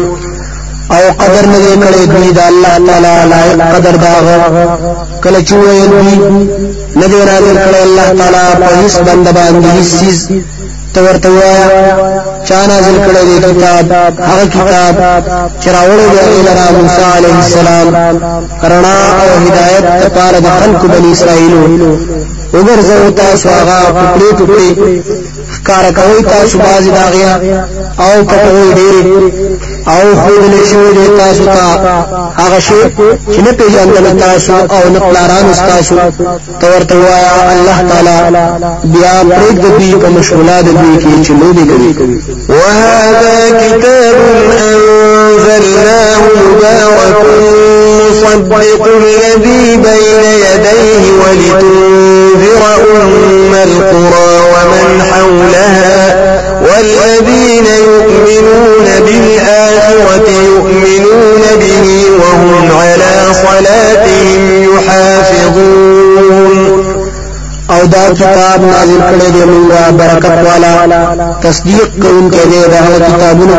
او 0.95 1.03
قدر 1.21 1.45
نه 1.53 1.59
کړي 1.83 2.03
دوی 2.13 2.31
د 2.37 2.39
الله 2.49 2.73
تعالی 2.87 3.29
لایق 3.31 3.59
قدر 3.75 3.95
داغ 4.05 4.25
کله 5.23 5.39
چې 5.47 5.53
ویل 5.53 5.89
دوی 5.89 6.15
نه 6.99 7.05
دی 7.11 7.21
نازل 7.29 7.57
کړي 7.65 7.81
الله 7.87 8.07
تعالی 8.19 8.47
په 8.61 8.71
هیڅ 8.81 8.95
بند 9.07 9.27
باندې 9.37 9.67
هیڅ 9.77 10.21
تورته 10.93 11.29
وایا 11.29 11.67
چا 12.47 12.59
نازل 12.71 12.97
کړي 13.05 13.23
دی 13.27 13.37
کتاب 13.39 13.91
هغه 14.29 14.45
کتاب 14.55 14.95
چې 15.61 15.67
راوړی 15.75 16.07
دی 16.13 16.41
لرا 16.47 16.67
موسی 16.77 17.03
علیه 17.17 17.35
السلام۔ 17.43 17.87
کرنا 18.61 18.95
او 19.21 19.29
هدایت 19.45 19.85
لپاره 20.05 20.39
د 20.39 20.47
خلق 20.59 20.85
بنی 20.85 21.11
اسرائیل 21.11 21.53
وګرځو 22.53 23.11
تاسو 23.21 23.49
هغه 23.49 23.77
ټوکړي 24.17 24.29
ټوکړي 24.37 25.01
ښکار 25.55 25.85
کوي 25.97 26.21
تاسو 26.23 26.57
باز 26.57 26.85
داغیا 26.97 27.33
أو 28.05 28.15
پټوي 28.29 28.67
ډېر 28.77 29.05
أو 29.87 30.05
خود 30.21 30.41
له 30.53 30.61
شو 30.69 30.83
دې 30.97 31.07
تاسو 31.19 31.43
ته 31.45 31.65
هغه 32.39 32.59
شی 32.67 32.81
چې 33.33 33.39
نه 33.45 33.51
پیژندل 33.51 34.19
تاسو 34.19 34.53
أو 34.53 34.83
نه 34.93 34.99
پلاران 34.99 35.45
تاسو۔ 35.53 35.95
تورته 36.61 36.95
وایا 36.95 37.31
الله 37.53 37.77
تعالی 37.89 38.17
بیا 38.93 39.13
پرېګ 39.29 39.55
د 39.63 39.67
دې 39.79 39.95
په 40.01 40.09
مشغولات 40.17 40.65
دې 40.65 41.01
کې 41.01 41.25
چې 41.25 41.31
لوبي 41.41 41.63
کوي 41.69 42.19
وهذا 42.49 43.35
كتاب 43.61 44.15
أنزلناه 44.61 46.21
مبارك 46.51 47.25
مصدق 48.09 48.83
الذي 48.87 49.77
بين 49.77 50.23
يديه 50.45 51.03
ولتنذر 51.21 52.20
أم 52.35 53.53
القرى 53.53 54.31
ومن 54.53 55.01
حولها 55.11 56.15
والذين 56.61 57.65
يؤمنون 57.65 58.85
بالآخرة 59.05 60.29
يؤمنون 60.29 61.41
به 61.59 62.05
وهم 62.19 62.71
على 62.81 63.33
صلاتهم 63.33 64.41
يحافظون. 64.63 66.00
او 67.73 67.85
دا 67.93 68.03
کتاب 68.19 68.59
نازل 68.65 69.01
کړی 69.09 69.29
دی 69.35 69.43
موږ 69.51 69.91
برکت 69.99 70.37
والا. 70.47 70.71
تصدیق 71.41 71.89
کوونکی 72.01 72.43
دی 72.51 72.61
دا 72.73 72.81
کتابونه 73.07 73.55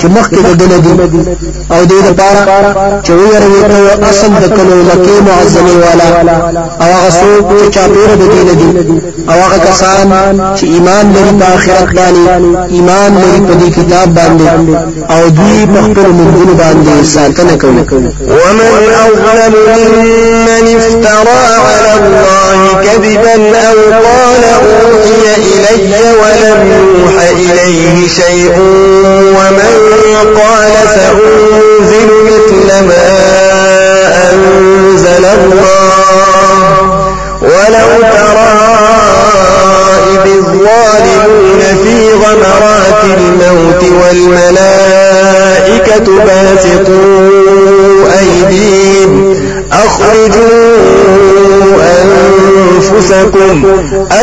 چې 0.00 0.06
مخکې 0.16 0.40
د 0.46 0.50
دنه 0.60 0.78
دي. 0.84 0.92
او 1.70 1.80
دې 1.90 1.98
لپاره 2.08 2.42
چې 3.04 3.10
ویروي 3.10 3.62
ته 3.70 4.08
اصل 4.10 4.32
د 4.42 4.44
کلو 4.56 4.76
مکه 4.88 5.16
معظمه 5.26 5.74
والا. 5.84 6.08
او 6.82 6.88
هغه 6.96 7.10
څوک 7.20 7.44
چې 7.60 7.70
چاپیره 7.74 8.14
د 8.20 8.24
دین 8.32 8.48
دي. 8.60 8.98
او 9.30 9.38
هغه 9.44 9.58
کسان 9.66 10.06
چې 10.58 10.64
ایمان 10.74 11.04
لري 11.14 11.32
په 11.40 11.46
آخرت 11.54 11.88
باندې 11.98 12.72
ایمان 12.76 13.10
لري 13.22 13.40
په 13.48 13.54
دې 13.60 13.68
کتاب 13.78 14.08
باندې. 14.18 14.46
او 15.14 15.28
دوی 15.38 15.66
په 15.72 15.80
خپل 15.86 16.08
مونږ 16.18 16.48
باندې 16.62 17.04
ساتنه 17.14 17.56
کوي. 17.56 17.82
ومن 18.32 18.72
أظلم 19.04 19.54
ممن 19.76 20.66
افترى 20.76 21.40
على 21.66 21.92
الله 21.98 22.60
كذبا 22.84 23.36
أو 23.54 23.76
قال 23.92 24.44
أوحي 24.44 25.24
إلي 25.36 25.94
ولم 26.22 26.60
يوح 26.72 27.16
إليه 27.30 27.96
شيء 28.08 28.54
ومن 29.36 29.74
قال 30.36 30.74
سأنزل 30.94 32.10
مثل 32.24 32.68
ما 32.86 33.06
أنزل 34.32 35.24
الله. 35.24 35.92
ولو 37.42 37.90
ترى 38.00 38.52
إذ 40.12 40.24
الظالمون 40.26 41.60
في 41.84 41.96
غمرات 42.12 43.02
الموت 43.04 43.82
والملائكة 44.02 45.26
باسطوا 46.24 47.30
أيديهم 48.20 49.12
أخرجوا 49.72 50.71
أنفسكم 53.02 53.64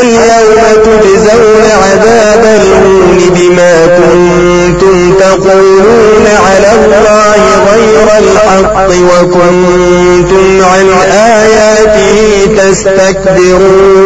اليوم 0.02 0.62
تجزون 0.84 1.66
عذاب 1.84 2.44
الهون 2.44 3.20
بما 3.30 3.74
كنتم 3.88 5.14
تقولون 5.14 6.26
على 6.48 6.72
الله 6.76 7.42
غير 7.72 8.08
الحق 8.20 8.90
وكنتم 8.90 10.46
عن 10.64 10.86
آياته 11.12 12.18
تستكبرون. 12.58 14.00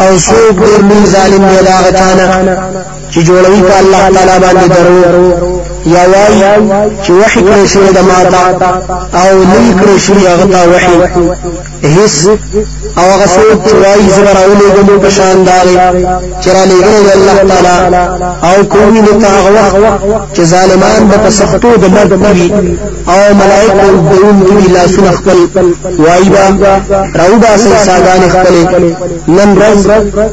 أو 0.00 0.18
څوک 0.18 0.56
ډېر 0.56 0.80
لوی 0.80 1.06
ظالم 1.06 1.42
دی 1.48 1.58
دا 1.64 1.76
غچانا 1.84 2.26
چې 3.12 3.18
جوړوي 3.18 3.62
په 3.68 3.74
الله 3.80 4.04
تعالی 4.14 4.36
باندې 4.44 4.66
درو 4.74 5.49
یا 5.86 6.02
وای 6.12 6.40
چې 7.04 7.10
وحی 7.10 7.40
کړی 7.40 7.66
شوی 7.72 7.90
د 7.92 8.00
ماتا 8.08 8.42
أو 9.14 9.44
نه 9.50 9.60
کړی 9.80 9.98
شوی 10.06 10.26
هغه 10.26 10.46
تا 10.52 10.62
وحی 10.72 10.96
هیڅ 11.82 12.28
أو 12.98 13.04
هغه 13.12 13.26
څوک 13.26 13.58
چې 13.68 13.74
وای 13.74 14.08
زبر 14.16 14.36
أو 14.44 14.52
له 14.60 14.98
په 15.02 15.08
شان 15.08 15.44
داري 15.44 15.76
چې 16.42 16.48
را 16.48 16.62
الله 17.14 17.36
تعالی 17.50 17.76
أو 18.48 18.64
کومي 18.64 19.00
د 19.00 19.24
هغه 19.24 19.50
وخت 19.56 20.04
چې 20.36 20.40
ظالمان 20.40 21.08
به 21.08 21.30
سختو 21.30 21.76
د 21.76 21.84
مرګ 21.94 22.12
کوي 22.24 22.48
أو 23.08 23.34
ملائکه 23.34 23.86
دون 24.10 24.42
کوي 24.48 24.66
لا 24.74 24.86
سن 24.86 25.10
خپل 25.18 25.38
وای 25.98 26.28
با 26.28 26.44
راو 27.14 27.38
با 27.38 27.56
سي 27.56 27.70
ساګان 27.86 28.22
خپل 28.30 28.54
نن 29.28 29.56
ورځ 29.58 29.78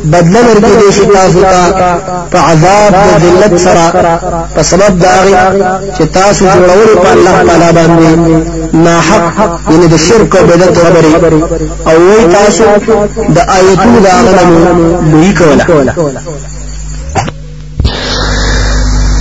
بدل 0.04 0.45
ورکړي 0.50 0.91
شي 0.95 1.06
تاسو 1.06 1.41
ته 1.41 1.98
په 2.32 2.38
عذاب 2.38 2.93
د 2.93 3.24
ذلت 3.24 3.60
سره 3.66 4.20
په 4.56 4.62
سبب 4.64 5.00
داغي 5.00 5.37
چې 5.98 6.04
تاسو 6.14 6.46
جوړول 6.46 6.92
په 7.04 7.10
الله 7.16 7.36
تعالی 7.48 7.72
باندې 7.80 8.10
نا 8.74 9.00
حق 9.08 9.72
یعنی 9.72 9.88
د 9.88 9.98
شرک 9.98 10.36
أو 10.36 10.46
بدعت 10.48 10.78
خبري 10.78 11.14
أو 11.88 11.98
وای 12.08 12.28
تاسو 12.38 12.64
د 13.36 13.38
آیتونو 13.58 14.00
دا 14.00 14.12
غنمو 14.26 15.02
لوی 15.12 15.34
کوله. 15.34 15.66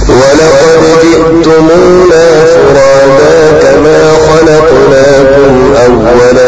ولقد 0.08 0.82
جئتمونا 1.02 2.26
فرادا 2.52 3.36
كما 3.62 4.00
خلقناكم 4.26 5.74
أول 5.86 6.38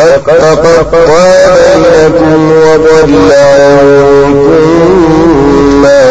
لقد 0.00 0.38
تقطع 0.38 1.08
بينكم 1.54 2.52
وضل 2.52 3.32
عنكم 3.32 4.64
ما 5.82 6.02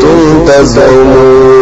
كنتم 0.00 0.44
تزعمون. 0.46 1.54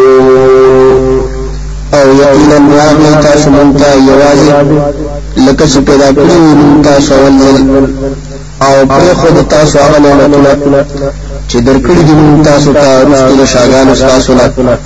أو 1.94 2.08
یقینا 2.12 2.58
راغلی 2.76 3.22
تاسو 3.22 3.50
مونږ 3.50 3.72
ته 3.80 3.88
یوازې 4.10 4.52
لکه 5.46 5.64
چې 5.66 5.78
پیدا 5.88 6.08
کړی 6.12 6.36
مونږ 6.60 6.84
تاسو 6.84 7.14
اول 7.14 7.88
أو 8.62 8.86
پر 8.86 9.14
خود 9.20 9.48
تاسو 9.48 9.78
هغه 9.78 9.98
نعمتونه 9.98 10.84
چې 11.48 11.56
درکړي 11.56 12.02
دي 12.06 12.12
مونږ 12.20 12.44
تاسو 12.44 12.72
ته 12.72 13.02
رسول 13.02 13.38
د 13.38 13.44
شاګانو 13.44 13.94
تاسو 14.00 14.32
نه 14.34 14.76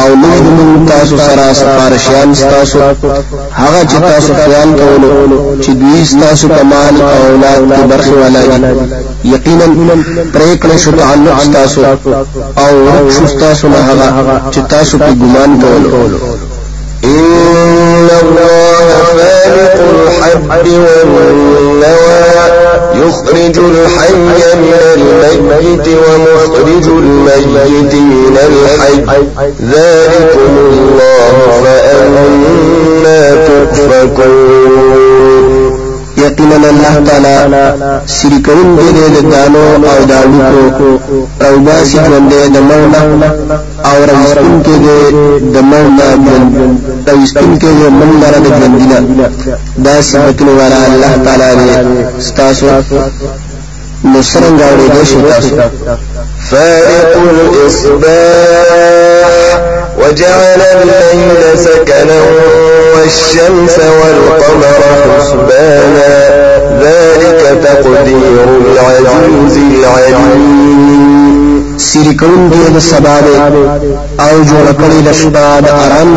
أو 0.00 0.08
دې 0.22 0.36
مونږ 0.56 0.88
تاسو 0.90 1.16
سره 1.26 1.44
سپارښیان 1.60 2.28
تاسو 2.54 2.78
هغه 3.60 3.80
چې 3.90 3.96
تاسو 4.10 4.30
خیال 4.44 4.70
کولو 4.80 5.12
چې 5.62 5.70
دوی 5.80 6.00
تاسو 6.20 6.48
مال 6.48 6.94
أو 7.02 7.20
أولاد 7.30 7.62
کې 7.76 7.84
برخه 7.92 8.12
والا 8.22 8.40
دي 8.40 9.04
یقینا 9.34 9.66
پریکړه 10.34 10.76
شو 10.82 10.90
تعلق 10.90 11.38
تاسو 11.52 11.80
أو 12.64 13.10
شو 13.16 13.26
تاسو 13.40 13.68
نه 13.68 13.80
هغه 13.88 14.42
چې 14.52 14.60
تاسو 14.74 14.98
په 14.98 15.10
ګمان 15.20 15.50
کولو. 15.62 16.18
إن 17.04 18.08
الله 18.22 18.86
فالق 19.16 19.76
الحب 20.30 20.66
والنوى. 21.14 22.33
يخرج 23.02 23.56
الحي 23.58 24.14
من 24.54 24.72
الميت 25.32 25.86
ومخرج 25.88 26.86
الميت 26.88 27.94
من 27.94 28.36
الحي. 28.48 28.96
ذلكم 29.60 30.52
الله 30.58 31.34
فأنا 31.64 32.24
تؤفكون. 33.46 35.53
یقینا 36.34 36.68
الله 36.68 36.94
تعالی 37.08 38.06
سری 38.06 38.38
کون 38.46 38.78
دې 38.78 39.08
د 39.14 39.30
دانو 39.32 39.64
او 39.92 40.04
دالو 40.10 40.70
کو 40.78 40.90
او 41.46 41.58
باسی 41.66 41.98
ژوندې 42.06 42.42
د 42.54 42.56
مولا 42.68 43.02
او 43.88 43.96
رزقون 44.10 44.62
کې 44.64 44.74
د 45.54 45.56
مولا 45.70 46.08
ژوند 46.24 46.52
رزقون 47.08 47.52
کې 47.60 47.70
د 47.80 47.84
مولا 47.98 48.28
د 48.44 48.46
ژوندینا 48.58 48.98
دا 49.84 49.94
صفاتونه 50.02 50.52
والا 50.60 50.78
الله 50.92 51.12
تعالی 51.24 51.50
دې 51.58 52.22
ستاسو 52.28 52.66
نو 54.04 54.22
څنګه 54.22 54.68
تاسو 54.94 55.18
فارق 56.50 57.12
الإصباح 57.30 58.54
وجعل 60.00 60.60
الليل 60.74 61.42
سكنا 61.58 62.20
والشمس 62.94 63.76
والقمر 63.78 64.80
حسبانا. 65.18 66.14
ذلك 66.82 67.42
تقدير 67.64 68.46
العزيز 68.60 69.56
العليم. 69.56 70.84
سری 71.78 72.14
کون 72.16 72.40
دی 72.52 72.62
آو 74.18 74.36
جوړ 74.50 74.66
کړی 74.80 74.98
د 75.06 75.68
آرام 75.68 76.10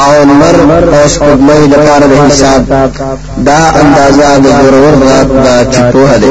أو 0.00 0.24
نر 0.24 0.58
أو 0.98 1.08
سپوږمۍ 1.08 1.62
لپاره 1.72 2.06
د 2.06 2.14
حساب. 2.26 2.62
دا 3.38 3.60
اندازه 3.82 4.38
د 4.38 4.46
ضرور 4.62 4.94
غات 5.08 5.28
دا 5.46 5.56
چپوه 5.72 6.16
ده 6.16 6.28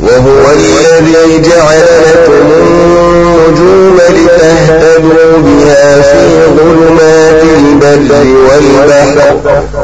وهو 0.00 0.44
الذي 0.56 1.38
جعل 1.42 1.86
لكم 2.06 2.46
النجوم 2.60 3.96
لتهتدوا 4.10 5.32
بها 5.44 6.00
في 6.00 6.24
ظلمات 6.56 7.42
البر 7.58 8.26
والبحر 8.46 9.18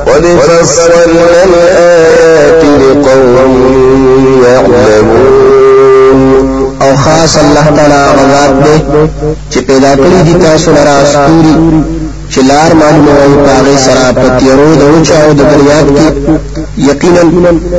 قد 0.06 0.24
فصلنا 0.46 1.44
الآيات 1.44 2.62
لقوم 2.64 3.52
يعلمون. 4.44 5.60
أو 6.82 6.96
خاص 6.96 7.36
الله 7.36 7.66
تعالی 7.76 8.02
غه 8.18 8.32
ذات 8.32 8.52
دے 8.64 8.74
چې 9.50 9.58
پیدا 9.66 9.94
کړی 9.94 10.22
دي 10.24 10.34
تاسو 10.44 10.70
چې 12.32 12.40
لار 12.50 12.74
معلومه 12.74 13.12
وي 13.26 13.36
پاغه 13.46 13.76
سره 13.86 14.12
پتیرو 14.12 14.74
د 14.80 14.82
اوچاو 14.82 15.32
د 15.38 15.40
دریاب 15.52 15.86
کې 15.96 16.06
یقینا 16.90 17.22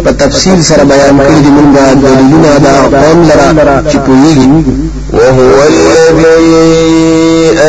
په 0.06 0.12
تفصیل 0.12 0.60
سره 0.70 0.84
بیان 0.84 1.20
کړی 1.20 1.40
دي 1.44 1.52
مونږه 1.58 1.84
دلیلونه 2.04 2.52
دا 2.66 2.76
قوم 3.02 3.20
لرا 3.30 3.50
چې 3.92 3.98
پوهیږي. 4.06 4.50
وهو 5.14 5.52
الذي 5.72 6.62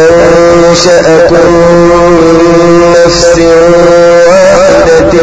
أنشأكم 0.02 1.48
من 2.38 2.54
نفس 2.94 3.36
واحدة 4.28 5.14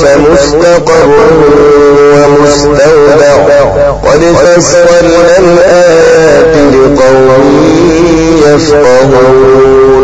فمستقر 0.00 1.08
ومستودع. 2.14 3.36
قد 4.04 4.22
فصلنا 4.40 5.38
الآيات 5.38 6.54
لقوم 6.72 7.44
يفقهون. 8.46 9.97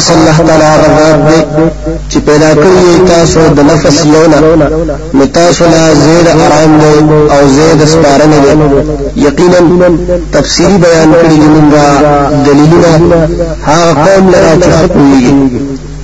خاص 0.00 0.10
الله 0.10 0.36
تعالی 0.46 0.64
غضب 0.96 1.28
دی 1.28 1.40
چې 2.10 2.18
پیدا 2.26 2.50
کړی 2.54 3.08
تاسو 3.08 3.40
د 3.56 3.60
نفس 3.60 4.04
یونا 4.04 4.40
نو 5.14 5.26
تاسو 5.26 5.64
لا 5.64 5.94
زید 5.94 6.28
آرام 6.28 6.78
دی 6.80 6.94
أو 7.34 7.48
زید 7.56 7.84
سپارنه 7.88 8.38
دی 8.44 8.52
یقینا 9.26 9.60
تفسیری 10.32 10.76
بیان 10.84 11.12
کړی 11.12 11.36
دی 11.42 11.48
موږ 11.54 11.74
دلیلونه 12.46 12.90
هغه 13.66 13.90
قوم 14.04 14.24
لرا 14.30 14.52
چې 14.62 14.70
خپويږي 14.80 15.34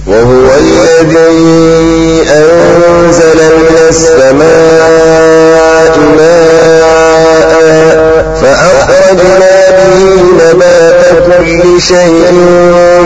وهو 0.07 0.47
الذي 0.61 2.31
أنزل 2.31 3.39
من 3.57 3.77
السماء 3.89 5.95
ماء 6.17 7.51
فأخرجنا 8.41 9.56
شيء 11.79 12.33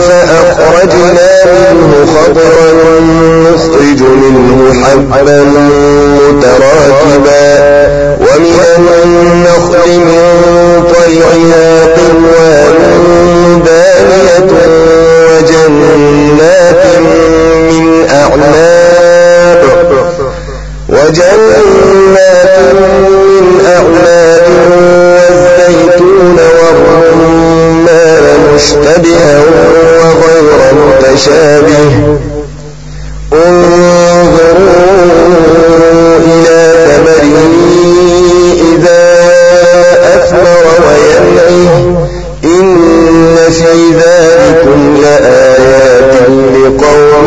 فأخرجنا 0.01 1.45
منه 1.45 2.07
خضرا 2.07 3.01
نخرج 3.45 4.01
منه 4.03 4.85
حبا 4.85 5.45
متراكبا. 6.19 7.60
فيكم 44.51 44.97
لآيات 44.97 46.31
لقوم 46.55 47.27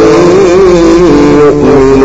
يؤمنون. 1.40 2.04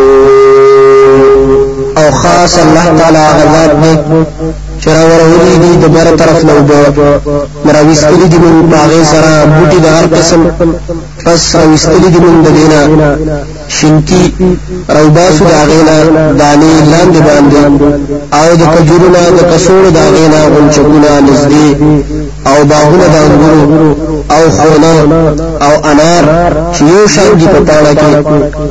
او 1.98 2.10
خاص 2.12 2.58
الله 2.58 2.98
تعالى 2.98 3.24
غذاب 3.38 3.80
دي 3.82 3.92
چراور 4.84 5.20
وری 5.30 5.54
دي 5.62 5.72
د 5.82 5.84
بر 5.94 6.16
طرف 6.16 6.44
نو 6.44 6.60
بو 6.68 6.82
مراويستلي 7.64 8.28
دي 8.32 8.38
من 8.38 8.70
پاغه 8.72 9.04
سرا 9.12 9.34
بوټي 9.54 9.78
د 9.84 9.86
هر 9.86 10.06
قسم 10.16 10.40
پس 11.24 11.56
راويستلي 11.56 12.08
دي 12.14 12.18
من 12.18 12.42
دينا 12.42 12.80
شنکی 13.68 14.24
روباسو 14.96 15.44
داغینا 15.44 15.96
دانی 16.40 16.72
لاندې 16.92 17.20
باندې 17.28 17.60
او 18.38 18.48
د 18.60 18.62
کجورنا 18.74 19.22
د 19.38 19.40
کسوړو 19.50 19.90
داغینا 19.98 20.40
غنچکونا 20.54 21.12
نزدې 21.28 21.68
او 22.50 22.58
باغونه 22.70 23.06
د 23.14 23.16
انګورو 23.26 23.90
او 24.36 24.42
خونا 24.56 24.94
او 25.66 25.74
انار 25.90 26.24
چې 26.74 26.82
یو 26.94 27.04
شان 27.14 27.30
دي 27.38 27.46
په 27.54 27.60
پاڼه 27.68 27.92
کې 28.00 28.10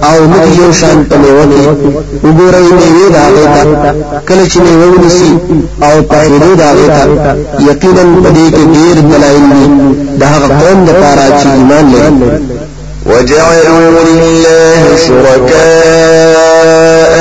او 0.09 0.17
موږ 0.31 0.45
یو 0.61 0.71
شان 0.79 0.97
په 1.09 1.15
میوه 1.21 1.45
کې. 1.51 1.63
وګورئ 2.25 2.67
میوه 2.79 3.07
هغه 3.25 3.45
ته. 3.53 3.63
کله 4.27 4.43
چې 4.51 4.57
میوه 4.65 4.87
ونیسي 4.91 5.31
او 5.87 5.95
په 6.09 6.15
خېدو 6.25 6.51
د 6.59 6.61
هغه 6.71 6.87
ته 6.95 7.03
یقینا 7.69 8.03
په 8.23 8.29
دې 8.35 8.47
کې 8.55 8.63
ډېر 8.75 8.95
دلایل 9.11 9.45
دي. 9.55 9.67
د 10.19 10.21
هغه 10.33 10.47
قوم 10.61 10.79
لپاره 10.89 11.25
چې 11.39 11.47
ایمان 11.57 11.85
لري. 11.93 12.13
وجعلوا 13.09 13.85
لله 14.09 14.83
شركاء 15.07 16.37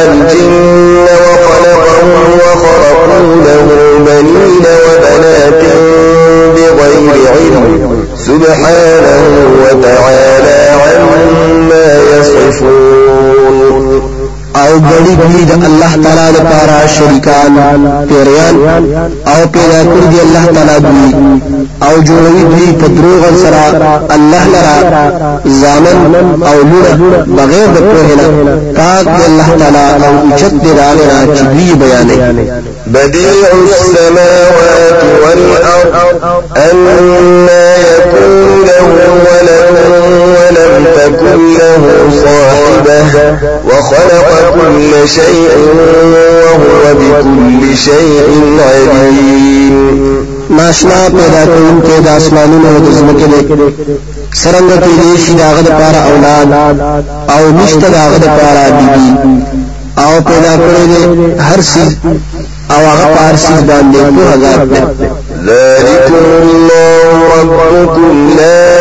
الجن 0.07 1.07
وخلقهم 1.27 2.09
وخرقوا 2.43 3.29
له 3.47 3.67
بنين 4.07 4.65
وبنات 4.85 5.63
بغير 6.89 7.29
علم. 7.33 8.05
سبحانه 8.17 9.51
وتعالى 9.63 10.71
عما 10.71 11.99
يصفون. 12.19 12.96
أو 14.77 14.83
غړي 14.83 15.15
دي 15.33 15.45
د 15.51 15.53
الله 15.69 15.93
تعالی 16.05 16.29
لپاره 16.39 16.87
شریکان 16.97 17.53
پیریان 18.09 18.57
أو 19.33 19.41
پیدا 19.55 19.81
کړی 19.91 20.07
دی 20.13 20.21
الله 20.27 20.45
تعالی 20.55 20.77
دوی 20.87 21.09
أو 21.83 21.95
جوړوي 22.09 22.45
دوی 22.53 22.73
په 22.81 22.87
دروغ 22.97 23.23
سره 23.43 23.63
الله 24.17 24.45
لرا 24.55 24.77
زامن 25.47 25.99
أو 26.51 26.57
لور 26.71 26.87
بغیر 27.27 27.67
د 27.77 27.79
پوهنه 27.89 28.27
پاک 28.79 29.05
دی 29.17 29.25
الله 29.31 29.49
تعالی 29.61 30.05
أو 30.07 30.37
چت 30.39 30.53
دی 30.63 30.71
راغرا 30.81 31.21
چې 31.37 31.43
دوی 31.53 31.71
بیانې 31.81 32.19
بديع 32.87 33.31
السماوات 33.53 35.01
والأرض 35.23 36.23
أنا 36.57 37.77
يكون 37.77 38.65
له 38.67 38.83
ولد. 39.27 40.36
تكن 41.07 41.55
له 41.55 42.11
صاحبة 42.25 43.39
وخلق 43.65 44.55
كل 44.55 45.09
شيء 45.09 45.49
وهو 46.45 46.95
بكل 46.95 47.77
شيء 47.77 48.29
عليم. 48.61 50.27
ناشنا 50.51 51.09
پیدا 51.09 51.45
کوم 51.45 51.83
کې 51.87 51.97
د 52.05 52.09
اسمانونو 52.09 52.79
د 52.85 52.93
زمکه 52.99 53.27
دې 53.27 53.41
سرنګ 54.41 54.71
کې 54.83 54.93
دې 55.01 55.19
شي 55.23 55.35
داغه 55.35 55.63
د 55.63 55.69
پاره 55.69 56.01
أولاد 56.11 56.49
أو 57.31 57.51
نشته 57.59 57.89
داغه 57.89 58.19
د 58.19 58.27
پاره 58.39 58.65
بیبي 58.77 59.09
أو 59.99 60.21
پیدا 60.29 60.53
کړی 60.57 60.85
دی 60.91 61.03
هر 61.49 61.61
سیز 61.61 61.91
أو 62.71 62.81
هغه 62.91 63.07
پار 63.17 63.37
سیز 63.37 63.61
باندې 63.71 63.99
په 64.17 64.23
هزار 64.33 64.65
دی 64.65 64.81
ذلكم 65.47 66.25
الله 66.43 67.19
ربكم 67.37 68.31
لا 68.39 68.76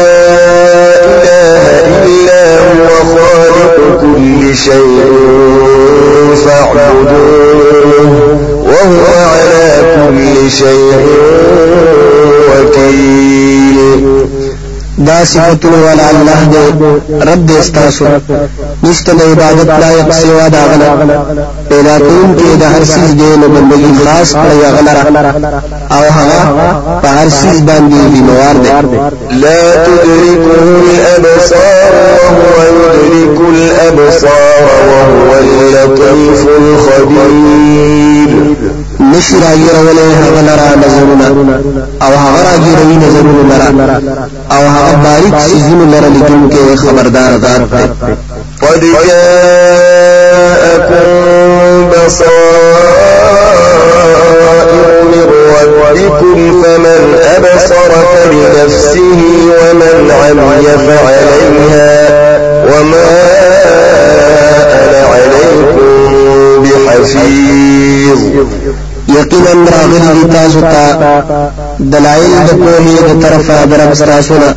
شيء 4.55 5.11
فاعبدوه 6.45 8.11
وهو 8.61 9.05
على 9.33 9.67
كل 9.95 10.51
شيء 10.51 11.05
وكيل. 12.49 13.24
دا 14.97 15.25
صفتونه 15.25 15.77
ولا 15.77 16.09
الله 16.09 16.39
دې 16.51 16.63
رب 17.27 17.47
دې 17.47 17.55
استاسو 17.59 18.05
نشته 18.83 19.13
د 19.13 19.21
عبادت 19.31 19.69
لایق 19.83 20.13
سوا 20.13 20.47
دا 20.47 20.61
غلا 20.69 20.89
پیدا 21.69 21.97
کوم 21.99 22.35
کې 22.37 22.59
د 22.61 22.63
هر 22.63 22.83
سیز 22.83 23.11
دې 23.19 23.31
نو 23.39 23.47
خاص 24.05 24.35
کړی 24.35 24.57
غلا 24.75 24.93
أو 25.91 26.03
هغه 26.17 26.41
په 27.01 27.07
هر 27.07 27.29
سیز 27.29 27.61
باندې 27.61 27.99
بیمار 28.13 28.55
دی 28.63 28.69
لا 29.43 29.61
تدركه 29.85 30.61
الأبصار 30.95 31.93
وهو 32.15 32.55
يدرك 32.63 33.37
الأبصار 33.39 34.63
وهو 34.89 35.29
اللطيف 35.39 36.41
الخبير 36.59 38.31
نشي 39.13 39.35
راګیرولې 39.43 40.07
هغه 40.21 40.41
لرا 40.41 40.69
نظرونه 40.83 41.27
أو 42.01 42.13
هغه 42.23 42.39
راګیروي 42.47 42.95
نظرونه 43.05 43.41
لرا 43.77 43.97
أو 44.51 44.63
هغه 44.75 44.93
باریک 45.03 45.35
سيزونه 45.39 45.85
لرا 45.91 46.09
لیدونکو 46.09 46.75
خبردار 46.75 47.31
ذات 47.37 47.61
دی 47.61 47.85
قد 48.61 48.81
جاءكم 49.07 51.05
بصائر 51.89 53.15
من 55.11 55.27
ربكم 55.61 56.37
فمن 56.63 57.01
أبصر 57.37 57.91
فلنفسه 58.13 59.19
ومن 59.61 60.11
عمي 60.11 60.65
فعليها 60.87 61.93
وما 62.65 63.07
أنا 64.85 65.01
عليكم 65.07 66.63
بحفيظ 66.63 68.19
یقینا 69.17 69.51
راغلی 69.73 69.99
دي 70.15 70.25
تاسو 70.33 70.61
ته 70.61 70.83
دلایل 71.93 72.33
د 72.47 72.51
پوهې 72.61 72.95
د 73.07 73.21
طرفه 73.23 73.65
درب 73.71 73.93
تاسو 73.93 74.33
نه 74.33 74.49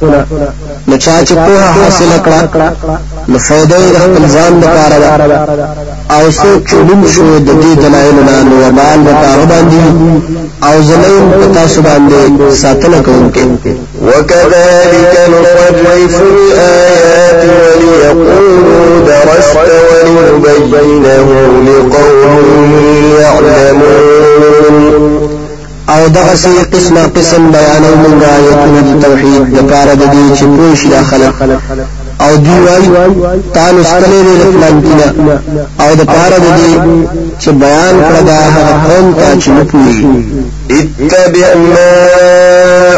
نو 0.88 0.96
چا 0.96 1.14
چې 1.26 1.32
پوهه 1.32 1.68
حاصل 1.76 2.10
کړه 2.24 2.40
نو 3.30 3.38
فائدې 3.38 3.82
د 3.94 3.96
خپل 4.04 4.22
ځان 4.34 4.52
لپاره 4.64 4.96
ده. 5.02 5.08
او 6.16 6.30
څوک 6.40 6.60
چې 6.68 6.76
شو 7.14 7.38
د 7.38 7.50
دې 7.62 7.72
دلایل 7.84 8.18
نه 8.28 8.36
نو 8.48 8.56
وبال 8.64 9.00
هغه 9.24 9.44
باندې 9.52 9.82
او 10.68 10.82
زه 10.90 11.01
نه 11.01 11.12
یم 11.12 11.22
په 11.38 11.46
تاسو 11.54 11.82
باندې 11.88 12.52
ساتنه 12.62 12.98
کوونکې 13.06 13.44
وكذلك 14.06 15.14
نصرف 15.32 16.20
الآيات 16.22 17.42
وليقولوا 17.62 19.00
درست 19.08 19.56
ولنبينه 19.90 21.28
لقوم 21.66 22.72
يعلمون. 23.20 24.17
أو 26.08 26.14
دغه 26.14 26.34
سي 26.34 26.48
قسمه 26.72 27.06
قسم 27.16 27.50
بیانو 27.50 27.90
مونږه 28.02 28.26
آیتونه 28.36 28.80
د 28.80 29.04
توحید 29.04 29.42
د 29.56 29.58
پاره 29.70 29.94
د 29.94 30.02
دې 30.12 30.38
چې 30.38 30.44
پوه 30.44 30.74
شي 30.74 30.88
خلک 31.10 31.34
أو 32.20 32.36
دی 32.36 32.56
وای 32.66 32.84
تاسو 33.54 33.82
ستلې 33.84 34.20
د 34.26 34.44
فلان 34.52 34.76
کینا 34.82 35.08
أو 35.80 35.94
د 35.94 36.02
پاره 36.04 36.38
د 36.44 36.46
دې 36.58 36.72
چې 37.42 37.50
بیان 37.50 37.94
کړه 38.08 38.22
دا 38.30 38.40
هغه 38.54 38.72
قوم 38.88 39.14
ته 39.14 39.40
چې 39.40 39.48
نه 39.48 39.62
اتبع 40.70 41.54
ما 41.54 41.92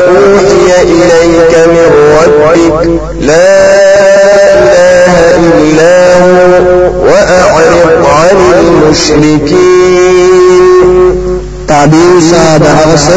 أوحي 0.08 0.68
إليك 0.82 1.52
من 1.74 1.88
ربك 2.20 2.78
لا 3.20 3.56
إله 4.58 5.14
إلا 5.58 5.96
هو 6.22 6.40
وأعرض 7.04 8.04
عن 8.04 8.36
المشركين 8.58 10.39
تابع 11.81 12.20
سا 12.31 12.59
د 12.59 12.66
هغه 12.78 12.97
څه 13.07 13.16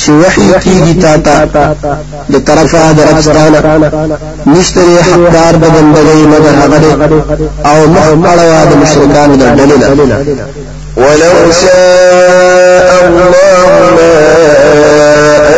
چې 0.00 0.10
وحي 0.20 0.48
کیږي 0.64 0.94
تا 1.02 1.14
ته 1.24 1.36
د 2.32 2.34
طرفه 2.48 2.92
د 2.96 3.00
ربستانه 3.10 3.60
نشته 4.46 4.80
حقدار 5.08 5.54
بدندګي 5.62 6.22
مگر 6.32 6.54
هغه 6.62 6.78
أو 7.70 7.80
اړوا 8.32 8.60
د 8.70 8.72
مشرکانو 8.82 9.34
د 9.36 9.44
ډلې 9.58 9.76
ولو 10.96 11.52
شاء 11.62 12.90
الله 13.04 13.68
ما 13.96 14.14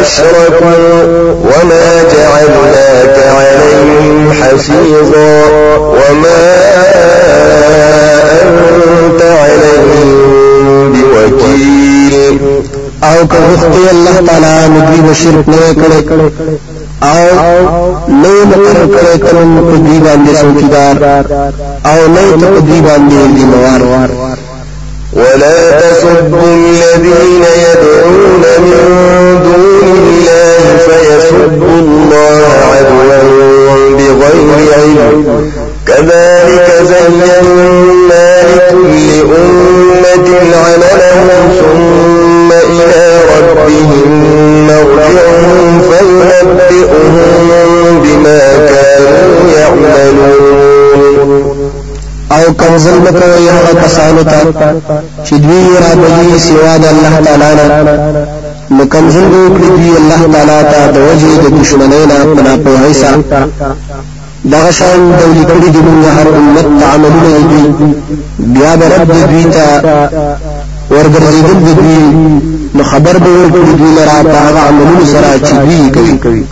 أشركوا 0.00 1.02
وما 1.50 1.88
جعلناك 2.12 3.16
عليهم 3.36 4.32
حفيظا 4.32 5.34
وما 5.98 6.42
أنت 8.42 9.22
عليهم 9.22 10.36
بوكيل. 10.92 11.75
او 13.16 13.26
که 13.26 13.90
الله 13.90 14.20
تعالی 14.26 14.68
نبی 14.68 15.08
وشرک 15.10 15.48
نه 15.48 15.74
کړي 15.74 16.18
او 17.02 17.28
نه 18.08 18.26
یو 18.26 18.44
مقرر 18.44 18.88
کړي 18.96 19.30
کوم 19.30 19.50
په 19.70 19.76
دی 19.76 20.00
باندې 20.00 20.32
څوکیدار 20.40 20.96
او 21.86 22.08
نه 22.08 22.27
یې 22.27 22.36
ته 22.40 22.46
په 22.46 22.60
دی 22.60 22.80
باندې 22.80 23.38
ذمه 23.38 23.86
وار 23.86 24.10
ولا 25.12 25.80
تسبوا 25.80 26.54
الذين 26.54 27.44
يدعون 27.66 28.42
من 28.58 29.40
دون 29.44 29.88
الله 30.08 30.76
فيسبوا 30.86 31.78
الله 31.80 32.46
عدوا 32.72 33.22
بغير 33.96 34.74
علم 34.74 35.50
كذلك 35.86 36.68
زينا 36.82 37.40
لكل 38.42 38.96
أمة 39.22 40.28
عملهم 40.56 41.50
ثم 41.60 42.52
إلى 42.52 43.05
ربهم 43.38 44.10
مرجعهم 44.66 45.80
فينبئهم 45.88 47.14
بما 48.02 48.40
كانوا 48.68 49.40
يعملون. 49.58 50.96
او 52.32 52.54
کنځل 52.54 52.98
مکوي 53.00 53.50
هغه 53.50 53.72
کسانو 53.84 54.22
ته 54.22 54.40
چې 55.24 55.34
دوی 55.34 55.66
را 55.82 55.94
بلی 55.94 56.38
سوا 56.38 56.76
د 56.76 56.84
الله 56.84 57.20
تعالی 57.24 57.54
نه 57.56 58.26
نو 58.70 58.86
کنځل 58.86 59.15
به 59.15 59.24
وکړي 59.32 59.68
دوی 59.78 59.92
الله 60.00 60.22
تعالی 60.32 60.62
ته 60.72 60.90
د 60.94 60.96
وجه 61.08 61.30
د 61.42 61.46
دشمنۍ 61.60 62.02
نه 62.10 62.34
په 62.36 62.70
نا 62.90 62.94
پوهۍ 62.94 63.09
سره 63.09 63.20
دغه 64.52 64.70
شان 64.70 65.00
ښایسته 65.18 65.44
کړي 65.44 65.68
موږ 65.86 66.04
هر 66.16 66.28
امت 66.38 66.66
عملونه 66.94 67.38
دي 67.50 67.64
بیا 68.38 68.72
رب 68.74 69.10
دوی 69.30 69.44
ته 69.44 69.66
ورګرځیدل 70.90 71.58
دوی 71.78 71.98
نو 72.74 72.82
خبر 72.90 73.14
به 73.18 73.30
ورکړي 73.38 73.72
دوی 73.78 73.90
لرا 73.98 74.18
په 74.22 74.36
هغه 74.46 74.60
عملونو 74.68 75.04
سره 75.12 75.30
چې 75.46 75.54
دوی 75.94 76.16
کوي 76.22 76.44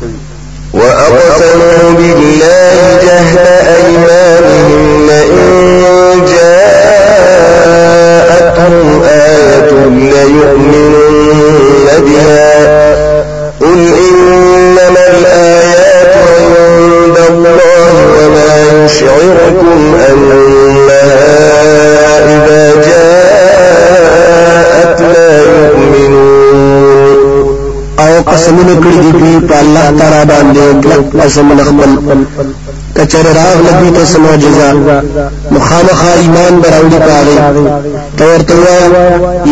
وأقسموا 0.74 1.90
بالله 1.98 2.76
جهد 3.02 3.38
أيمانهم 3.78 5.06
لئن 5.06 5.48
جاءتهم 7.24 7.82
آية 9.04 9.70
ليؤمنن 10.12 11.86
بها 12.06 12.48
قل 13.60 13.80
إنما 14.08 15.02
الآيات 15.10 16.14
عند 16.28 17.16
الله 17.30 17.92
وما 18.18 18.52
يشعركم 18.84 19.78
قسمونه 28.44 28.74
کړی 28.84 29.10
دي 29.20 29.34
په 29.48 29.54
الله 29.62 29.86
تعالی 29.98 30.22
باندې 30.32 30.64
کلک 30.82 31.04
قسمونه 31.20 31.62
خپل 31.68 31.90
کچره 32.96 33.30
راغله 33.38 33.70
دوی 33.80 33.90
ته 33.96 34.04
سمجزا 34.04 34.68
مخامخه 35.50 36.10
ایمان 36.22 36.54
براوړي 36.62 36.98
پاره 37.06 37.36
تورته 38.18 38.54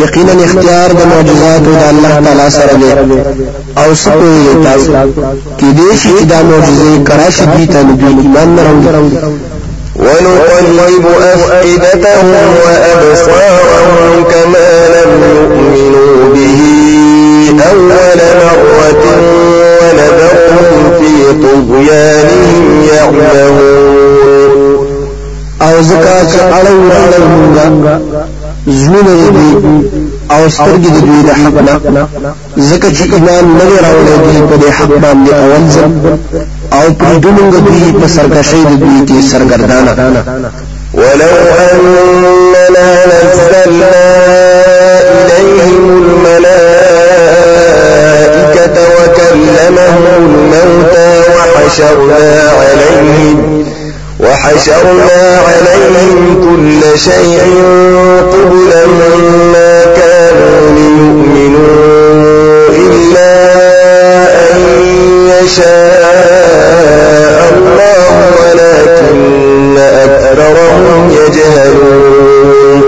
یقینا 0.03 0.35
اختیار 0.45 0.89
د 0.99 1.01
معجزات 1.13 1.63
د 1.63 1.83
الله 1.93 2.13
تعالی 2.25 2.51
سره 2.59 2.75
دی 2.81 2.91
أو 3.83 3.95
سپوږی 3.95 4.55
تاسو 4.67 4.93
کې 5.59 5.69
دې 5.79 5.91
شي 6.03 6.25
دا 6.33 6.43
معجزې 6.51 6.95
کراشي 7.09 7.47
دي 7.57 7.67
ته 7.73 7.79
ایمان 8.23 8.51
راوړي 8.67 9.17
ونقلب 9.97 11.07
أفئدتهم 11.35 12.35
وأبصارهم 12.65 14.25
كما 14.33 14.69
لم 14.95 15.11
يؤمنوا 15.37 16.35
به. 16.35 16.82
أول 17.51 18.21
مرة 18.49 19.05
ونذرهم 19.81 20.93
في 20.99 21.13
طغيانهم 21.43 22.83
يعمهون. 22.95 23.83
چې 26.31 26.39
اړو 26.59 26.75
راړو 26.93 27.21
مونږه 27.33 27.95
زړونه 28.81 29.15
دې 29.37 29.51
أو 30.35 30.43
سترګې 30.57 30.91
د 30.97 30.99
دوی 31.07 31.21
د 31.29 31.31
حق 31.41 31.57
نه 31.67 32.05
زکه 32.69 32.89
چې 32.97 33.05
ایمان 33.15 33.45
نه 33.59 33.65
راوړی 33.85 34.17
دی 34.25 34.41
په 34.51 34.57
دې 34.63 34.71
حق 34.77 34.93
باندې 35.05 35.31
أول 35.43 35.65
ځل 35.75 35.91
أو 36.79 36.87
پر 36.99 37.15
دمونږ 37.25 37.55
دوی 37.67 37.93
په 38.01 38.07
سرکشۍ 38.17 38.63
د 38.71 38.73
دوی 38.83 38.99
کې 39.09 39.19
سرګردانه 39.31 39.93
ولو 40.95 41.35
أننا 41.67 42.89
نزلنا 43.11 43.93
إليهم 45.19 45.85
الملائكة 46.03 46.82
وكلمهم 49.63 50.05
الموتى 50.19 51.21
وحشرنا 51.37 52.51
عليهم 52.51 53.65
وحشرنا 54.21 55.39
عليهم 55.49 56.41
كل 56.43 56.81
شيء 56.99 57.41
قبلا 58.33 58.87
ما 59.53 59.85
كانوا 59.85 60.59
ليؤمنوا 60.77 61.89
إلا 62.69 63.33
أن 64.51 64.59
يشاء 65.29 65.93
الله 67.57 68.13
ولكن 68.41 69.79
أكثرهم 69.79 71.11
يجهلون. 71.11 72.83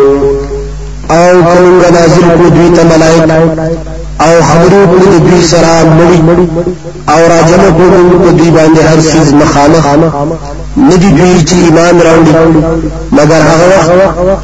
أو 1.10 1.42
کومه 1.42 1.90
نازل 1.90 2.22
کو 2.38 2.48
دوی 2.48 2.68
أو 4.34 4.42
خبرو 4.42 4.86
کو 4.86 5.18
دوی 5.18 5.42
سره 5.42 5.84
مړي 5.98 6.20
أو 7.08 7.20
راجمه 7.34 7.70
کو 7.76 7.84
په 8.24 8.30
دوی 8.38 8.50
باندې 8.50 8.80
هر 8.90 9.00
څه 9.00 9.34
مخامخ 9.34 9.84
ندی 10.76 11.10
دوی 11.10 11.44
چې 11.48 11.54
ایمان 11.64 12.00
راوړي 12.00 12.34
مگر 13.12 13.40
هغه 13.50 13.66
وخت 13.72 13.90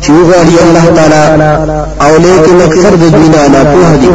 چې 0.03 0.11
وغواړي 0.11 0.57
الله 0.65 0.87
تعالی 0.97 1.83
أو 2.01 2.17
لیکن 2.17 2.61
اکثر 2.61 2.95
د 2.95 3.11
دوی 3.15 3.29
نه 3.29 3.49
ناپوه 3.49 3.97
دي 4.01 4.11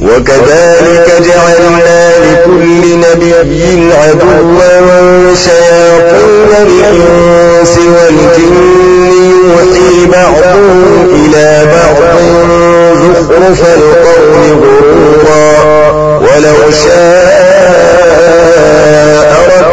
وكذلك 0.00 1.08
جعلنا 1.28 2.10
لكل 2.26 2.98
نبي 2.98 3.92
عدوا 3.92 5.34
شياطين 5.34 6.50
الإنس 6.66 7.78
والجن 7.78 9.12
يوحي 9.44 10.06
بعضهم 10.06 11.08
إلى 11.10 11.66
بعض 11.74 12.73
زخرف 13.14 13.62
القول 13.76 14.58
غرورا 14.62 15.46
ولو 16.18 16.70
شاء 16.70 17.34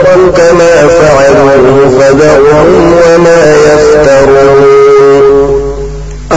ربك 0.05 0.39
ما 0.39 0.87
فعلوه 0.87 1.89
فذرهم 1.99 2.93
وما 2.93 3.41
يفترون. 3.65 4.90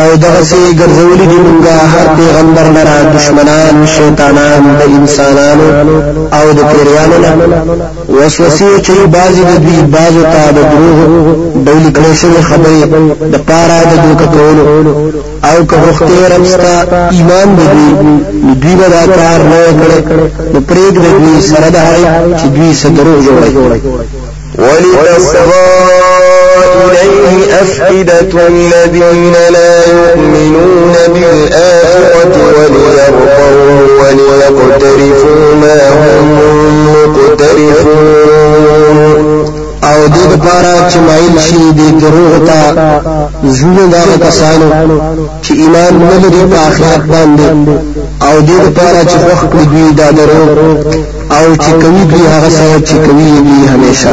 او 0.05 0.16
دغه 0.24 0.43
سي 0.51 0.62
ګرځولې 0.81 1.26
دي 1.31 1.39
مونږه 1.47 1.74
هر 1.94 2.06
پیغمبر 2.20 2.66
لرا 2.76 2.98
دشمنان 3.16 3.86
شیطانان 3.97 4.62
د 4.81 4.82
انسانانو 4.98 5.68
او 6.39 6.47
د 6.59 6.60
پیریانو 6.70 7.16
نه 7.24 7.32
وسوسې 8.16 8.70
چې 8.86 8.97
بعضی 9.16 9.43
د 9.51 9.52
دوی 9.64 9.81
بعضو 9.97 10.22
ته 10.32 10.43
د 10.56 10.59
دروغ 10.72 10.98
ډول 11.66 11.85
کړي 11.97 12.12
شوی 12.20 12.43
خبرې 12.51 12.81
د 13.32 13.36
پارا 13.48 13.81
د 13.90 13.93
دوک 14.05 14.20
کولو. 14.35 14.64
او 15.51 15.66
که 15.66 15.76
وختي 15.76 16.18
رمستا 16.35 17.09
ایمان 17.10 17.48
د 17.59 17.60
دوی 17.72 18.55
دوی 18.62 18.74
به 18.76 18.89
دا 18.89 19.06
کار 19.16 19.40
نه 19.52 19.60
کړي 19.81 20.01
نو 20.52 20.60
پرېګ 20.68 20.94
د 21.05 21.06
دوی 21.20 21.40
سره 21.51 21.68
د 21.76 21.78
چې 22.39 22.47
دوی 22.56 22.74
سترو 22.74 23.14
جوړي 23.26 23.51
ولتصغى 24.59 26.34
إليه 26.85 27.35
أفئدة 27.62 28.32
الذين 28.48 29.32
لا 29.51 29.74
يؤمنون 29.86 30.94
بالآخرة 31.09 32.35
وليرضوا 32.56 33.89
وليقترفوا 34.01 35.55
ما 35.60 35.78
هم 35.89 36.26
مقترفون. 36.86 38.44
أو 39.85 40.06
دې 40.09 40.24
لپاره 40.32 40.72
چې 40.90 40.98
مایل 41.09 41.36
شي 41.47 41.64
د 41.78 41.81
دروغ 42.01 42.32
ته 42.48 42.60
زونه 43.44 43.85
دا 43.94 44.02
کسانو 44.26 44.68
چې 45.43 45.52
ایمان 45.62 45.93
نه 45.98 46.16
لري 46.22 46.44
په 46.51 46.59
آخرت 46.68 47.02
باندې 47.12 47.48
او 48.22 48.40
دې 48.47 48.59
لپاره 48.66 49.01
چې 49.10 49.16
خوښ 49.24 49.40
کړی 49.52 49.64
دوی 49.72 49.93
دا 50.01 50.10
دروغ 50.10 50.48
او 51.36 51.47
چې 51.62 51.70
کوي 51.82 52.05
دوی 52.10 52.24
هغه 52.35 52.48
څه 52.59 52.89
چې 52.89 52.97
کوي 53.06 53.31
دوی 53.47 53.62
همیشه. 53.72 54.12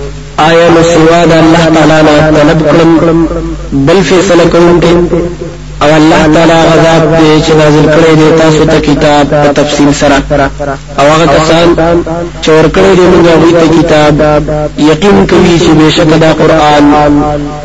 آیا 0.37 0.67
نو 0.73 0.81
سوا 0.93 1.19
د 1.31 1.33
الله 1.43 1.65
تعالی 1.75 1.99
نه 2.07 2.29
طلب 2.37 2.59
کړم 2.69 3.19
بل 3.87 4.01
فیصله 4.09 4.45
کوونکی 4.53 4.95
او 5.81 5.89
الله 5.99 6.21
تعالی 6.33 6.59
هغه 6.71 6.87
ذات 6.87 7.03
دې 7.17 7.45
چې 7.45 7.51
نازل 7.61 7.85
کړی 7.95 8.13
دی 8.19 8.27
تاسو 8.37 8.65
ته 8.65 8.79
کتاب 8.79 9.25
په 9.29 9.53
تفصیل 9.53 9.93
سره. 9.93 10.21
او 10.99 11.05
هغه 11.13 11.25
کسان 11.35 11.67
چې 12.43 12.49
ورکړی 12.49 12.91
دی 12.97 13.05
موږ 13.13 13.25
هغه 13.33 13.51
ته 13.59 13.67
کتاب 13.77 14.13
یقین 14.77 15.25
کوي 15.31 15.55
چې 15.63 15.71
بشک 15.79 16.19
دا 16.23 16.31
قران 16.33 16.83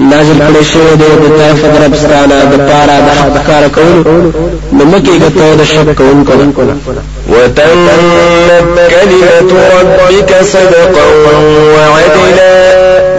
نازل 0.00 0.38
کړی 0.46 0.64
شوی 0.72 0.94
دی 1.00 1.10
د 1.22 1.26
طرف 1.38 2.44
د 2.52 2.54
رب 2.68 2.74
ستا 2.74 2.80
نه 2.80 2.86
د 2.86 2.89
پاره 2.89 2.98
د 3.06 3.08
حق 3.18 3.46
ښکاره 3.46 3.68
کولو 3.68 4.32
نو 4.72 4.84
مه 4.84 5.12
کېږه 5.22 5.43
تاسو 5.43 5.58
د 5.60 5.64
شک 5.72 5.88
کوونکو 5.98 6.32
وتمت 7.32 8.00
كلمة 8.90 9.50
ربك 9.80 10.42
صدقا 10.42 11.06
وعدلا 11.76 12.65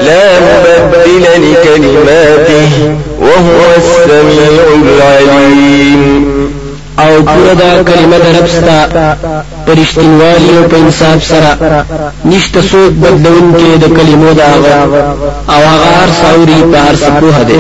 لا 0.08 0.40
مبدل 0.40 1.26
لكلماته 1.44 2.72
وهو 3.20 3.60
السميع 3.78 4.64
العليم. 4.84 6.04
أو 7.00 7.24
پورا 7.24 7.54
دا 7.54 7.84
کلمه 7.84 8.18
د 8.18 8.38
رب 8.38 8.48
ستا 8.48 8.80
پرشتینوالی 9.68 10.52
أو 10.58 10.64
په 10.70 10.76
انصاف 10.76 11.24
سره 11.24 11.52
نشته 12.26 12.62
څوک 12.62 12.92
بدلون 13.04 13.54
کې 13.58 13.84
د 13.84 13.86
کلمو 13.98 14.32
دا 14.34 14.44
أو 15.50 15.62
هغه 15.74 15.90
هر 16.00 16.10
ساوري 16.22 16.62
په 16.72 16.78
هر 16.78 16.96
په 17.22 17.28
هده 17.38 17.60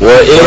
وإن 0.00 0.42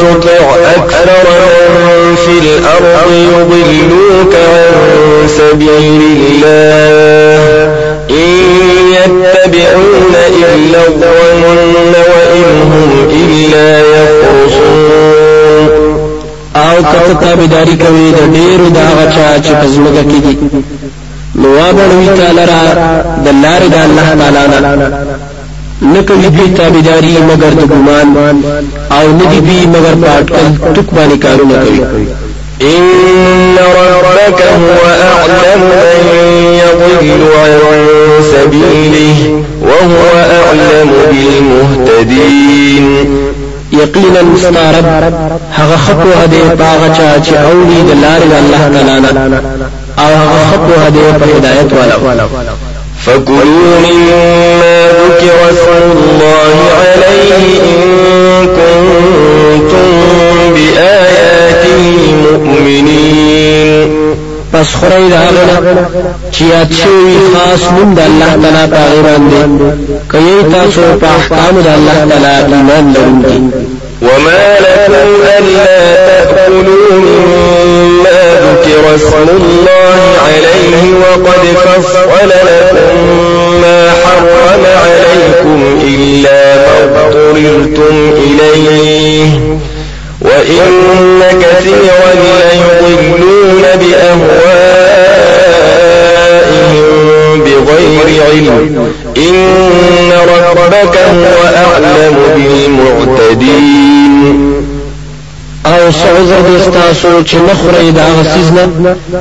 تطع 0.00 0.44
أكثر 0.76 1.28
من 1.74 2.16
في 2.16 2.34
الأرض 2.38 3.10
يضلوك 3.12 4.34
عن 4.34 5.28
سبيل 5.28 6.02
الله. 6.20 7.70
إن 8.10 8.69
يتبعون 8.98 10.14
إلا 10.54 10.80
الظن 10.86 11.42
وإن 12.12 12.44
هم 12.72 12.90
إلا 13.10 13.68
يخرصون 13.80 15.68
او 16.56 16.76
کته 16.82 17.12
تابعداري 17.20 17.76
کوي 17.76 18.06
د 18.12 18.20
ډیرو 18.34 18.68
دا 18.74 18.86
غچا 18.98 19.28
چې 19.44 19.52
پزمګه 19.60 20.02
کې 20.10 20.18
دي. 20.24 20.34
نو 21.34 21.48
وابړوي 21.56 22.18
تعالی 22.18 22.44
را 22.52 22.62
د 23.24 23.28
لارې 23.42 23.68
د 23.74 23.76
الله 23.86 24.08
تعالی 24.20 24.44
نه. 24.80 24.90
نکوي 25.82 26.28
دوی 26.36 26.48
تابعداري 26.56 27.14
مگر 27.30 27.52
د 27.60 27.62
ګمان 27.72 28.08
او 28.96 29.04
ندي 29.18 29.40
بي 29.46 29.58
مگر 29.74 29.94
پاټکل 30.02 30.46
ټک 30.74 30.88
باندې 30.96 31.16
کارونه 31.24 31.54
کوي 31.64 32.06
إن 32.62 33.56
ربك 33.58 34.40
هو 34.42 34.82
أعلم 35.02 35.60
من 36.10 36.26
يضل 36.62 37.20
عن 37.38 37.82
سبيله 38.32 39.18
وهو 39.62 40.10
أعلم 40.16 40.90
بالمهتدين. 41.10 42.86
یقینا 43.72 44.22
مستعرب 44.22 45.14
هغه 45.52 45.76
خطو 45.76 46.10
هده 46.22 46.54
باغ 46.54 46.80
چا 46.96 47.08
چې 47.24 47.34
اولی 47.34 47.80
د 47.88 47.90
لارې 48.02 48.28
الله 48.38 48.62
تعالی 48.74 49.00
نه. 49.00 49.40
أو 49.98 50.12
هغه 50.14 50.40
خطو 50.52 50.74
هده 50.86 51.06
په 51.18 51.26
هدایت 51.36 51.70
والا. 51.72 52.26
فكلوا 53.06 53.74
مما 53.84 54.88
ذكر 54.88 55.36
اسم 55.50 55.84
الله 55.92 56.56
عليه 56.80 57.60
إن 57.70 57.82
كنتم 58.46 59.90
بآياته 60.54 61.82
مؤمنين 62.50 64.10
پس 64.52 64.74
خورای 64.74 65.08
دا 65.10 65.16
هغه 65.18 65.88
چې 66.32 66.42
شوی 66.82 67.16
خاص 67.34 67.72
نوم 67.72 67.94
د 67.94 68.00
الله 68.00 68.32
تعالی 68.42 68.66
په 68.72 69.02
باندې 69.02 69.42
کوي 70.10 70.52
تاسو 70.52 70.80
په 71.00 71.06
احکام 71.06 71.54
د 71.62 71.68
الله 71.76 71.98
تعالی 72.10 72.54
ایمان 72.54 72.92
لرونکي 72.94 73.40
وما 74.02 74.56
لكم 74.60 75.08
ألا 75.38 75.94
تأكلوا 76.06 76.92
مما 76.92 78.20
ذكر 78.44 78.94
اسم 78.94 79.26
الله 79.28 80.00
عليه 80.26 80.82
وقد 81.02 81.42
فصل 81.64 82.28
لكم 82.28 82.98
ما 83.62 83.90
حرم 84.04 84.64
عليكم 84.84 85.78
إلا 85.82 86.56
ما 86.56 86.84
اضطررتم 86.84 88.10
إليه 88.16 89.49
وإن 90.40 91.22
كثيرا 91.40 92.10
ليضلون 92.14 93.62
بأهوائهم 93.62 94.60
بغير 97.40 98.08
علم. 98.30 98.56
إن 99.16 100.10
ربك 100.12 100.96
هو 100.98 101.40
أعلم 101.56 102.16
بالمعتدين. 103.16 104.26
او 105.90 105.96
سعذر 105.96 106.40
دې 106.48 106.62
ستاسو 106.62 107.22
چې 107.28 107.36
مخوري 107.36 107.90
دا 107.90 108.06
غسیزنه 108.16 108.64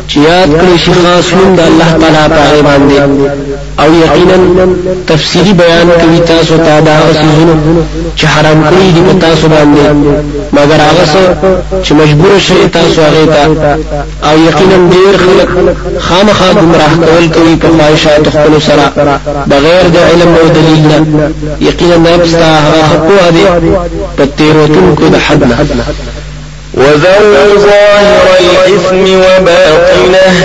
چې 0.09 0.17
یاد 0.29 0.49
کړی 0.59 0.77
شي 0.83 0.91
خاص 1.01 1.27
نوم 1.37 1.55
د 1.55 1.61
الله 1.69 1.89
تعالی 2.01 2.25
په 2.35 2.61
باندې 2.67 2.97
او 3.81 3.89
یقینا 4.05 4.37
تفصیلی 5.07 5.53
بیان 5.53 5.89
کوي 6.01 6.19
تاسو 6.19 6.57
ته 6.57 6.79
هغه 6.89 6.95
سیزونه 7.07 7.55
چې 8.17 8.25
حرام 8.33 8.59
کړی 8.69 8.89
دي 8.95 9.01
په 9.07 9.13
تاسو 9.25 9.47
باندې 9.55 9.81
مگر 10.57 10.79
هغه 10.87 11.05
چې 11.83 11.91
مجبور 12.01 12.39
شي 12.47 12.59
تاسو 12.77 13.01
هغه 13.01 13.25
ته 13.25 13.43
او 14.29 14.35
یقینا 14.49 14.77
ډیر 14.93 15.13
خلک 15.25 15.49
خامخا 15.99 16.49
گمراه 16.61 16.93
کول 17.05 17.27
کوي 17.35 17.55
په 17.55 17.67
خواهشات 17.77 18.29
خپل 18.29 18.59
سره 18.67 18.85
بغیر 19.47 19.83
د 19.95 19.97
علم 20.09 20.31
او 20.41 20.47
دلیل 20.57 20.81
نه 20.91 21.29
یقینا 21.69 21.97
رب 21.97 22.16
ستا 22.16 22.35
هغه 22.35 22.81
ښه 22.91 23.06
پوه 23.06 23.29
دي 23.35 23.45
په 24.17 24.25
تیروتونکو 24.37 25.03
د 25.13 25.15
حد 25.27 25.43
نه 25.43 25.55
وذروا 26.79 27.57
ظاهر 27.57 28.25
الإثم 28.39 29.05
وباطنه 29.19 30.35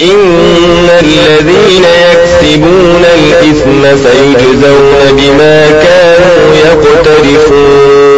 إن 0.00 0.88
الذين 1.00 1.86
يكسبون 2.06 3.04
الإثم 3.18 3.82
سيجزون 3.96 5.00
بما 5.16 5.56
كانوا 5.84 6.54
يقترفون. 6.66 8.14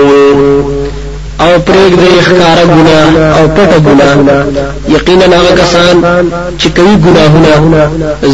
أو 1.41 1.53
پرېګ 1.67 1.93
د 2.01 2.05
ښکارا 2.27 2.65
ګناه 2.75 3.09
أو 3.39 3.45
پټه 3.57 3.79
ګناه 3.87 4.17
یقینا 4.97 5.27
هغه 5.37 5.53
کسان 5.61 5.97
چې 6.61 6.69
کوي 6.77 6.97
ګناهونه 7.05 7.55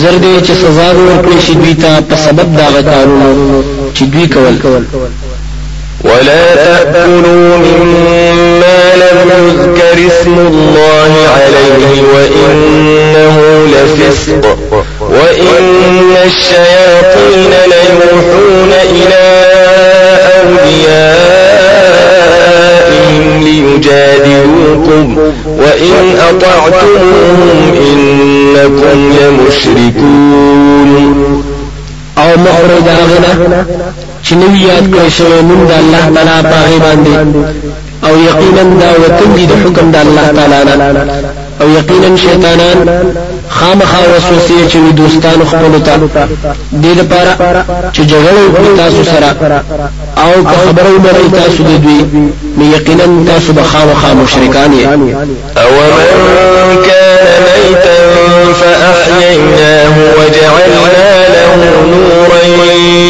زر 0.00 0.14
دې 0.22 0.34
چې 0.46 0.52
سزا 0.62 0.88
ورکړي 0.92 1.38
شي 1.46 1.54
دوی 1.54 1.74
ته 1.82 1.90
په 2.09 2.16
سبب 2.26 2.48
دا 2.59 2.68
کارونو 2.90 3.30
چې 3.94 4.02
دوی 4.12 4.26
کول. 4.34 4.54
ولا 6.05 6.55
تأكلوا 6.55 7.57
مما 7.57 8.95
لم 8.97 9.31
يذكر 9.31 9.97
اسم 10.07 10.39
الله 10.39 11.12
عليه 11.35 12.03
وإنه 12.15 13.37
لفسق 13.66 14.45
وإن 15.01 16.16
الشياطين 16.24 17.53
ليوحون 17.66 18.73
إلى 18.73 19.24
أوليائهم 22.12 23.43
ليجادلوكم 23.45 25.07
وإن 25.47 26.19
أطعتموهم 26.29 27.61
إنكم 27.77 28.99
لمشركون. 29.20 30.73
أو 32.19 32.29
مخرج 32.37 32.81
داغنا 32.85 33.66
چې 34.32 34.36
نو 34.42 34.54
یاد 34.56 34.84
کړی 34.92 35.09
شوی 35.16 35.40
نوم 35.48 35.62
د 35.70 35.72
الله 35.82 36.04
تعالی 36.14 36.42
په 36.42 36.78
باندې 36.84 37.12
أو 38.06 38.14
یقینا 38.28 38.62
دا 38.82 38.90
وتن 39.02 39.34
دي 39.36 39.46
د 39.46 39.52
حکم 39.62 39.90
د 39.94 39.96
الله 40.04 40.26
تعالی 40.36 40.60
نه 40.78 41.32
أو 41.60 41.68
یقینا 41.78 42.16
شیطانان 42.16 42.78
خامخا 43.48 44.00
وسوسه 44.12 44.68
چې 44.70 44.76
دوستان 45.00 45.44
خپل 45.50 45.72
ته 45.86 45.96
دې 46.82 46.92
لپاره 47.00 47.32
چې 47.94 48.00
جګړه 48.10 48.40
وکړي 48.44 48.70
تاسو 48.76 49.04
سره 49.04 49.28
أو 50.24 50.44
که 50.44 50.56
خبرو 50.64 50.98
مې 51.04 51.34
تاسو 51.34 51.62
دې 51.62 51.76
دوی. 51.84 52.28
نو 52.59 52.64
یقینا 52.76 53.06
تاسو 53.32 53.52
به 53.52 53.62
خامخا 53.62 54.14
مشرکان 54.14 54.72
یې 54.72 54.86
أو 55.62 55.70
من 56.68 56.82
كان 56.88 57.26
ميتا 57.46 57.98
فأحييناه 58.60 59.96
وجعلنا 60.18 61.28
له 61.34 61.86
نورا 61.92 62.72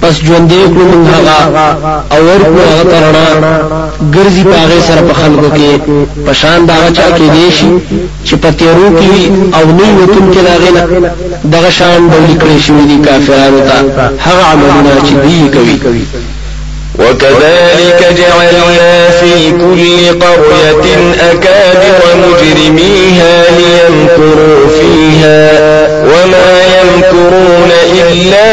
پس 0.00 0.14
ژوندې 0.26 0.60
کړو 0.72 0.84
موږ 0.92 1.06
هغه 1.14 1.38
او 2.12 2.20
ورکو 2.28 2.60
هغه 2.70 2.84
ترنا 2.92 3.26
ګرځي 4.14 4.44
پاغه 4.52 4.78
سره 4.88 5.02
په 5.08 5.14
خلکو 5.20 5.48
کې. 5.56 5.70
پشان 6.26 6.60
دا 6.70 6.76
چا 6.96 7.06
کې 7.16 7.26
دیشي 7.36 7.72
چې 8.26 8.34
پتیرو 8.42 8.88
کې 9.00 9.14
او 9.56 9.64
نه 9.78 9.86
وتون 9.98 10.26
کې 10.32 10.40
داغه 10.48 10.70
دغه 11.54 11.70
شان 11.78 12.00
ډول 12.12 12.32
کړی 12.42 12.58
شوی 12.66 12.84
دي 12.90 12.98
کافرانو 13.06 13.60
ته. 13.68 14.04
هغه 14.26 14.42
عملونه 14.52 14.92
چې 15.06 15.14
دی 15.24 15.38
کوي 15.54 15.76
وكذلك 17.00 18.00
جعلنا 18.18 19.10
في 19.10 19.50
كل 19.50 20.18
قرية 20.20 20.96
أكابر 21.32 22.02
مجرميها 22.16 23.34
ليمكروا 23.58 24.60
فيها 24.80 25.42
وما 26.02 26.52
يمكرون 26.80 27.70
إلا 27.92 28.50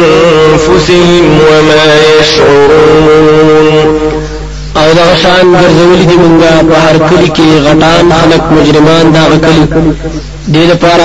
بأنفسهم 0.00 1.24
وما 1.50 1.84
يشعرون. 2.20 4.10
أو 4.76 4.92
دا 4.92 5.14
شان 5.22 5.46
ګرځولې 5.60 6.04
دي 6.10 6.16
مونږه 6.16 6.52
په 6.70 6.76
هر 6.84 6.96
کلی 7.08 7.30
کې 7.36 7.48
غټان 7.66 8.12
خلک 8.20 8.42
مجرمان 8.52 9.12
دا 9.12 9.24
کلی 9.44 9.64
دې 10.52 10.64
لپاره 10.72 11.04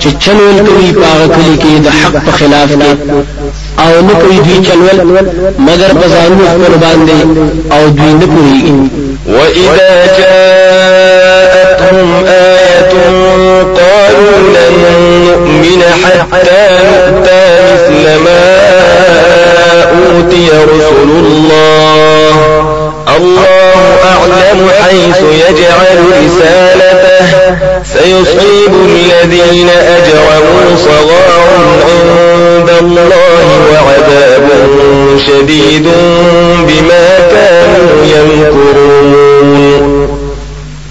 چې 0.00 0.08
چلول 0.24 0.56
کوي 0.66 0.92
په 0.92 1.06
هغه 1.12 1.26
کلی 1.34 1.56
کې 1.62 1.72
د 1.84 1.88
حق 1.98 2.14
په 2.26 2.30
خلاف 2.38 2.68
کې 2.70 2.90
أو 3.80 3.92
نه 4.00 4.14
کوي 4.20 4.38
دوی 4.44 4.58
چلول 4.66 4.98
مگر 5.58 5.90
ځانونو 6.14 6.44
خپل 6.52 6.74
باندې 6.82 7.18
أو 7.72 7.82
دوی 7.88 8.12
نه 8.12 8.26
کوي 8.26 8.72
وإذا 9.26 9.92
جاءتهم 10.18 12.08
آية 12.26 12.92
قالوا 13.78 14.34
لن 14.54 14.74
نؤمن 15.26 15.82
حتى 16.02 16.62
نؤتى 16.90 17.42
مثل 17.72 18.04
ما 18.24 18.44
أوتي 19.90 20.46
رسل 20.48 21.10
الله. 21.24 22.36
الله 23.16 23.80
أعلم 24.12 24.60
حيث 24.82 25.18
يجعل 25.44 25.98
رسالته. 26.24 27.28
سيصيب 27.84 28.72
الذين 28.86 29.68
أجرموا 29.96 30.66
صغار 30.76 31.48
عند 31.88 32.68
الله. 32.80 33.29
شديد 35.26 35.86
بما 36.68 37.06
كانوا 37.32 38.04
يمكرون. 38.04 39.60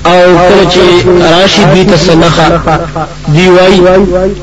أو 0.05 0.37
کله 0.37 0.63
چې 0.73 1.07
راشي 1.41 1.63
دوی 1.63 1.83
ته 1.83 1.97
دی 3.35 3.47
وای 3.55 3.75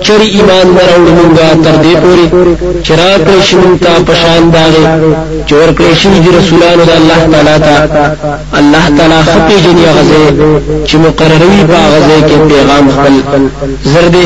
چر 0.04 0.20
ایمان 0.20 0.66
دراوړ 0.76 1.08
مونږه 1.18 1.48
تر 1.64 1.76
دې 1.84 1.94
پوري 2.02 2.26
چې 2.84 2.92
را 3.00 3.10
مونږ 3.62 3.76
ته 3.84 3.92
پشان 4.06 4.50
داغه 4.54 4.82
چور 5.48 5.68
کړی 5.78 5.94
شي 6.00 6.08
دي 6.24 6.30
رسولانو 6.38 6.84
د 6.84 6.90
الله 7.00 7.20
تعالی 7.32 7.56
ته 7.66 7.76
الله 8.60 8.84
تعالی 8.96 9.20
خپې 9.32 9.56
جنې 9.64 9.86
غزه 9.96 10.22
چې 10.88 10.94
مقرروي 11.04 11.62
په 11.70 11.78
غزه 11.92 12.18
کې 12.28 12.36
پیغام 12.50 12.86
خپل۔ 12.94 13.14
زرد 13.92 14.16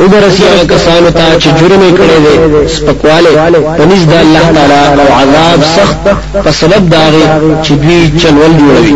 وګرسي 0.00 0.42
هغه 0.50 0.64
کسانو 0.74 1.10
ته 1.18 1.24
چې 1.40 1.48
جرم 1.60 1.82
کړي 1.98 2.18
دي 2.24 2.34
سپکواله 2.74 3.30
پنځ 3.78 4.00
د 4.10 4.14
الله 4.24 4.44
تعالی 4.56 4.82
او 5.02 5.08
عذاب 5.20 5.60
سخت 5.76 5.96
په 6.44 6.50
سبب 6.60 6.82
داغه 6.94 7.24
چې 7.64 7.72
دوی 7.82 8.00
چلول 8.22 8.52
جوړوي 8.60 8.92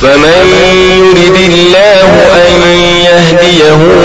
فمن 0.00 0.46
يرد 1.16 1.36
الله 1.50 2.10
أن 2.46 2.52
يهديه 3.08 3.80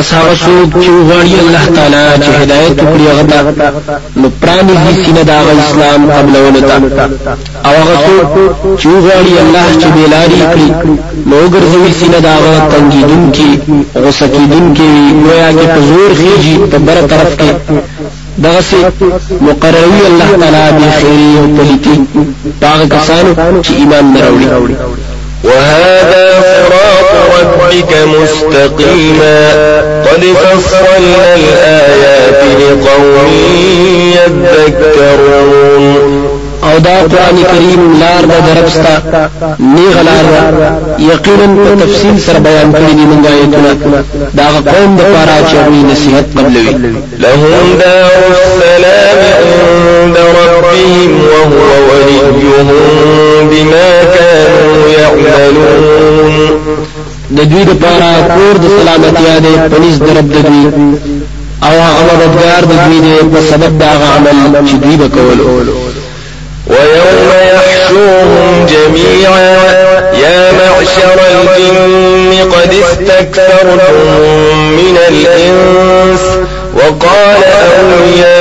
پس 0.00 0.12
هغه 0.18 0.34
څوک 0.44 0.68
چې 0.82 0.88
وغواړي 0.96 1.34
الله 1.44 1.64
تعالی 1.76 2.04
چې 2.24 2.30
هدایت 2.42 2.76
وکړي 2.82 3.06
هغه 3.10 3.52
ته. 3.60 3.68
نو 4.20 4.28
پرانیزي 4.42 4.92
سینه 5.04 5.22
د 5.30 5.33
ده 5.33 5.38
اسلام 5.64 6.00
قبلولو 6.12 6.60
ته 6.60 6.76
او 7.66 7.74
هغه 7.80 7.96
څوک 8.06 8.28
چې 8.80 8.86
وغواړي 8.92 9.34
الله 9.44 9.66
چې 9.80 9.86
بیلاری 9.96 10.40
کړي 10.52 10.68
نو 11.30 11.38
ګرځوي 11.54 11.92
سینه 12.00 12.18
د 12.26 12.29
ده 12.29 12.34
تنګیدونکې 12.72 13.48
غوټه 14.02 14.26
کیدونکې 14.34 14.90
گویا 15.24 15.50
کې 15.58 15.66
په 15.74 15.80
زور 15.88 16.10
خيږي 16.20 16.56
په 16.70 16.78
بر 16.86 16.98
طرف 17.12 17.32
کې. 17.40 17.50
دغه 18.44 18.60
سي 18.68 18.80
مقرروي 19.48 20.02
الله 20.10 20.30
تعالی 20.40 20.66
بې 20.78 20.90
خیره 21.00 21.38
او 21.40 21.46
پلیتي 21.56 21.96
په 22.60 22.68
هغه 22.68 22.80
کسانو 22.94 23.30
چې 23.64 23.72
ایمان 23.80 24.12
نه 24.14 24.20
راوړي. 24.20 24.74
وهذا 25.44 26.24
صراط 26.52 27.29
ربك 27.40 27.92
مستقيما 28.06 29.40
قد 30.02 30.22
فصلنا 30.24 31.34
الآيات 31.34 32.42
لقوم 32.60 33.28
يذكرون. 34.14 35.84
او 36.64 36.78
دا 36.78 36.96
قرآن 37.00 37.36
کریم 37.52 38.00
لار 38.00 38.12
ده 38.12 38.24
د 38.24 38.32
رب 38.46 38.70
ستا 38.70 38.94
نیغ 39.58 39.96
لار 40.02 40.24
یقینا 40.98 41.46
په 41.64 41.84
تفصیل 41.84 42.16
سره 42.26 42.38
بیان 42.38 42.72
کړی 42.72 42.92
دی 42.98 43.04
آیتونه. 43.28 44.04
دا 44.34 44.44
قوم 44.44 44.96
د 44.96 44.98
پاره 45.00 45.38
چې 45.50 45.56
نصیحت 45.92 46.26
قبلوي. 46.36 46.94
لهم 47.18 47.78
دار 47.80 48.10
السلام 48.30 49.18
عند 49.40 50.16
ربهم 50.16 51.10
وهو 51.30 51.68
وليهم 51.88 52.68
بما 53.50 53.90
كانوا 54.14 54.88
يعملون. 54.98 56.34
د 57.36 57.38
دوی 57.50 57.62
د 57.70 57.72
پاره 57.82 58.12
کور 58.36 58.54
د 58.62 58.64
سلامتی 58.76 59.34
دی 59.44 59.54
پنځ 59.72 59.94
درب 60.06 60.26
د 60.34 60.36
دوی 60.48 60.64
أو 61.66 61.74
هغه 61.86 62.02
مددگار 62.10 62.62
د 62.70 62.72
دوی 62.84 62.98
دی 63.04 63.16
په 63.32 63.40
سبب 63.50 63.72
دا 63.82 63.90
عمل 64.14 64.38
چې 64.68 64.74
دوی 64.82 64.96
وکولو 65.02 65.48
ويوم 66.70 67.30
يحشوهم 67.54 68.66
جميعا 68.66 69.50
يا 70.24 70.40
معشر 70.58 71.18
الجن 71.30 72.32
قد 72.54 72.70
استكثرتم 72.84 73.96
من 74.78 74.96
الإنس 75.08 76.22
وقال 76.74 77.40
أولياؤهم 77.78 78.40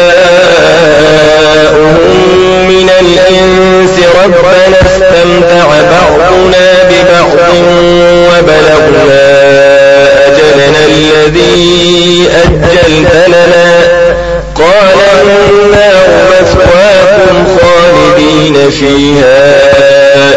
قال 15.09 15.29
النار 15.49 16.07
مثواكم 16.31 17.35
خالدين 17.61 18.69
فيها 18.69 19.41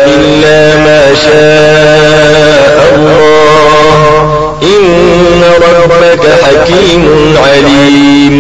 إلا 0.07 0.77
ما 0.77 1.15
شاء 1.15 2.95
الله. 2.95 4.55
إن 4.63 5.43
ربك 5.69 6.25
حكيم 6.43 7.35
عليم. 7.47 8.37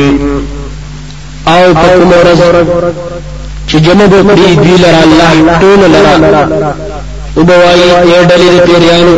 أو 1.48 1.74
پکم 1.74 2.10
ورځ 2.12 2.40
چې 3.68 3.76
جمع 3.76 4.06
وکړي 4.06 4.56
دوی 4.64 4.76
لره 4.84 5.00
الله 5.04 5.58
ټول 5.60 5.80
لره 5.94 6.74
وبوای 7.36 7.80
یې 8.12 8.20
ډلې 8.30 8.60
پیریانو 8.66 9.14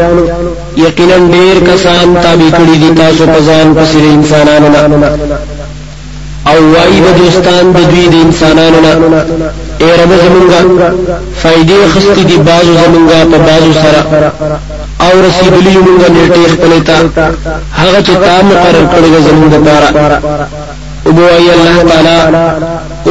یقینا 0.76 1.16
ډیر 1.34 1.56
کسان 1.70 2.16
تابع 2.22 2.50
کړي 2.58 2.76
دي 2.82 2.90
تاسو 3.00 3.26
په 3.26 3.40
ځان 3.46 3.74
پسې 3.76 3.96
انسانانو 4.16 4.68
او 6.50 6.58
وای 6.72 7.00
د 7.06 7.08
دوستان 7.18 7.64
د 7.76 7.78
دوی 7.90 8.06
د 8.12 8.14
انسانانو 8.24 8.78
نه 8.84 8.92
اې 9.82 9.90
رب 10.00 10.10
زمونږه 10.24 10.60
فائدې 11.42 11.78
اخستې 11.92 12.22
دي 12.28 12.36
بعضو 12.48 12.72
زمونږه 12.84 13.18
په 13.30 13.38
بعضو 13.46 13.72
سره 13.82 14.00
او 15.04 15.12
رسیدلی 15.26 15.76
مونږه 15.86 16.08
نیټه 16.14 16.42
خپل 16.54 16.72
ته 16.88 16.96
هغه 17.78 17.98
چې 18.06 18.14
تا 18.24 18.34
مقرر 18.50 18.86
کړی 18.92 19.10
زمونږ 19.28 19.52
لپاره 19.54 19.88
او 21.06 21.12
بوای 21.12 21.50
الله 21.56 21.76
تعالی 21.90 22.18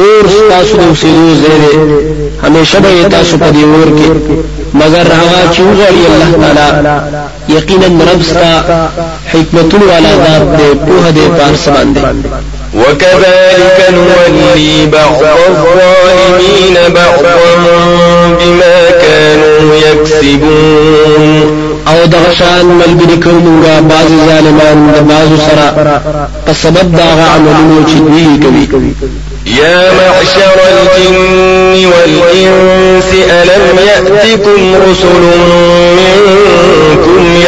اور 0.02 0.24
ستاسو 0.50 0.76
د 0.76 0.82
اوسېدو 0.90 1.34
ځای 1.42 1.60
ره 1.60 1.72
همیشه 2.44 2.78
به 2.80 3.08
تاسو 3.16 3.34
په 3.42 3.48
دې 3.54 3.64
اور 3.72 3.90
کې 3.98 4.10
مگر 4.80 5.06
هغه 5.20 5.40
چې 5.54 5.60
وغواړي 5.60 6.02
الله 6.12 6.30
تعالی 6.42 6.98
یقینا 7.56 8.04
رب 8.10 8.22
ستا 8.30 8.52
حکمت 9.32 9.74
والا 9.74 10.12
ذات 10.24 10.42
دې 10.58 10.70
په 10.86 11.10
دې 11.16 11.26
پارس 11.38 11.68
باندې 11.68 12.00
وكذلك 12.74 13.78
نولي 13.90 14.86
بعض 14.86 15.22
الظالمين 15.22 16.76
بعضا 16.94 17.36
بما 18.40 18.90
كانوا 18.90 19.74
يكسبون. 19.74 21.64
أو 21.88 22.04
دغشان 22.06 22.66
ملګری 22.80 23.16
کومګه 23.24 23.80
بعض 23.80 24.08
ظالمان 24.28 24.92
د 24.94 24.96
بعض 25.08 25.28
سره 25.46 26.00
په 26.46 26.52
سبب 26.52 26.96
دا 26.96 27.04
عملونو 27.34 27.86
چې 27.88 27.96
دوی 28.08 28.66
کوي 28.72 28.92
يا 29.46 29.92
معشر 29.92 30.56
الجن 30.72 31.86
والإنس 31.86 33.10
ألم 33.30 33.78
يأتكم 33.86 34.74
رسل 34.74 35.22
منكم 35.98 37.33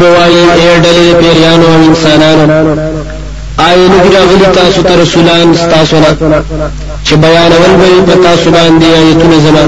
وبوایي 0.00 0.44
اډلې 0.76 1.14
پیریانو 1.20 1.66
او 1.74 1.80
انسانانو. 1.88 2.46
آی 3.66 3.80
نګرا 3.92 4.20
غلی 4.30 4.48
تاسو 4.58 4.82
ته 4.82 4.92
رسولان 5.02 5.52
تاسو 5.70 5.96
نه 6.04 6.10
چې 7.06 7.14
بیانول 7.22 7.72
به 7.80 7.88
په 8.08 8.14
تاسو 8.26 8.50
باندې 8.56 8.86
آیتونه 9.00 9.36
زما 9.44 9.64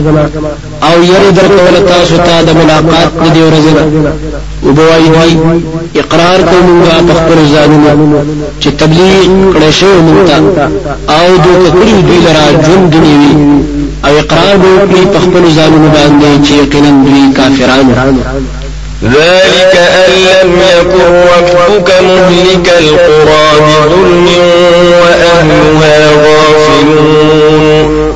او 0.89 0.95
یره 1.11 1.31
درکول 1.39 1.77
تاسو 1.95 2.17
ته 2.27 2.35
د 2.49 2.51
ملاقات 2.61 3.11
د 3.23 3.27
دې 3.35 3.43
ورځې 3.49 3.73
نه 3.77 4.13
وبوایي 4.67 5.09
دی 5.17 6.01
اقرار 6.03 6.41
کومه 6.51 6.97
په 7.09 7.15
خپل 7.21 7.39
ځانونو 7.55 8.21
چې 8.61 8.69
تبلیغ 8.81 9.23
کړی 9.55 9.71
شو 9.79 9.93
مونږ 10.07 10.31
او 11.17 11.27
دوی 11.45 11.69
کړي 11.77 11.95
دوی 12.09 12.19
لرا 12.27 12.47
ژوند 12.65 12.91
دنیوي 12.95 13.35
او 14.07 14.13
اقرار 14.23 14.55
وکړي 14.65 15.03
په 15.13 15.19
خپل 15.25 15.45
ځانونو 15.57 15.89
باندې 15.97 16.31
چې 16.47 16.53
یقینا 16.63 16.91
دوی 17.07 17.23
کافرانو 17.37 17.95
ذلك 19.05 19.75
أن 19.77 20.11
لم 20.13 20.53
يكن 20.79 21.13
ربك 21.37 21.91
مهلك 22.03 22.73
القرى 22.79 23.47
بظلم 23.61 24.27
وأهلها 25.03 26.11
غافلون. 26.25 28.13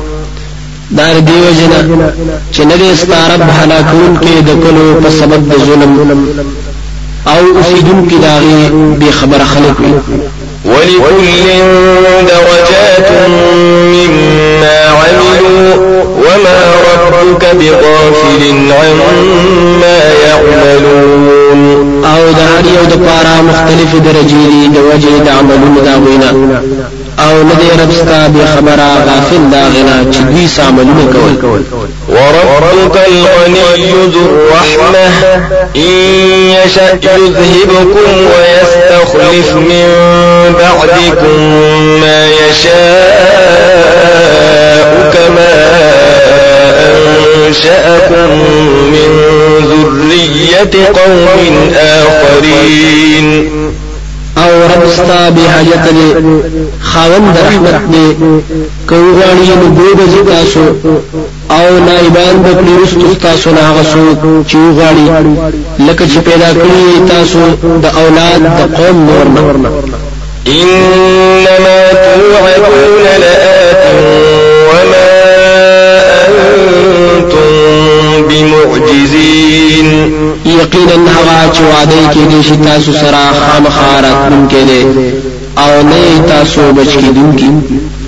دار 0.91 1.19
دیو 1.19 1.51
جنا 1.59 2.11
چې 2.53 2.59
نه 2.59 2.75
دې 2.75 2.95
ستارب 2.97 3.41
هلاکون 3.41 4.19
کې 4.21 4.41
د 4.47 4.49
کلو 4.63 5.01
په 5.03 5.09
سبب 5.09 5.41
د 5.49 5.53
ظلم 5.65 5.93
أو 7.27 7.57
اوسیدون 7.57 8.07
کې 8.09 8.15
داغي 8.23 8.69
به 8.99 9.11
خبر 9.11 9.39
خلق 9.43 9.77
ولكل 10.65 11.45
درجات 12.27 13.11
مما 13.93 14.77
عملوا. 14.99 15.96
وما 16.17 16.59
ربك 17.21 17.45
بغافل 17.55 18.71
عما 18.71 19.99
يعملون 20.27 21.59
أو 22.05 22.21
د 22.31 22.39
هر 22.39 22.65
یو 22.75 22.83
د 22.91 22.93
پاره 23.05 23.41
مختلف 23.49 23.91
درجې 24.07 24.43
دي 24.51 24.67
د 24.75 24.77
وجه 24.77 25.13
د 25.25 25.29
عملونو 25.29 25.79
دا 25.85 25.95
وینا 26.05 26.29
أو 27.19 27.43
نه 27.43 27.53
دی 27.59 27.69
رب 27.81 27.91
ستا 27.91 28.27
به 28.27 28.45
خبره 28.55 28.87
غافل 29.07 29.43
دا 29.51 29.63
غنا 29.73 30.11
چې 30.11 30.17
دوی 30.17 30.47
کول 31.13 31.63
وربك 32.09 32.97
الغني 33.07 33.61
ذو 34.13 34.21
الرحمة. 34.29 35.07
إن 35.75 35.81
يشأ 36.49 36.93
يذهبكم 36.93 38.09
ويستخلف 38.31 39.53
من 39.53 39.87
بعدكم 40.59 41.37
ما 42.01 42.27
يشاء 42.27 43.17
كما 45.13 45.96
أنشأكم 47.47 48.29
من 48.91 49.09
ذرية 49.67 50.85
قوم 50.87 51.71
آخرين. 51.77 53.47
أو 54.37 54.63
رب 54.63 54.87
ستا 54.93 55.29
به 55.29 55.41
حاجت 55.49 55.93
دی 55.93 56.13
خاوند 56.81 57.37
رحمت 57.37 57.81
دی 57.91 58.15
کوغانی 58.89 59.49
نو 59.49 59.67
أو 61.51 61.79
نائبان 61.79 62.35
د 62.43 62.47
پلیرستو 62.59 63.13
تاسو 63.21 63.49
نه 63.49 63.73
غسو 63.79 64.15
چې 64.49 64.57
لکه 65.79 66.05
چې 66.05 66.17
پیدا 66.17 66.49
کړی 66.53 67.09
تاسو 67.09 67.39
د 67.83 67.85
أولاد 67.85 68.41
د 68.41 68.75
قوم 68.75 68.97
نور 69.05 69.57
نه 69.57 69.71
إنما 70.47 71.79
توعدون 71.91 73.03
لآت 73.19 73.46
یقینا 80.61 81.11
هغه 81.17 81.53
چې 81.53 81.61
وعده 81.61 82.01
دي 82.13 82.41
چې 82.43 82.55
تاسو 82.67 82.91
سره 82.91 83.21
خامخارت 83.41 84.17
ممکن 84.31 84.65
دي 84.67 84.81
آو 85.57 85.81
نه 85.81 86.01
تاسو 86.27 86.61
بچ 86.73 86.91
کیدونکي 86.93 87.49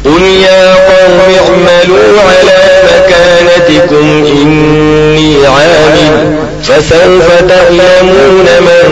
قل 0.06 0.22
يا 0.22 0.74
قوم 0.74 1.18
اعملوا 1.40 2.22
على 2.30 2.60
مكانتكم 2.90 4.08
إني 4.42 5.32
عامل 5.48 6.38
فسوف 6.64 7.28
تعلمون 7.50 8.48
من 8.62 8.84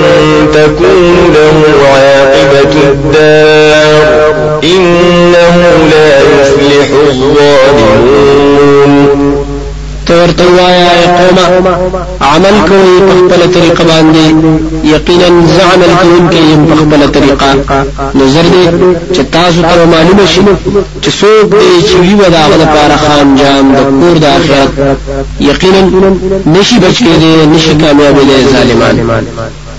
تكون 0.53 1.33
له 1.33 1.57
عاقبة 1.93 2.73
الدار 2.83 4.59
إنه 4.63 5.55
لا 5.91 6.11
يفلح 6.19 6.89
الظالمون۔ 7.07 8.37
تورته 10.07 10.43
وایا 10.57 10.89
قوم 11.17 11.67
عمل 12.21 12.55
کوي 12.69 12.99
په 13.07 13.13
خپل 13.19 13.41
طریقه 13.55 13.83
باندې 13.83 14.25
یقینا 14.93 15.27
زعمل 15.57 15.91
کوونکي 16.01 16.39
هم 16.53 16.65
په 16.69 16.75
خپل 16.81 17.01
طریقه. 17.15 17.49
نظر 18.15 18.45
دې 18.53 18.65
چې 19.15 19.21
تاسو 19.31 19.61
ته 19.61 19.85
معلومه 19.93 20.25
شي 20.33 20.41
چې 21.03 21.09
څوک 21.19 21.45
دې 21.51 21.83
چې 21.87 21.95
وی 22.01 22.13
ودا 22.21 22.43
لپاره 22.63 22.95
خان 23.03 23.35
جام 23.35 23.65
د 23.75 23.79
کور 23.99 24.17
د 24.17 24.25
آخرت. 24.25 24.71
یقینا 25.39 25.81
نشي 26.45 26.77
بچ 26.79 26.97
کېږي 27.05 27.33
نشي 27.53 27.73
کامیاب 27.81 28.15
دي 28.27 28.37
ظالمان 28.53 29.25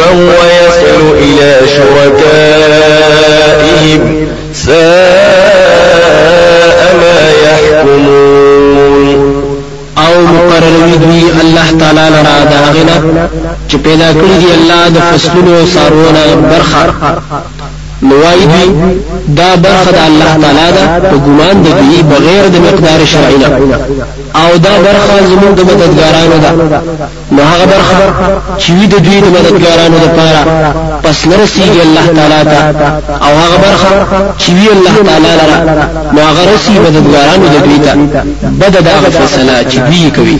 فهو 0.00 0.30
يصل 0.66 1.00
إلى 1.18 1.50
شركائهم 1.76 3.22
ساء 4.54 4.80
ما 7.00 7.20
يحكمون. 7.44 9.08
أو 9.98 10.14
مقرروي 10.22 10.96
دوی 10.96 11.22
الله 11.40 11.68
تعالی 11.80 12.06
لرا 12.10 12.44
دا 12.44 12.60
غنا 12.74 12.96
چې 13.68 13.76
پیدا 13.76 14.08
کړی 14.12 14.36
دی 14.40 14.50
الله 14.54 14.88
د 14.88 14.98
فصلونو 15.12 15.54
أو 15.60 15.66
سارونه 15.66 16.22
برخه 16.50 16.82
نوای 18.02 18.46
دی 18.52 18.66
دا 19.36 19.56
برخه 19.56 19.90
د 19.92 19.98
الله 20.08 20.30
تعالی 20.42 20.72
ده 20.76 21.08
په 21.10 21.16
ګمان 21.26 21.56
د 21.66 21.68
دی 21.80 22.02
بغیر 22.02 22.44
د 22.48 22.56
مقدار 22.66 23.04
شرعي 23.04 23.36
نه. 23.36 23.48
او 24.40 24.56
دا 24.66 24.74
برخه 24.86 25.14
زموږ 25.30 25.52
د 25.58 25.60
مددګارانو 25.70 26.36
ده. 26.42 26.50
نو 27.32 27.42
هغه 27.42 27.64
برخه 27.74 27.96
چې 28.58 28.70
د 28.92 28.94
دوی 29.04 29.20
د 29.20 29.28
مددګارانو 29.36 29.96
لپاره 30.04 30.40
پس 31.02 31.18
نرسیږي 31.30 31.80
الله 31.86 32.06
تعالی 32.16 32.42
ته. 32.50 32.60
او 33.26 33.32
هغه 33.42 33.56
برخه 33.66 33.90
چې 34.38 34.50
الله 34.74 34.96
تعالی 35.08 35.32
لره 35.40 35.58
نو 36.14 36.20
هغه 36.28 36.42
رسي 36.54 36.74
مددګارانو 36.86 37.46
د 37.54 37.56
دوی 37.66 37.78
ته. 37.86 37.92
بد 38.60 38.74
دا 38.84 38.94
فیصله 39.10 39.64
چې 39.70 39.78
دوی 39.88 40.10
کوي 40.10 40.38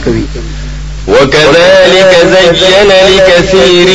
وكذلك 1.10 2.12
زين 2.24 2.90
لكثير 3.16 3.88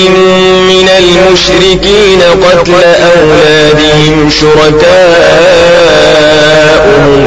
من 0.70 0.88
المشركين 0.98 2.22
قتل 2.44 2.74
أولادهم 3.18 4.30
شركاؤهم 4.30 4.94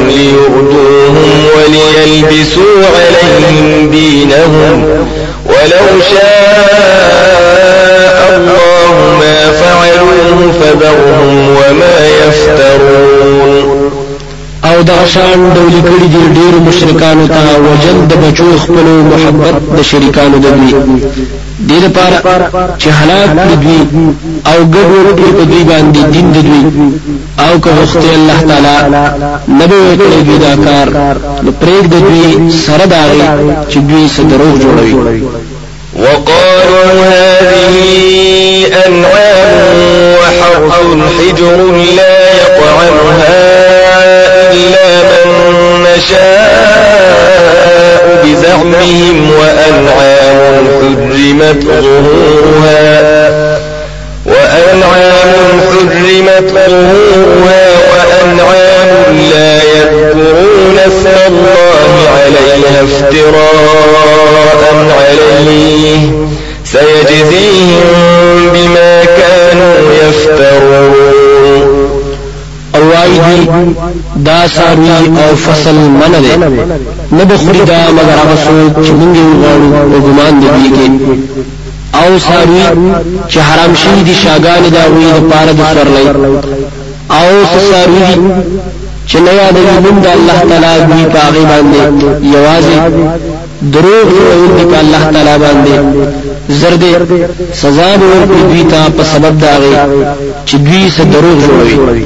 ليردوهم 0.07 1.45
وليلبسوا 1.55 2.81
عليهم 2.95 3.67
دينهم 3.91 4.77
ولو 5.45 5.87
شاء 6.11 7.39
الله 8.37 8.93
ما 9.19 9.37
فعلوه 9.51 10.39
فذرهم 10.61 11.33
وما 11.49 11.97
يفترون 12.07 13.38
او 14.79 14.85
دا 14.85 15.05
شان 15.13 15.39
دولی 15.55 15.81
کړي 15.87 16.07
دي 16.13 16.23
ډېر 16.37 16.53
مشرکانو 16.67 17.27
ته 17.27 17.41
وجل 17.65 17.97
د 18.11 18.13
بچو 18.21 18.49
خپل 18.63 18.87
محبت 19.11 19.55
د 19.77 19.81
شریکانو 19.89 20.37
د 20.43 20.47
دوی. 20.57 20.71
دې 21.69 21.77
لپاره 21.85 22.17
چې 22.81 22.89
هلاک 22.99 23.29
دوی 23.63 23.79
او 24.51 24.57
ګډوډ 24.75 25.17
په 25.37 25.43
دوی 25.51 25.63
باندې 25.71 26.01
دین 26.13 26.31
د 26.31 26.37
دوی 26.47 26.63
او 27.45 27.59
که 27.63 27.69
وخت 27.81 28.03
الله 28.15 28.39
تعالی 28.49 28.77
نبی 29.59 29.81
کړی 29.99 30.19
دوی 30.27 30.37
دا 30.47 30.53
کار 30.65 30.87
نو 31.43 31.51
پرېګ 31.61 31.83
د 31.93 31.95
دوی 32.07 32.51
سره 32.65 32.85
داغي 32.95 33.21
چې 33.71 33.77
دوی 33.89 34.07
سدروغ 34.15 34.53
جوړوي. 34.63 34.95
وقالوا 36.03 36.85
هذه 37.11 37.81
أنعام 38.85 39.77
وحرث 40.19 40.73
حجر 41.17 41.57
لا 41.97 42.17
يطعمها 42.41 43.48
نشاء 45.99 47.43
بزعمهم 48.23 49.31
وأنعام 49.31 50.67
حرمت 50.79 51.63
ظهورها 51.65 52.89
وأنعام 54.25 55.61
حرمت 55.69 56.51
ظهورها 56.51 57.63
وأنعام 57.91 59.17
لا 59.33 59.55
يذكرون 59.63 60.77
اسم 60.87 61.15
الله 61.27 61.91
عليها 62.17 62.81
افتراء 62.83 64.73
عليه 64.99 66.01
سيجزيهم 66.65 68.49
بما 68.53 69.03
كانوا 69.05 69.93
يفترون 70.03 71.28
اوای 72.79 73.11
دی 73.25 73.39
دا 74.25 74.47
ساروی 74.55 74.89
او 75.21 75.35
فصل 75.35 75.75
من 75.75 76.11
ده 76.11 76.35
نه 77.11 77.23
بخوري 77.25 77.59
دا 77.71 77.79
مگر 77.97 78.17
هغه 78.21 78.35
څوک 78.45 78.85
چې 78.85 78.91
موږ 78.99 79.15
یې 79.17 79.27
غواړو 79.41 79.69
او 79.93 79.99
ګمان 80.05 80.33
دې 80.41 80.69
کې 80.75 80.87
او 82.01 82.19
ساروی 82.19 82.65
چې 83.29 83.37
حرام 83.37 83.75
شوی 83.75 84.01
دي 84.03 84.15
شاګان 84.23 84.63
دا 84.75 84.83
وی 84.93 85.05
د 85.15 85.29
پاره 85.31 85.53
د 85.53 85.61
سرلې 85.73 86.05
او 87.17 87.29
ساروی 87.71 88.13
چې 89.09 89.17
نه 89.25 89.31
یادوي 89.41 89.75
موږ 89.85 89.97
د 90.05 90.07
الله 90.17 90.39
تعالی 90.49 90.73
دی 90.89 91.03
پاغي 91.15 91.43
باندې. 91.51 91.81
یوازې 92.35 92.77
دروغ 93.73 94.07
ویل 94.17 94.43
د 94.71 94.73
الله 94.83 95.03
تعالی 95.13 95.35
باندې. 95.43 95.75
زرد 96.59 96.83
سزا 97.61 97.89
به 97.99 98.05
ورکړي 98.13 98.43
دوی 98.49 98.63
ته 98.71 98.79
په 98.97 99.03
سبب 99.13 99.33
داغي 99.41 99.73
چې 100.47 100.55
دوی 100.65 100.89
سره 100.95 101.05
دروغ 101.15 101.37
جوړوي 101.45 102.05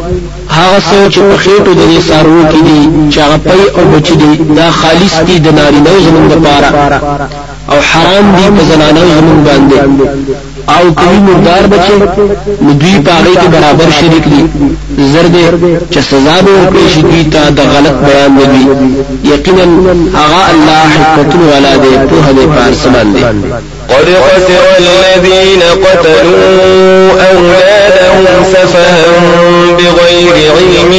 هغه 0.57 0.79
څه 0.89 0.97
چې 1.13 1.19
په 1.27 1.35
خېټو 1.43 1.71
د 1.79 1.81
دې 1.91 1.99
سارو 2.09 2.39
کې 2.51 2.61
دي 2.67 2.79
چې 3.11 3.19
هغه 3.25 3.37
پي 3.47 3.61
او 3.75 3.83
بچي 3.91 4.15
دي 4.21 4.31
دا 4.59 4.67
خالص 4.79 5.15
دي 5.27 5.35
د 5.45 5.47
نارینه 5.57 5.93
زمون 6.05 6.25
لپاره. 6.33 6.67
او 7.71 7.77
حرام 7.89 8.25
دي 8.35 8.47
په 8.55 8.61
زنانه 8.69 9.01
زمون 9.17 9.37
باندې 9.47 9.77
أو 10.69 10.93
کوي 10.93 11.19
مردار 11.19 11.67
بچي 11.67 11.93
نو 12.61 12.71
دوی 12.71 12.99
پاغي 13.05 13.35
کې 13.35 13.47
برابر 13.55 13.89
شریک 13.99 14.25
دي 14.27 14.41
زرد 15.13 15.35
چې 15.91 15.99
سزا 15.99 16.41
به 16.41 16.51
ورکړي 16.51 16.87
شي 16.93 17.01
دوی 17.01 17.23
ته 17.23 17.49
د 17.49 17.59
غلط 17.59 17.95
بیان 18.05 18.37
دی 18.37 18.63
یقینا 19.31 19.65
هغه 20.13 20.41
الله 20.53 20.87
حکمت 20.95 21.35
والا 21.53 21.75
دی 21.75 21.93
په 22.09 22.15
هغه 22.27 22.45
پار 22.55 22.73
سمان 22.83 23.13
دی. 23.13 23.23
قد 23.89 24.07
خسر 24.25 24.63
الذين 24.79 25.61
قتلوا 25.61 27.11
أولادهم 27.31 28.43
سفها 28.53 29.03
بغير 29.77 30.35
علم 30.57 30.91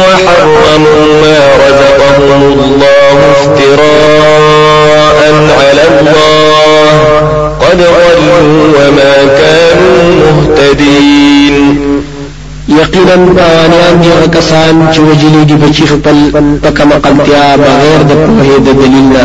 وحرموا 0.00 1.04
ما 1.22 1.38
رزقهم 1.64 2.42
الله 2.42 3.16
افتراء 3.36 5.18
على 5.60 5.82
الله. 5.90 7.27
قد 7.68 7.78
ضلوا 7.78 8.40
وما 8.76 9.14
كانوا 9.40 10.02
مهتدين. 10.20 11.78
یقینا 12.68 13.16
بیانیان 13.16 14.00
دي 14.00 14.38
کسان 14.38 14.88
چې 14.92 14.98
وجلي 14.98 15.44
دي 15.44 15.54
بچی 15.54 15.86
خپل 15.86 16.16
پکه 16.62 16.84
مقلتیا 16.84 17.56
بغیر 17.56 18.02
د 18.02 18.12
په 18.12 18.58
د 18.66 18.68
دلیل 18.80 19.16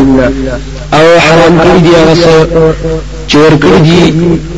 أو 0.94 1.06
حرام 1.26 1.60
کړی 1.64 1.80
دي 1.86 1.92
هغه 1.96 2.16
چې 3.28 3.36
ور 3.36 3.54
کړی 3.64 3.80
دي 3.88 4.02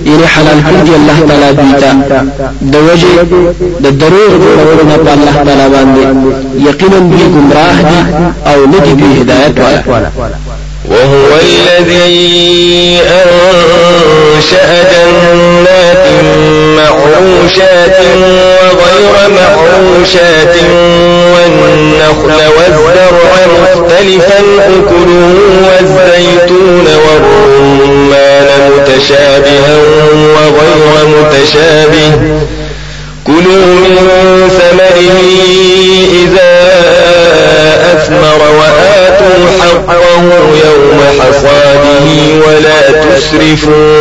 یعنی 0.05 0.25
حلال 0.33 0.59
کړی 0.67 0.81
دي 0.85 0.95
الله 0.95 1.17
تعالی 1.27 1.49
دوی 1.59 1.73
ته 1.81 1.91
د 2.73 2.75
وجه 2.87 3.13
د 3.83 3.87
دروغ 4.01 4.31
نه 4.89 4.97
په 4.97 5.11
الله 5.13 5.35
تعالی 5.45 5.67
باندې 5.75 6.03
یقینا 6.69 6.99
دوی 6.99 7.25
گمراه 7.35 7.77
دي 7.89 8.01
أو 8.47 8.65
نه 8.65 8.79
دي 8.85 8.93
په 9.01 9.07
هدایت 9.21 9.59
والا. 9.59 10.54
وهو 10.89 11.39
الذي 11.41 12.99
أنشأ 13.01 14.83
جنات 14.91 16.05
معروشات 16.77 17.97
وغير 18.61 19.29
معروشات 19.29 20.55
والنخل 21.33 22.39
والزرع 22.57 23.31
مختلفا 23.47 24.39
أكله 24.59 25.35
والزيتون 25.65 26.87
والرمان 27.05 28.47
متشابها 28.71 29.77
وغير 30.35 31.07
متشابه. 31.07 32.11
كلوا 33.27 33.65
من 33.65 34.49
ثمره 34.49 35.19
إذا 36.23 36.55
أثمر 37.93 38.41
وآتوا 38.59 39.39
حقه 39.61 40.23
يوم 40.65 40.99
حصاده 41.19 42.05
ولا 42.47 42.81
تسرفوا 42.91 43.99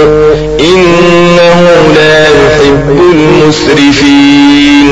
إنه 0.60 1.58
لا 1.94 2.18
يحب 2.22 2.98
المسرفين. 3.12 4.90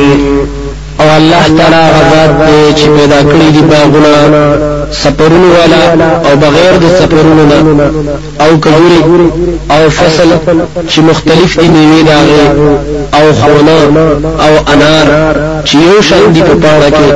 أو 1.00 1.08
الله 1.16 1.44
تعالی 1.58 1.84
غزاد 1.96 2.30
دې 2.46 2.74
چې 2.78 2.86
پیدا 2.98 3.20
کړی 3.22 3.48
دي 3.52 3.60
باغونه 3.60 4.71
سپرونو 4.92 5.48
والا 5.56 6.10
او 6.30 6.36
بغیر 6.36 6.72
د 6.82 6.84
سپرونو 7.00 7.44
نه 7.50 7.90
او 8.44 8.50
کجوري 8.64 9.00
او 9.70 9.90
فصل 9.90 10.30
چې 10.88 10.98
مختلف 10.98 11.60
دي 11.60 11.68
میوه 11.68 12.02
داغه 12.02 12.78
او 13.18 13.32
خونه 13.32 13.76
او 14.44 14.52
انار 14.72 15.08
چې 15.64 15.74
یو 15.74 16.02
شان 16.08 16.32
دي 16.32 16.42
په 16.42 16.54
پاړه 16.62 16.90
کې 16.96 17.08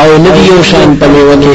او 0.00 0.08
ندي 0.24 0.44
یو 0.52 0.62
شان 0.62 0.96
په 1.00 1.06
میوه 1.06 1.36
کې 1.42 1.52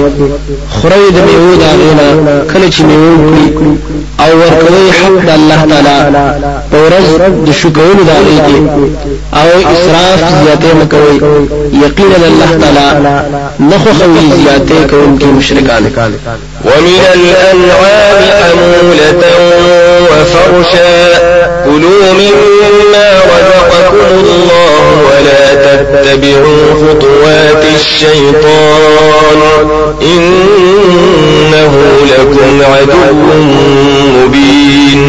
خوري 0.76 1.06
د 1.16 1.18
میوه 1.28 1.56
داغه 1.64 1.90
نه 2.00 2.34
کله 2.54 2.70
چې 2.70 2.82
میوه 2.82 3.16
کړی 3.58 3.76
او 4.24 4.30
ورکوي 4.42 4.92
حق 5.00 5.16
د 5.28 5.30
الله 5.40 5.60
تعالی 5.72 6.22
په 6.72 6.78
ورځ 6.86 7.08
د 7.48 7.52
شکرونو 7.62 8.04
داغه 8.12 8.38
کې 8.48 8.58
او 9.40 9.48
اسراف 9.74 10.20
زیاته 10.44 10.70
مکوي 10.80 11.16
یقینا 11.86 12.18
الله 12.32 12.52
تعالی 12.62 12.88
نخو 13.70 13.92
خوي 14.00 14.24
زیاته 14.44 14.88
کوونکي 14.92 15.26
مشرکان 15.54 16.14
ومن 16.66 17.04
الأنعام 17.14 18.22
حمولة 18.42 19.24
وفرشا. 20.02 20.96
كلوا 21.66 22.14
مما 22.14 23.08
رزقكم 23.34 24.12
الله 24.14 24.84
ولا 25.06 25.44
تتبعوا 25.54 26.64
خطوات 26.74 27.64
الشيطان. 27.76 29.42
إنه 30.02 31.74
لكم 32.18 32.62
عدو 32.62 33.34
مبين. 34.16 35.02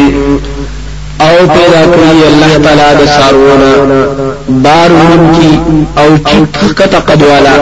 أو 1.21 1.37
پیدا 1.47 1.83
کړی 1.95 2.27
الله 2.27 2.53
تعالی 2.65 2.89
د 3.01 3.07
سارونه 3.07 4.34
بار 4.49 4.91
کی 5.35 5.51
أو 5.99 6.09
چټ 6.29 6.55
کټه 6.79 7.01
قدوالا. 7.09 7.55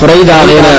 خړی 0.00 0.22
دا 0.28 0.38
غینا 0.48 0.74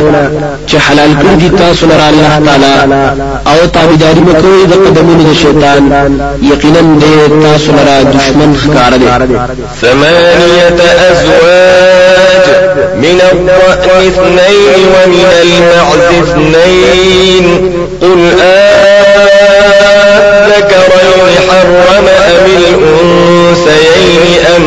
چې 0.67 0.75
حلال 0.75 1.11
کړی 1.21 1.35
دي 1.41 1.49
تاسو 1.49 1.85
لپاره 1.85 2.07
الله 2.09 2.27
تعالی. 2.45 3.05
أو 3.47 3.59
تابعداري 3.67 4.21
وکړئ 4.27 4.59
د 4.71 4.73
قدمونو 4.85 5.23
د 5.29 5.31
شیطان. 5.43 5.83
یقینا 6.41 6.81
دې 7.01 7.13
تاسو 7.43 7.69
لپاره 7.71 8.03
دشمن 8.03 8.51
ښکار 8.61 8.93
دي 9.01 9.07
ثمانية 9.81 10.79
أزواج 11.11 12.45
من 13.03 13.17
الضأن 13.31 13.89
اثنين 14.07 14.81
ومن 14.93 15.29
المعز 15.41 16.07
اثنين 16.23 17.45
قل 18.01 18.19
آذكرين 20.53 21.21
حرم 21.47 22.05
أم 22.07 22.45
الأنثيين 22.57 24.25
أم 24.55 24.65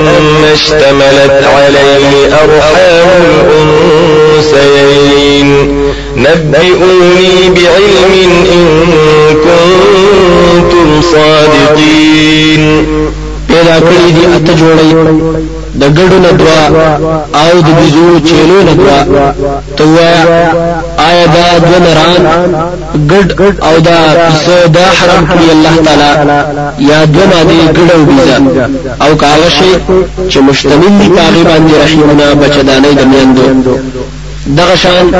اشتملت 0.56 1.38
عليه 1.56 2.10
أرحام 2.44 3.08
الأنثيين. 4.46 5.48
نبئوني 6.16 7.32
بعلم 7.56 8.14
إن 8.52 8.64
كنتم 9.46 10.88
صادقين. 11.02 12.62
پیدا 13.48 13.76
کړی 13.78 14.08
دي 14.16 14.24
اته 14.36 14.60
د 15.80 15.82
ګډو 15.96 16.18
ندوا 16.26 16.62
او 17.42 17.52
د 17.66 17.68
بيزو 17.78 18.06
چيلو 18.28 18.58
ندوا 18.68 18.98
توایا 19.76 20.22
آیا 21.08 21.26
دا 21.34 21.46
د 21.68 21.70
نران 21.84 22.22
ګډ 23.10 23.54
او 23.68 23.74
دا 23.88 23.98
پسه 24.28 24.56
دا 24.76 24.86
حرام 24.98 25.24
کړی 25.30 25.48
الله 25.54 25.74
تعالی؟ 25.86 26.12
یا 26.90 27.00
د 27.14 27.16
مادي 27.30 27.60
ګډ 27.76 27.88
او 27.96 28.02
بيزا 28.08 28.38
او 29.04 29.10
کاغه 29.22 29.48
شي 29.58 29.72
چې 30.30 30.38
مشتمل 30.48 30.92
دي 31.00 31.08
پاغي 31.16 31.42
باندې 31.50 31.72
رحمنا 31.84 32.28
بچدانې 32.40 32.92
د 32.98 33.02
میندو 33.12 33.74
دغه 34.46 34.76
شان 34.76 35.10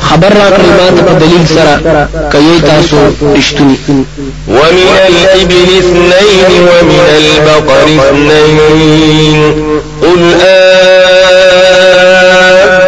خبر 0.00 0.28
را 0.28 0.50
کړی 0.56 0.70
ما 0.78 0.90
ته 0.96 1.12
دلیل 1.18 1.46
سره 1.46 1.74
کوي 2.32 2.60
تاسو 2.60 2.96
رښتونی. 3.34 3.76
ومن 4.48 4.88
الإبل 5.06 5.68
اثنين 5.78 6.50
ومن 6.68 7.04
البقر 7.16 7.86
اثنين. 8.10 9.40
قل 10.02 10.22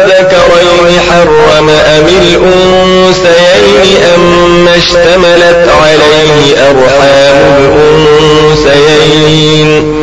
أذكرين 0.07 0.99
حرم 1.09 1.69
أم 1.69 2.07
الأنثيين 2.07 3.83
أم 4.15 4.67
اشتملت 4.67 5.63
عليه 5.83 6.43
أرحام 6.69 7.37
الأنثيين. 8.55 10.02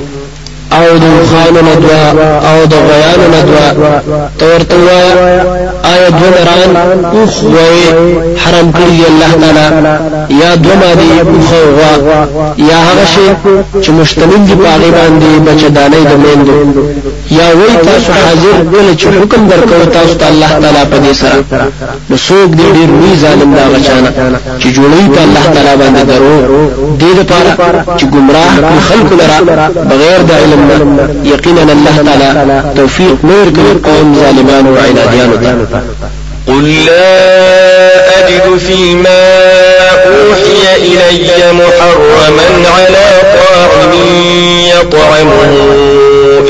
او 0.81 0.97
د 1.03 1.05
خان 1.29 1.55
ندوا 1.67 2.03
او 2.49 2.65
د 2.71 2.73
غیان 2.89 3.21
ندوا 3.33 3.67
تورته 4.39 4.75
آیا 5.91 6.09
دو 6.09 6.27
نران 6.35 6.71
اوخ 7.15 7.43
وی 7.53 7.79
حرام 8.43 8.71
کړی 8.77 8.99
الله 9.09 9.31
تعالی. 9.41 9.67
یا 10.41 10.55
دو 10.55 10.69
مادي 10.81 11.11
اوخ 11.21 11.51
وا 11.77 11.91
یا 12.69 12.77
هغه 12.87 13.05
شی 13.13 13.27
چې 13.83 13.89
مشتمل 13.89 14.45
دي 14.47 14.55
پاغي 14.63 14.91
باندې 14.97 15.29
بچدانې 15.47 16.01
د 16.09 16.13
میندو 16.23 16.81
یا 17.31 17.47
وای 17.57 17.75
تاسو 17.85 18.11
حاضر 18.13 18.57
کله 18.71 18.95
چې 18.97 19.07
حکم 19.21 19.47
درکو 19.47 19.91
تاسو 19.91 20.13
ته 20.13 20.27
الله 20.27 20.47
تعالی 20.47 20.85
په 20.91 20.97
دې 21.03 21.13
سره؟ 21.21 21.43
نو 22.09 22.15
څوک 22.17 22.49
دې 22.59 22.67
ډیر 22.75 22.89
وی 23.01 23.15
ظالم 23.21 23.53
دا 23.55 23.63
غچانا 23.73 24.11
چې 24.59 24.67
جوړوي 24.75 25.07
ته 25.15 25.21
الله 25.27 25.45
تعالی 25.53 25.73
باندې 25.81 26.03
درو. 26.09 26.37
دې 26.99 27.11
لپاره 27.19 27.51
چې 27.97 28.05
گمراه 28.13 28.53
خلق 28.89 29.09
لرا 29.19 29.39
بغیر 29.91 30.19
د 30.29 30.31
علم 30.41 30.61
یقینا 31.23 31.61
الله 31.61 31.95
تعالی 32.07 32.61
توفیق 32.75 33.25
نور 33.25 33.45
کوي 33.55 33.73
قوم 33.87 34.15
ظالمان 34.21 34.67
أو 34.67 34.75
عنادیان 34.75 35.31
ته. 35.41 35.81
قل 36.47 36.85
لا 36.85 37.17
أجد 38.19 38.57
فيما 38.57 39.23
أوحي 40.05 40.63
إلي 40.75 41.53
محرما 41.53 42.47
على 42.75 43.07
طاعم 43.35 43.93
يطعمه. 44.73 46.10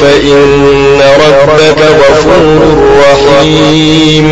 فإن 0.00 1.00
ربك 1.24 1.80
غفور 2.00 2.60
رحيم. 3.04 4.26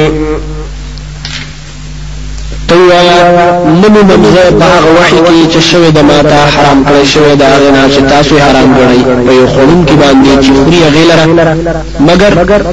توایا 2.68 3.20
منو 3.82 4.02
ممزه 4.02 4.50
په 4.60 4.64
هغه 4.64 4.90
وحي 4.98 5.18
کې 5.26 5.52
چې 5.52 5.60
شوی 5.70 5.90
د 5.90 5.98
ماته 6.08 6.36
حرام 6.54 6.84
کړی 6.86 7.04
شوی 7.14 7.34
د 7.36 7.42
هغه 7.42 7.70
نه 7.70 7.82
چې 7.94 8.00
تاسو 8.12 8.34
حرام 8.44 8.68
کړی. 8.76 9.00
په 9.26 9.32
یو 9.32 9.46
خورون 9.46 9.84
کې 9.86 9.92
باندې 10.02 10.44
چې 10.44 10.50
خوري 10.58 10.80
غیلره. 10.94 11.24
مگر 12.00 12.32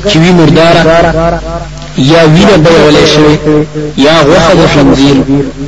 چې 0.09 0.17
وی 0.21 0.31
مرداره 0.31 0.81
یا 1.99 2.27
وینه 2.33 2.57
بلولی 2.57 3.05
شوی 3.13 3.37
یا 3.97 4.15
غوښه 4.27 4.53
د 4.59 4.67
خنزیر 4.73 5.17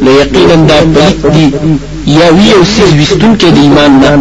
نو 0.01 0.11
یقینا 0.11 0.55
دا 0.55 0.77
پلیت 0.93 1.33
دي. 1.33 1.47
یا 2.05 2.27
وی 2.35 2.51
او 2.57 2.63
سیز 2.63 2.91
وستونکې 2.99 3.45
د 3.55 3.57
ایمان 3.57 3.91
نه 4.01 4.11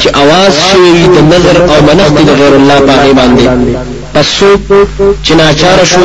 چې 0.00 0.08
اواز 0.22 0.52
شوی 0.70 1.06
د 1.14 1.18
نظر 1.32 1.56
او 1.72 1.78
منښت 1.86 2.16
د 2.28 2.30
غیر 2.40 2.54
الله 2.60 2.78
په 2.80 3.12
باندې. 3.18 3.46
پس 4.14 4.28
چې 5.24 5.32
ناچار 5.40 5.84
شو 5.84 6.00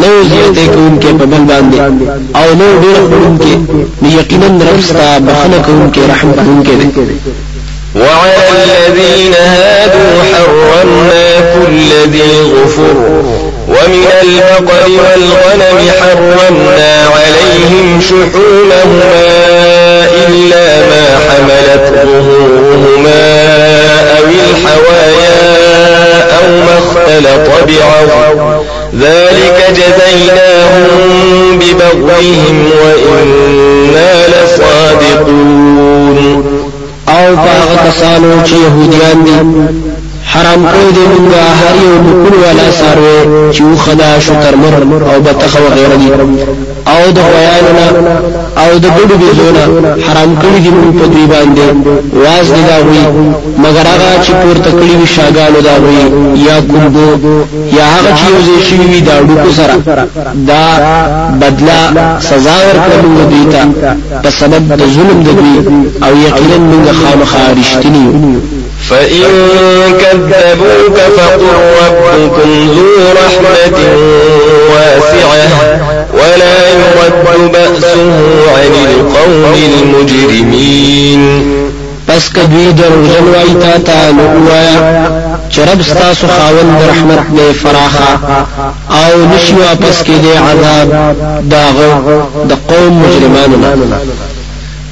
نو 0.00 0.10
زیاتې 0.30 0.64
کوونکې 0.74 1.10
په 1.18 1.24
بل 1.32 1.42
باندې 1.50 1.78
او 2.40 2.46
نو 2.60 2.68
ډېر 2.82 2.98
خوړونکې 3.08 3.54
نو 4.02 4.08
یقینا 4.20 4.46
رب 4.68 4.80
ستا 4.88 5.18
بخښنه 5.26 5.58
کوونکې 5.66 6.00
رحم 6.10 6.32
کوونکې 6.32 6.74
دی. 6.80 6.88
وعلى 7.94 8.42
الذين 8.56 9.34
هادوا 9.34 10.22
حرمنا 10.30 11.26
كل 11.54 12.10
ذي 12.12 12.30
ظفر. 12.52 13.47
ومن 13.68 14.06
البقر 14.22 14.84
والغنم 14.88 15.78
حرمنا 16.00 16.92
عليهم 17.16 18.00
شحومهما 18.00 19.16
إلا 20.28 20.66
ما 20.80 21.04
حملت 21.28 21.86
ظهورهما 21.94 23.22
أو 24.18 24.24
الحوايا 24.24 25.38
أو 26.38 26.46
ما 26.48 26.76
اختلط 26.78 27.46
بعظم. 27.68 28.38
ذلك 29.00 29.58
جزيناهم 29.70 31.58
ببغيهم 31.58 32.58
وإنا 32.82 34.12
لصادقون. 34.28 36.18
أو 37.08 37.36
باغ 37.36 37.68
کسانو 37.88 38.32
يهوديان 38.32 39.18
دي. 39.24 39.87
حرام 40.32 40.62
کړی 40.72 40.90
دی 40.96 41.04
موږ 41.12 41.32
هر 41.60 41.74
یو 41.84 41.94
نکول 42.06 42.34
ولا 42.44 42.66
ساروي 42.80 43.18
چې 43.54 43.62
خدا 43.84 44.10
شو 44.24 44.34
ترمر 44.42 44.74
او 45.10 45.20
بتخ 45.26 45.52
وغيرها 45.64 45.96
دي 45.96 46.08
او 46.92 47.02
د 47.16 47.18
غیانونه 47.34 47.86
او 48.62 48.70
د 48.84 48.86
ګډو 48.96 49.14
بيزونه 49.22 49.62
حرام 50.06 50.30
کړی 50.42 50.58
دي 50.64 50.70
موږ 50.76 50.92
په 51.00 51.06
دوی 51.12 51.26
باندې. 51.32 51.66
واز 52.22 52.46
دی 52.54 52.62
دا 52.70 52.78
وی 52.86 53.02
مگر 53.64 53.84
هغه 53.92 54.10
چې 54.24 54.32
پورته 54.42 54.70
کړی 54.78 54.94
وي 54.98 55.06
شاګانو 55.16 55.60
دا 55.68 55.74
وی 55.84 55.98
یا 56.48 56.56
کومبو 56.70 57.08
یا 57.78 57.84
هغه 57.94 58.10
چې 58.18 58.26
یو 58.48 58.60
شي 58.66 58.76
وي 58.90 59.00
دا 59.08 59.16
ډوکو 59.28 59.50
سره. 59.58 59.74
دا 60.50 60.64
بدلا 61.40 61.80
سزا 62.28 62.56
ورکړو 62.66 63.22
دوی 63.30 63.44
ته. 63.52 63.62
په 64.22 64.30
سبب 64.40 64.62
د 64.80 64.82
ظلم 64.94 65.18
د 65.26 65.28
دوی 65.38 65.56
او 66.04 66.12
یقینا 66.26 66.56
موږ 66.70 66.86
خامخا 67.00 67.44
رښتینی 67.58 68.06
فإن 68.90 69.24
كذبوك 70.00 70.98
فقل 71.16 71.46
ربكم 71.82 72.50
ذو 72.74 72.90
رحمة 73.12 73.78
واسعة 74.70 75.48
ولا 76.12 76.56
يرد 76.68 77.52
بأسه 77.52 78.00
عن 78.56 78.72
القوم 78.90 79.54
المجرمين. 79.82 81.22
پس 82.08 82.28
کدوی 82.28 82.72
دروغجن 82.72 83.24
وای 83.34 83.54
تا 83.54 83.78
تا 83.78 84.10
نو 84.10 84.50
وایا 84.50 85.08
چې 85.50 85.58
رب 85.58 85.82
ستاسو 85.82 86.26
خاوند 86.26 86.82
رحمت 86.90 87.18
دې 87.36 87.52
فراخه 87.62 88.18
آو 88.90 89.24
نشي 89.34 89.52
واپس 89.52 90.02
کې 90.02 90.16
دې 90.24 90.36
عذاب 90.48 90.88
داغه 91.50 91.90
د 92.48 92.52
قوم 92.68 93.02
مجرمانو 93.02 93.56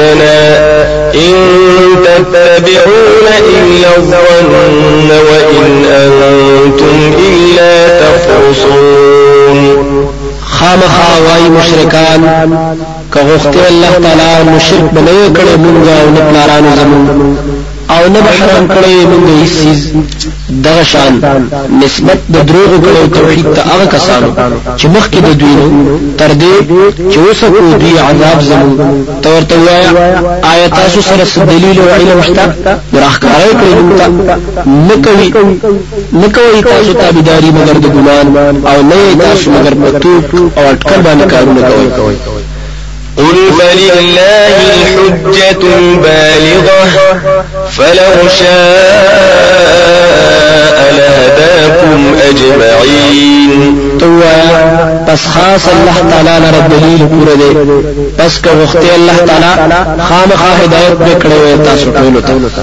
لنا 0.00 0.38
إن 1.14 1.34
تتبعون 2.04 3.26
إلا 3.56 3.90
الظن 3.96 5.10
وإن 5.10 5.84
أنتم 5.84 6.96
إلا 7.28 7.72
تخرصون. 8.00 9.58
خامخا 10.46 11.10
وای 11.26 11.48
مشرکان 11.48 12.22
که 13.12 13.20
غوښته 13.20 13.62
الله 13.70 13.92
تعالی 14.02 14.50
مشرک 14.56 14.86
بنوي 14.92 15.28
کړي 15.36 15.56
مونږ 15.64 15.88
أو 15.88 16.10
نه 16.10 16.20
پلارانو 16.30 16.76
زمون 16.76 17.36
او 17.96 18.02
نه 18.14 18.20
حرام 18.38 18.66
کړی 18.74 18.94
موږ 19.10 19.24
هیڅ 19.40 19.80
دغه 20.66 20.82
شان 20.92 21.12
نسبت 21.82 22.18
د 22.34 22.36
دروغ 22.48 22.70
کړو 22.84 23.02
توحید 23.18 23.46
ته 23.56 23.62
هغه 23.70 23.86
کسانو 23.94 24.28
چې 24.78 24.86
مخکې 24.96 25.18
د 25.26 25.28
دوی 25.40 25.56
تر 26.20 26.30
دې 26.40 26.54
چې 27.12 27.18
اوسه 27.24 27.46
کو 27.52 27.60
دوی 27.82 27.94
عذاب 28.08 28.38
زمو 28.48 28.72
تورته 29.24 29.56
وایا 29.66 29.90
آیات 30.52 30.72
تاسو 30.80 31.00
سره 31.08 31.46
دلیل 31.52 31.78
او 31.80 31.88
علم 31.96 32.22
شته؟ 32.28 32.44
راخکارای 33.02 33.52
کړی 33.60 33.72
موږ 33.78 34.16
نکوي 34.88 35.28
نکوي 36.22 36.62
تاسو 36.62 36.92
تابعداري 37.02 37.50
مگر 37.58 37.76
د 37.84 37.86
ګمان 37.94 38.26
او 38.70 38.82
نه 38.90 39.00
تاسو 39.20 39.50
مگر 39.50 39.74
پتو 39.82 40.14
او 40.56 40.62
اٹکل 40.70 41.00
باندې 41.06 41.30
کارونه 41.30 41.60
کوي 41.68 42.35
قل 43.16 43.52
فلله 43.58 44.56
الحجة 44.74 45.62
البالغة 45.78 46.84
فلو 47.70 48.28
شاء 48.38 49.56
لهداكم 50.92 52.16
أجمعين. 52.28 53.76
توا 53.98 55.04
پس 55.08 55.26
خاص 55.26 55.68
الله 55.68 56.10
تعالی 56.10 56.44
لره 56.44 56.68
دلیل 56.68 57.06
پوره 57.06 57.34
دی 57.34 57.50
پس 58.18 58.40
که 58.40 58.50
الله 58.94 59.16
تعالی 59.26 59.74
خامخا 60.08 60.52
هدایت 60.64 60.98
وکړي 61.00 61.66
تاسو 61.66 61.86
ټول 61.90 62.22
ته 62.26 62.62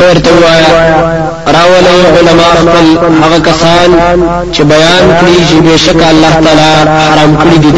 ورته 0.00 0.30
وایا 0.42 0.72
راولې 1.56 1.96
علماء 2.18 2.54
خپل 2.60 2.86
هغه 3.22 3.38
کسان 3.48 3.88
چې 4.54 4.62
بیان 4.72 5.04
کړي 5.20 5.38
چې 5.48 5.56
بشک 5.66 6.00
الله 6.12 6.32
تعالی 6.44 6.72
حرام 7.10 7.32
کړی 7.42 7.58
دي 7.64 7.72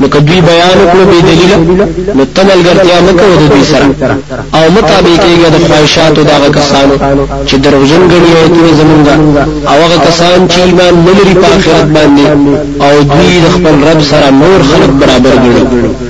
نو 0.00 0.08
کدوی 0.14 0.40
بیان 0.50 0.78
کړو 0.90 1.04
به 1.10 1.18
دلیل 1.28 1.52
نو 2.16 2.24
تمل 2.34 2.58
ګرځیا 2.66 2.98
مکه 3.06 3.24
ود 3.30 3.48
دوی 3.50 3.64
سره. 3.72 3.86
او 4.56 4.64
مطابقېږي 4.76 5.48
د 5.54 5.56
خواهشاتو 5.66 6.22
دغه 6.32 6.48
کسانو 6.58 6.94
چې 7.48 7.54
دروژن 7.66 8.02
غني 8.12 8.32
او 8.40 8.46
دوی 8.54 8.72
زمونږه. 8.80 9.14
او 9.70 9.76
هغه 9.84 9.98
کسان 10.06 10.48
چې 10.48 10.58
ایمان 10.66 10.94
نه 11.06 11.12
لري 11.18 11.34
په 11.42 11.46
آخرت 11.56 11.86
باندې 11.96 12.24
او 12.84 12.94
دوی 13.12 13.34
د 13.44 13.46
خپل 13.54 13.74
رب 13.88 14.00
سره 14.10 14.30
نور 14.42 14.60
خلق 14.70 14.90
برابر 15.00 15.34
ګڼي 15.44 16.09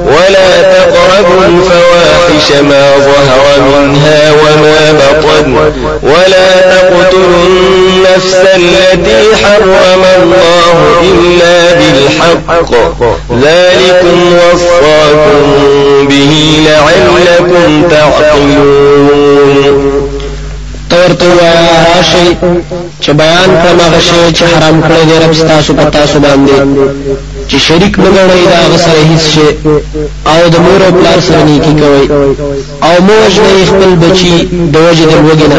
ولا 0.11 0.49
تقربوا 0.61 1.43
الفواحش 1.45 2.47
ما 2.69 2.83
ظهر 2.97 3.43
منها 3.61 4.21
وما 4.31 4.79
بطن 4.91 5.49
ولا 6.03 6.49
تقتلوا 6.61 7.45
النفس 7.47 8.35
التي 8.55 9.21
حرم 9.43 10.03
الله 10.17 10.75
إلا 11.11 11.55
بالحق. 11.73 12.71
ذلكم 13.31 14.17
وصاكم 14.33 15.41
به 16.09 16.33
لعلكم 16.67 17.69
تعقلون. 17.89 19.21
تورته 20.89 21.25
وایا 21.39 21.77
راشي 21.97 22.27
چې 23.01 23.11
بیان 23.11 23.49
کړم 23.63 23.79
هغه 23.81 23.99
شی 23.99 24.23
چې 24.37 24.43
حرام 24.43 24.77
کړی 24.83 25.03
رب 25.23 25.33
چې 27.49 27.57
شریک 27.67 27.93
مګړی 28.03 28.41
دا 28.53 28.61
غسر 28.71 28.97
هیڅ 29.09 29.23
شي 29.33 29.47
او 30.31 30.39
د 30.53 30.55
مور 30.65 30.81
او 30.85 30.91
پلار 30.99 31.19
سره 31.27 31.43
نیکی 31.49 31.73
کوي 31.81 32.03
او 32.87 32.93
موج 33.07 33.33
نه 33.45 33.65
خپل 33.71 33.91
بچي 34.01 34.35
د 34.73 34.75
وجه 34.85 35.05
د 35.11 35.15
وګنه 35.27 35.57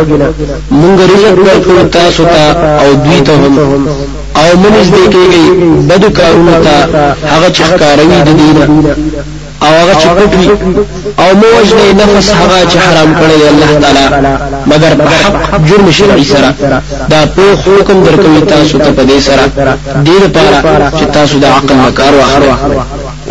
مونږ 0.80 0.96
رزق 1.10 1.36
ورکړو 1.46 1.92
تاسو 1.98 2.22
ته 2.24 2.44
او 2.82 2.88
دوی 3.04 3.20
ته 3.26 3.32
هم. 3.32 3.86
او 4.40 4.48
منځ 4.62 4.86
دې 4.94 5.04
کېږي 5.14 5.44
بدو 5.88 6.10
کارونه 6.18 6.54
ته 6.64 6.76
هغه 7.32 7.48
چې 7.54 7.62
ښکاروي 7.70 8.18
د 8.26 8.30
دینه 8.40 8.64
او 9.64 9.72
هغه 9.80 9.94
چې 10.00 10.08
پټوي 10.16 10.48
او 11.22 11.28
موج 11.42 11.68
نه 11.78 12.04
نفس 12.16 12.30
هغه 12.40 12.58
چې 12.70 12.78
حرام 12.86 13.10
کړی 13.20 13.38
الله 13.52 13.70
تعالی. 13.82 14.06
مگر 14.66 14.92
په 15.04 15.10
حق 15.22 15.60
جرم 15.68 15.90
شرعي 15.98 16.24
سره. 16.24 16.54
دا 17.08 17.20
په 17.36 17.42
حکم 17.64 18.02
درکوي 18.04 18.40
تاسو 18.54 18.78
ته 18.78 18.90
په 18.96 19.02
دې 19.10 19.18
سره. 19.28 19.44
دې 20.06 20.16
لپاره 20.24 20.86
چې 20.98 21.04
تاسو 21.16 21.38
د 21.38 21.44
عقل 21.44 21.74
مکار 21.86 22.12
واخلئ 22.14 22.52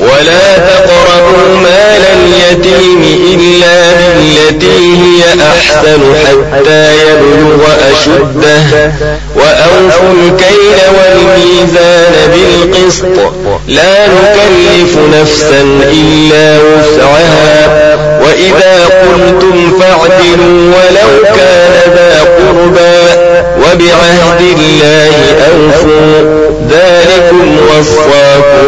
ولا 0.02 0.58
تقربوا 0.58 1.58
مال 1.64 2.04
اليتيم 2.14 3.02
إلا 3.34 3.92
بالتي 3.94 4.98
هي 4.98 5.42
أحسن 5.42 6.02
حتى 6.26 6.94
يبلغ 6.96 7.68
أشده. 7.92 8.92
وأوفوا 9.36 10.14
الكيل 10.14 10.80
والميزان 10.98 12.14
بالقسط. 12.32 13.34
لا 13.68 14.08
نكلف 14.08 14.98
نفسا 15.22 15.62
إلا 15.84 16.58
وسعها. 16.58 17.96
وإذا 18.22 18.86
قلتم 18.86 19.80
فاعدلوا 19.80 20.74
ولو 20.74 21.36
كان 21.36 21.74
ذا 21.96 22.20
قربى. 22.20 23.22
وبعهد 23.58 24.42
الله 24.42 25.14
أوفوا. 25.52 26.41
ذلكم 26.72 27.40
وصاكم 27.70 28.68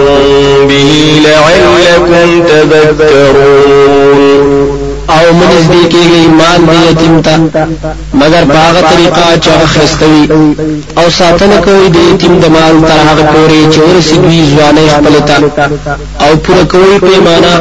به 0.67 0.91
لعلكم 1.25 2.43
تذكرون. 2.47 4.13
او 5.09 5.25
منځ 5.39 5.63
دې 5.71 5.83
کېږي 5.93 6.23
مال 6.39 6.61
دې 6.69 6.79
یتیم 6.89 7.21
ته 7.21 7.35
مگر 8.21 8.43
باغ 8.43 8.75
طریقه 8.91 9.25
چې 9.43 9.51
خستوي 9.73 10.23
او 10.97 11.09
ساتنه 11.19 11.57
کوي 11.65 11.89
د 11.89 11.97
یتیم 12.09 12.33
د 12.39 12.45
مال 12.55 12.75
تر 12.89 12.99
هغه 13.09 13.23
پورې 13.33 13.61
چې 13.73 13.79
ورسېږي 13.87 14.41
ځواني 14.51 14.85
خپل 14.95 15.15
ته 15.27 15.35
او 16.23 16.31
پوره 16.43 16.63
کوي 16.71 16.95
پیمانه 16.99 17.53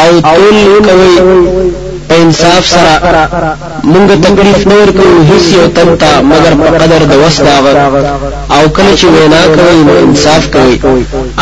او 0.00 0.10
تول 0.20 0.56
کوي 0.88 1.16
په 2.08 2.14
انصاف 2.24 2.64
سره 2.74 2.92
مونږ 3.92 4.08
تکلیف 4.26 4.66
نه 4.70 4.74
ورکوو 4.80 5.24
هیڅ 5.30 5.44
یو 5.58 5.66
تنتا 5.76 6.12
مگر 6.30 6.52
په 6.62 6.68
قدر 6.80 7.00
د 7.10 7.14
وس 7.22 7.36
داغه. 7.40 7.72
او 8.56 8.62
کله 8.76 8.92
چې 8.98 9.06
وینا 9.14 9.42
کوي 9.56 9.80
نو 9.88 9.94
انصاف 10.06 10.44
کوي 10.54 10.76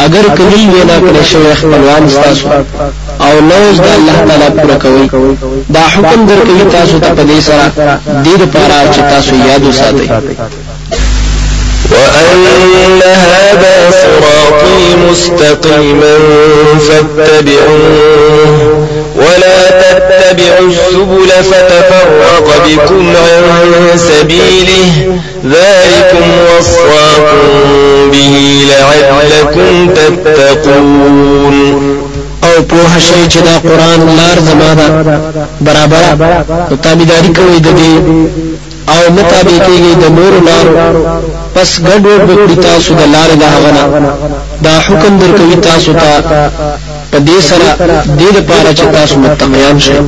اگر 0.05 0.25
کلی 0.39 0.63
وینا 0.75 0.97
کړی 1.07 1.25
شوی 1.31 1.55
خپلوان 1.61 2.03
تاسو 2.09 2.47
او 3.27 3.35
نوز 3.51 3.77
د 3.81 3.87
الله 3.97 4.17
تعالی 4.29 4.49
پوره 4.61 4.77
کوي 4.85 5.37
دا 5.75 5.85
حکم 5.95 6.27
درکوي 6.27 6.65
تاسو 6.77 6.99
ته 6.99 7.11
په 7.15 7.23
دې 7.31 7.41
سره. 7.49 7.67
دې 8.25 8.35
لپاره 8.43 8.77
چې 8.95 9.01
تاسو 9.13 9.33
یاد 9.49 9.63
وساتئ. 9.67 10.09
وأن 11.93 13.03
هذا 13.03 13.91
صراطي 13.91 14.97
مستقيما 15.11 16.17
فاتبعوه 16.87 18.74
ولا 19.25 19.59
تتبعوا 19.83 20.69
السبل 20.69 21.31
فتفرق 21.51 22.47
بكم 22.67 23.13
عن 23.17 23.99
سبيله. 23.99 24.95
ذلكم 25.45 26.27
وصاكم 26.49 27.49
به 28.13 28.35
لعلكم 28.71 29.95
تتقون. 29.95 31.57
أو 32.45 32.63
په 32.63 32.99
شي 32.99 33.29
چې 33.29 33.41
دا 33.43 33.59
قرآن 33.69 34.01
لار 34.17 34.39
زماده 34.41 34.87
برابر 35.61 36.03
أو 36.71 36.77
تابعداري 36.77 37.29
کوي 37.29 37.59
د 37.61 37.69
دې. 37.79 37.93
أو 38.89 39.03
مطابقېږي 39.19 39.95
د 40.03 40.05
نور 40.19 40.35
لار 40.47 40.67
پس 41.55 41.81
ګډ 41.81 42.03
وډ 42.07 42.63
تاسو 42.63 42.95
د 42.95 43.03
لارې 43.15 43.37
دا 43.43 43.51
غنه 43.65 43.85
دا 44.63 44.79
حکم 44.87 45.19
درکوي 45.19 45.57
تاسو 45.57 45.93
ته. 45.93 46.11
په 47.15 47.21
دې 47.21 47.41
سره 47.51 47.69
دې 48.19 48.31
لپاره 48.39 48.71
چې 48.79 48.85
تاسو 48.97 49.15
متقیان 49.19 49.77
شئ. 49.81 49.99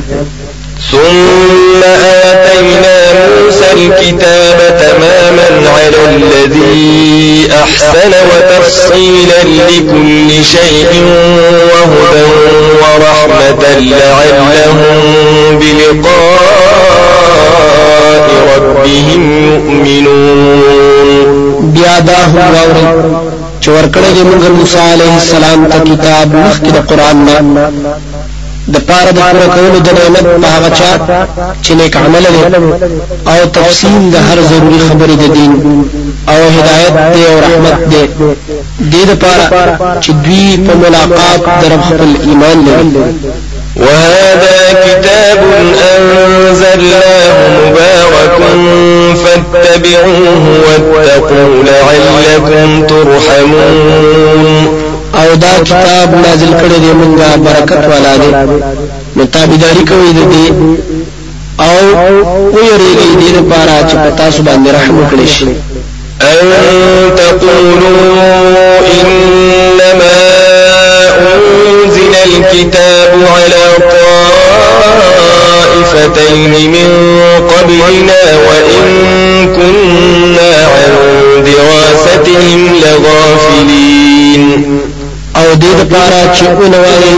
ثم 0.91 1.81
آتينا 1.83 2.97
موسى 3.29 3.67
الكتاب 3.73 4.59
تماما 4.83 5.49
على 5.75 6.01
الذي 6.15 7.47
أحسن 7.63 8.13
وتفصيلا 8.29 9.41
لكل 9.43 10.29
شيء 10.45 10.91
وهدى 11.71 12.25
ورحمة 12.81 13.63
لعلهم 13.79 14.77
بلقاء 15.59 16.97
ربهم 18.55 19.21
يؤمنون 19.53 20.87
چې 23.61 23.69
ورکړی 23.75 24.11
دی 24.15 24.23
موږ 24.29 24.43
موسی 24.59 24.79
عليه 24.93 25.13
السلام 25.21 25.59
ته 25.71 25.79
کتاب 25.89 26.27
مخکې 26.45 26.71
د 26.75 26.79
قران 26.89 27.17
نه. 27.25 27.37
د 28.73 28.75
پاره 28.87 29.11
د 29.17 29.19
پوره 29.31 29.47
کولو 29.55 29.79
د 29.87 29.89
نعمت 29.97 30.25
په 30.41 30.47
هغه 30.55 30.69
چا 30.79 30.91
چې 31.63 31.71
نیک 31.79 31.95
عمل 32.03 32.23
لري. 32.23 32.41
او 33.31 33.39
تفصیل 33.57 34.01
د 34.13 34.15
هر 34.27 34.39
ضروري 34.51 34.79
خبرې 34.87 35.15
د 35.23 35.25
دین. 35.37 35.51
او 36.31 36.39
هدایت 36.55 36.93
دی 37.13 37.23
او 37.29 37.35
رحمت 37.45 37.77
دی. 37.91 38.03
دې 38.91 39.03
د 39.09 39.11
پاره 39.23 39.47
چې 40.03 40.11
دوی 40.25 40.47
په 40.65 40.73
ملاقات 40.83 41.41
در 41.61 41.73
خپل 41.87 42.11
ایمان 42.27 42.57
لري 42.67 42.89
وهذا 43.79 44.59
كتاب 44.85 45.39
أنزلناه 45.97 47.35
مبارك 47.65 48.39
فاتبعوه 49.23 50.43
واتقوا 50.65 51.63
لعلكم 51.63 52.67
ترحمون. 52.87 54.43
أو 55.15 55.35
دا 55.35 55.53
کتاب 55.63 56.09
نازل 56.25 56.51
کړی 56.61 56.79
دی 56.83 56.91
مونږه 57.01 57.29
برکت 57.37 57.83
والا 57.91 58.13
دی. 58.17 58.31
نو 59.15 59.23
تابعداري 59.25 59.83
کوي 59.89 60.11
د 60.13 60.19
دې. 60.31 60.45
أو 61.59 61.77
ويریږي 62.53 63.11
دې 63.21 63.29
لپاره 63.37 63.75
چې 63.89 63.95
پتا 64.05 64.25
سو 64.31 64.41
باندې 64.43 64.69
رحم 64.75 64.95
وکړي 64.99 65.27
شي. 65.27 65.47
أن 66.21 66.37
تقولوا 67.15 68.79
إنما 69.01 70.17
أنزل 71.33 71.96
الكتاب 72.27 73.11
على 73.35 73.63
طائفتين 75.83 76.53
من 76.75 76.89
قبلنا 77.51 78.23
وإن 78.47 78.83
كنا 79.55 80.53
عن 80.73 80.91
دراستهم 81.47 82.59
لغافلين. 82.83 84.43
أو 85.35 85.53
ديد 85.53 85.77
د 85.79 85.81
پاره 85.93 86.21
چې 86.35 86.45
اونوالي 86.59 87.15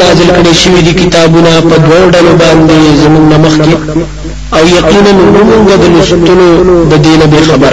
نازل 0.00 0.28
کړي 0.36 0.52
شوي 0.62 0.80
دي 0.86 0.92
كتابنا 0.92 1.52
قد 1.70 1.82
دوه 1.88 2.10
ډلو 2.14 2.32
باندې 2.42 2.78
زمونږ 3.02 3.30
أو 4.56 4.64
يقنا 4.76 5.10
موږ 5.12 5.70
قد 5.70 5.82
لستلو 5.94 6.84
بدين 6.90 7.20
بخبر 7.32 7.72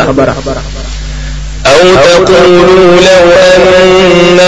أو 1.72 1.80
تقولوا 2.06 2.98
لو 3.08 3.24
أن 3.52 4.40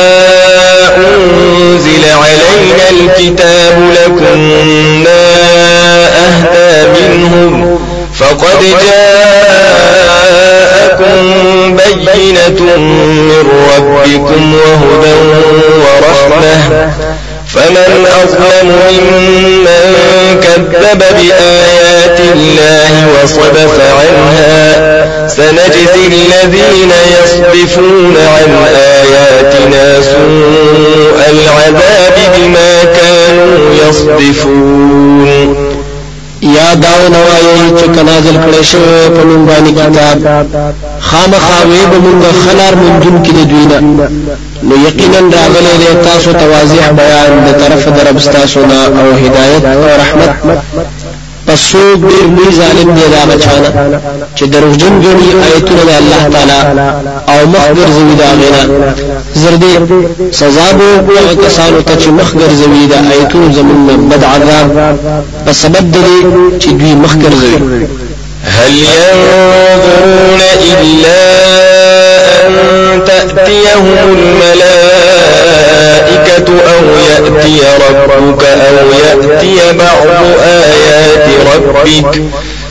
أنزل 0.98 2.04
علينا 2.24 2.86
الكتاب 2.90 3.76
لكنا 3.92 5.22
أهدى 6.26 6.72
منهم. 7.00 7.80
فقد 8.20 8.60
جاءكم 8.86 9.56
بينة 12.16 12.60
من 12.78 13.46
ربكم 13.78 14.42
وهدى 14.54 15.16
ورحمة. 15.84 17.17
فمن 17.58 18.06
أظلم 18.24 18.68
ممن 18.90 20.42
كذب 20.42 21.00
بآيات 21.00 22.20
الله 22.20 23.08
وصدف 23.14 23.80
عنها 24.00 25.28
سنجزي 25.28 26.08
الذين 26.08 26.92
يصدفون 27.24 28.16
عن 28.18 28.50
آياتنا 28.76 30.02
سوء 30.02 31.20
العذاب 31.30 32.16
بما 32.38 32.84
كانوا 32.84 33.74
يصدفون. 33.90 35.68
یا 36.42 36.74
داو 36.74 37.08
نوایي 37.10 37.70
چې 37.78 37.86
کنازل 37.96 38.36
کړي 38.44 38.64
شوی 38.64 39.10
په 39.16 39.24
مونږ 39.24 39.44
باندې 39.50 39.72
کتاب 39.72 40.46
خامخاوي 41.00 41.82
به 41.92 41.98
مونږ 42.06 42.24
خلار 42.44 42.74
کې 43.24 43.32
دوی 43.50 43.66
نه. 43.66 44.08
نو 44.64 44.76
یقینا 44.88 45.20
راغله 45.20 45.72
له 45.82 46.04
تاسو 46.04 46.32
تواضع 46.34 46.92
بیان 46.92 47.32
د 47.46 47.50
طرف 47.62 47.88
در 47.88 48.10
ابستاسو 48.10 48.60
أو 48.60 49.12
هدایت 49.24 49.66
أو 49.66 49.84
رحمت. 50.02 50.32
پس 51.48 51.60
څوک 51.72 52.00
ډیر 52.10 52.26
لوی 52.36 52.52
ظالم 52.56 52.90
دی 52.96 53.06
دا 53.12 53.22
بچانا 53.30 53.70
چې 54.36 54.44
دروغجن 54.44 54.94
ګڼي 55.04 55.30
آیتونه 55.48 55.84
د 55.84 55.92
الله 56.00 56.22
تعالی 56.34 56.90
أو 57.30 57.48
مخبر 57.54 57.88
زوی 57.98 58.16
دا 58.22 58.30
غینا. 58.40 58.64
زردی 59.36 59.74
سزا 60.32 60.68
هغه 61.20 61.34
کسانو 61.46 61.82
ته 61.82 61.94
چې 62.02 62.08
مخګر 62.20 62.50
زوی 62.62 62.88
دا 62.92 63.00
آیتونه 63.12 63.54
زمون 63.54 64.10
بد 64.10 64.24
عذاب. 64.24 64.96
په 65.46 65.52
سبب 65.52 65.92
دی 65.94 66.26
چې 66.60 66.68
دوی 66.68 66.94
مخګر 67.06 67.34
زوی 67.42 67.88
هل 68.56 68.74
ينظرون 68.76 70.42
إلا 70.82 71.87
أن 72.18 73.04
تأتيهم 73.06 73.98
الملائكة 74.38 75.38
أو 76.50 76.84
يأتي 77.10 77.60
ربك 77.90 78.44
أو 78.44 78.76
يأتي 78.92 79.58
بعض 79.78 80.08
آيات 80.44 81.28
ربك. 81.56 82.14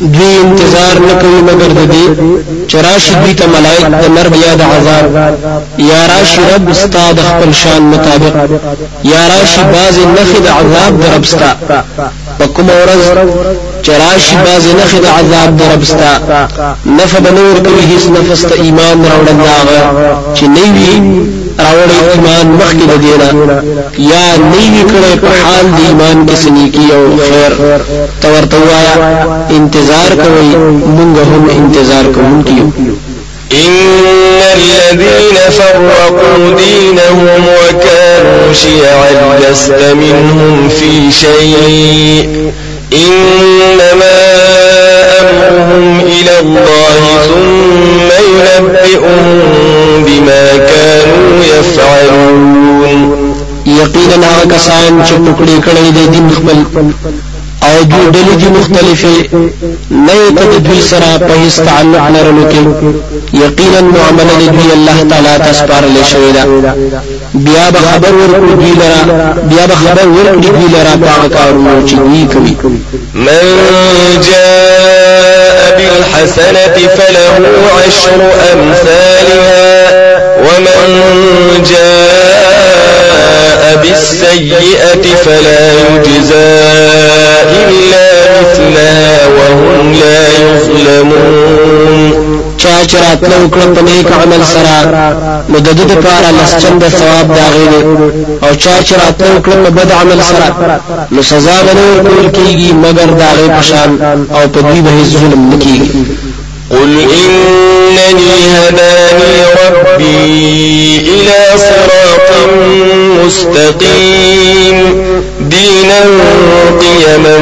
دوی 0.00 0.36
انتظار 0.44 0.98
نکوي 1.08 1.40
مگر 1.42 1.68
د 1.78 1.92
دې 1.92 2.04
چراشي 2.70 3.14
دوی 3.14 3.34
ته 3.34 3.46
ملائک 3.46 3.84
د 4.02 4.08
نرم 4.16 4.34
یا 4.34 4.54
د 4.54 4.62
عذاب. 4.62 5.04
یا 5.78 6.00
راشي 6.06 6.40
رب 6.54 6.68
استا 6.70 7.12
د 7.12 7.20
خپل 7.28 7.52
شان 7.52 7.82
مطابق. 7.82 8.34
یا 9.04 9.22
راشي 9.28 9.62
باز 9.72 9.98
نخي 9.98 10.40
د 10.46 10.48
عذاب 10.58 11.00
د 11.00 11.04
رب 11.14 11.22
استا 11.22 11.50
پکوم 12.38 12.68
ورځ 12.68 13.02
چراشي 13.86 14.36
باز 14.44 14.66
نخي 14.80 14.98
د 14.98 15.06
عذاب 15.06 15.58
د 15.58 15.62
رب 15.72 15.82
استا 15.82 16.12
نف 16.86 17.12
بنور 17.24 17.56
کوي 17.64 17.82
هیڅ 17.90 18.04
نفس 18.16 18.42
ته 18.42 18.54
ایمان 18.62 19.04
راوړل 19.10 19.38
دا 19.46 19.58
چې 20.34 20.44
نیوي 20.56 21.45
راوړی 21.64 21.98
ایمان 22.12 22.46
مخکې 22.60 22.84
د 22.90 22.94
دینا 23.04 23.28
یا 24.12 24.26
نیوی 24.52 24.82
کړی 24.90 25.14
په 25.22 25.30
حال 25.44 25.66
د 25.76 25.78
ایمان 25.88 26.26
کې 26.26 26.34
سنیکی 26.42 26.86
أو 26.94 27.02
خیر۔ 27.28 27.52
تورته 28.22 28.56
وایا 28.68 28.94
انتظار 29.58 30.10
کوي 30.22 30.50
مونږ 30.96 31.14
هم 31.30 31.42
انتظار 31.58 32.04
کوونکي 32.16 32.58
إن 33.52 34.40
الذين 34.56 35.36
فرقوا 35.50 36.56
دينهم 36.56 37.44
وكانوا 37.48 38.52
شيعا 38.52 39.38
لست 39.50 39.82
منهم 39.94 40.68
في 40.68 41.12
شيء 41.12 42.52
إنما 42.92 44.65
أمرهم 45.30 46.00
إلى 46.00 46.40
الله 46.40 47.02
ثم 47.26 48.08
ينبئهم 48.38 49.24
بما 50.06 50.56
كانوا 50.56 51.44
يفعلون 51.44 53.26
يقينا 53.66 54.26
هغه 54.26 54.44
کسان 54.54 55.04
چې 55.06 55.12
ټوکړي 55.26 55.56
کړي 55.66 55.86
دي 55.96 56.06
دین 56.12 56.30
خپل 56.36 56.58
أو 57.62 57.82
دوی 57.82 58.06
ډلې 58.14 58.34
دي 58.40 58.48
مختلفه 58.58 59.14
نه 59.90 60.58
دوی 60.66 60.80
سره 60.90 61.18
په 61.18 61.34
تعلق 61.66 62.04
لرلو 62.14 62.44
کې 62.50 62.60
یقینا 63.32 63.80
دوی 64.52 64.72
الله 64.72 64.98
تعالی 65.10 65.38
تسپارل 65.50 65.96
شوی 66.12 66.32
دا 66.32 66.44
بیا 67.44 67.70
به 67.70 67.78
خبر 67.78 68.12
ورکړي 68.20 68.54
دوی 68.60 68.72
لرا 68.80 69.02
بیا 69.50 69.66
به 69.66 69.74
خبر 69.74 70.06
ورکړي 70.16 70.50
دوی 70.56 70.68
لرا 70.74 70.94
په 71.02 71.28
کارونو 71.28 71.86
چې 71.88 71.94
دوی 71.94 72.24
کوي. 72.32 72.56
من 73.14 73.44
جاء 74.28 75.58
بالحسنة 75.76 76.76
فله 76.96 77.32
عشر 77.86 78.20
أمثالها 78.52 79.66
ومن 80.46 81.62
جاء 81.70 82.35
بالسيئة 83.82 85.04
فلا 85.24 85.72
يجزى 85.72 86.52
إلا 87.68 88.06
مثلها 88.40 89.26
وهم 89.26 89.92
لا 89.92 90.20
يظلمون. 90.28 92.26
چا 92.58 92.74
چې 92.90 92.96
راتلو 93.06 93.48
کړ 93.54 93.66
په 93.76 93.80
نیک 93.88 94.08
عمل 94.20 94.42
سره 94.54 94.76
نو 95.50 95.58
د 95.66 95.68
دې 95.78 95.84
لپاره 95.92 96.28
لسچند 96.38 96.82
ثواب 96.98 97.30
أو 98.44 98.54
چا 98.54 98.74
چې 98.86 98.94
راتلو 99.02 99.36
کړ 99.46 99.56
په 99.64 99.70
بد 99.78 99.90
عمل 100.00 100.20
سره 100.30 100.48
نو 101.12 101.22
سزا 101.22 101.56
به 101.66 101.72
نه 101.78 101.84
ورکول 101.90 102.26
کیږي 102.36 102.70
پشان 103.58 103.90
أو 104.36 104.48
په 104.54 104.60
دې 104.60 104.80
به 104.84 104.92
ظلم 105.12 105.42
نکېږي 105.52 106.04
قل 106.70 107.00
إنني 107.00 108.32
هداني 108.54 109.34
ربي 109.66 110.98
إلى 110.98 111.40
صراط 111.58 112.30
مستقيم. 113.24 114.78
دينا 115.40 116.00
قيما 116.80 117.38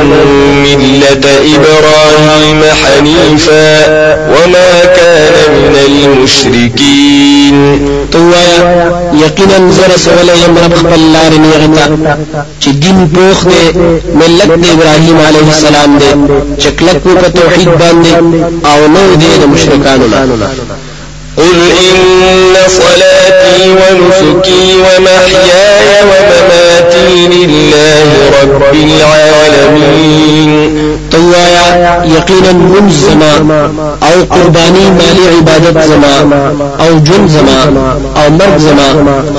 ملة 0.64 1.24
إبراهيم 1.54 2.60
حنيفا 2.82 3.68
وما 4.28 4.84
كان 4.96 5.34
من 5.52 5.74
المشركين. 5.86 7.56
توایا 8.12 8.60
یقینا 9.14 9.70
زر 9.70 9.96
سوال 9.96 10.28
یم 10.28 10.58
رب 10.64 10.74
خپل 10.74 11.00
لار 11.12 11.32
نیغتا 11.44 11.84
چې 12.60 12.68
دین 12.68 13.08
ملت 14.14 14.50
د 14.62 14.64
ابراهیم 14.74 15.18
علیه 15.28 15.48
السلام 15.54 15.98
دی 15.98 16.12
چکلک 16.62 16.96
په 17.04 17.28
توحید 17.28 17.68
أو 18.64 18.88
نو 18.88 19.13
دی 19.20 19.30
د 19.42 19.44
مشرکانو 19.52 20.06
نه 20.06 20.93
قل 21.36 21.58
إن 21.90 22.54
صلاتي 22.68 23.70
ونسكي 23.70 24.74
ومحياي 24.84 25.88
ومماتي 26.10 27.10
لله 27.28 28.06
رب 28.42 28.74
العالمين 28.74 30.50
توایا 31.10 31.66
یقینا 32.04 32.52
من 32.52 32.90
زما 32.90 33.34
أو 34.02 34.16
قربانی 34.30 34.84
مالی 34.90 35.24
عبادت 35.38 35.76
زما 35.86 36.16
أو 36.80 36.98
جن 36.98 37.28
زما 37.28 37.60
أو 38.16 38.30
مرگ 38.30 38.58
زما 38.58 38.88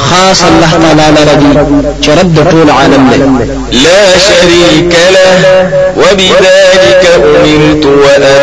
خاص 0.10 0.44
الله 0.44 0.72
تعالی 0.72 1.08
لردی 1.16 1.52
چې 2.04 2.10
رب 2.10 2.36
ټول 2.52 2.70
عالم 2.70 3.10
دی 3.10 3.18
لا 3.84 4.18
شريك 4.18 4.94
له 5.16 5.40
وبذلك 5.98 7.04
أمرت 7.16 7.86
وأنا 7.86 8.36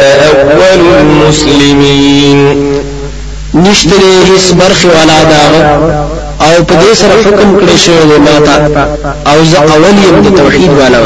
أول 0.53 0.83
المسلمين. 1.01 2.82
نشتره 3.55 4.13
هیڅ 4.29 4.53
برخه 4.55 4.89
والا 4.89 5.25
دا 5.31 5.43
أو 6.41 6.65
په 6.65 6.75
دې 6.75 6.95
سره 6.95 7.15
حکم 7.25 7.59
کړی 7.61 7.77
شوی 7.85 8.05
دی 8.11 8.19
ماته 8.19 8.55
أو 9.27 9.45
زه 9.45 9.59
اول 9.59 9.97
یم 10.05 10.23
د 10.23 10.37
توحید 10.37 10.71
والا 10.71 10.99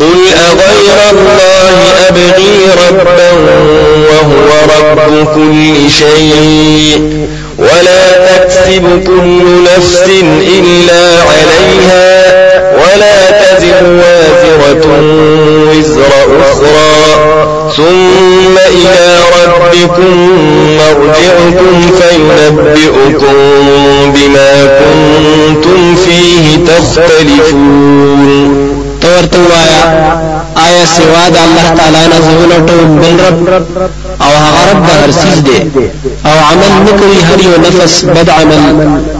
قل 0.00 0.18
أغير 0.50 0.98
الله 1.10 1.78
أبغي 2.08 2.56
ربا 2.82 3.30
وهو 4.08 4.48
رب 4.74 5.26
كل 5.34 5.90
شيء. 5.90 7.28
ولا 7.58 8.04
تكسب 8.28 9.04
كل 9.06 9.62
نفس 9.64 10.08
إلا 10.58 11.04
عليها. 11.30 12.51
ولا 12.80 13.16
تزر 13.40 13.84
وازرة 14.02 14.86
وزر 15.70 16.12
أخرى. 16.52 16.92
ثم 17.76 18.54
إلى 18.58 19.00
ربكم 19.44 20.12
مرجعكم 20.78 21.74
فينبئكم 21.98 23.36
بما 24.14 24.52
كنتم 24.80 25.80
فيه 25.94 26.44
تختلفون. 26.64 28.32
تورته 29.02 29.38
وایا 29.50 29.82
آیا 30.56 30.84
سوا 30.84 31.24
د 31.34 31.36
الله 31.46 31.66
تعالی 31.78 32.02
نه 32.12 32.18
زول 32.26 32.52
ټول 32.68 32.84
بل 33.02 33.14
رب 33.26 33.40
أو 34.24 34.32
هغه 34.44 34.60
رب 34.70 34.84
هر 34.84 35.10
سیز 35.10 35.38
دی 35.46 35.58
أو 36.26 36.36
عمل 36.48 36.72
نکوي 36.86 37.18
هر 37.28 37.38
یو 37.46 37.54
نفس 37.66 38.04
بد 38.04 38.30
عمل 38.30 38.62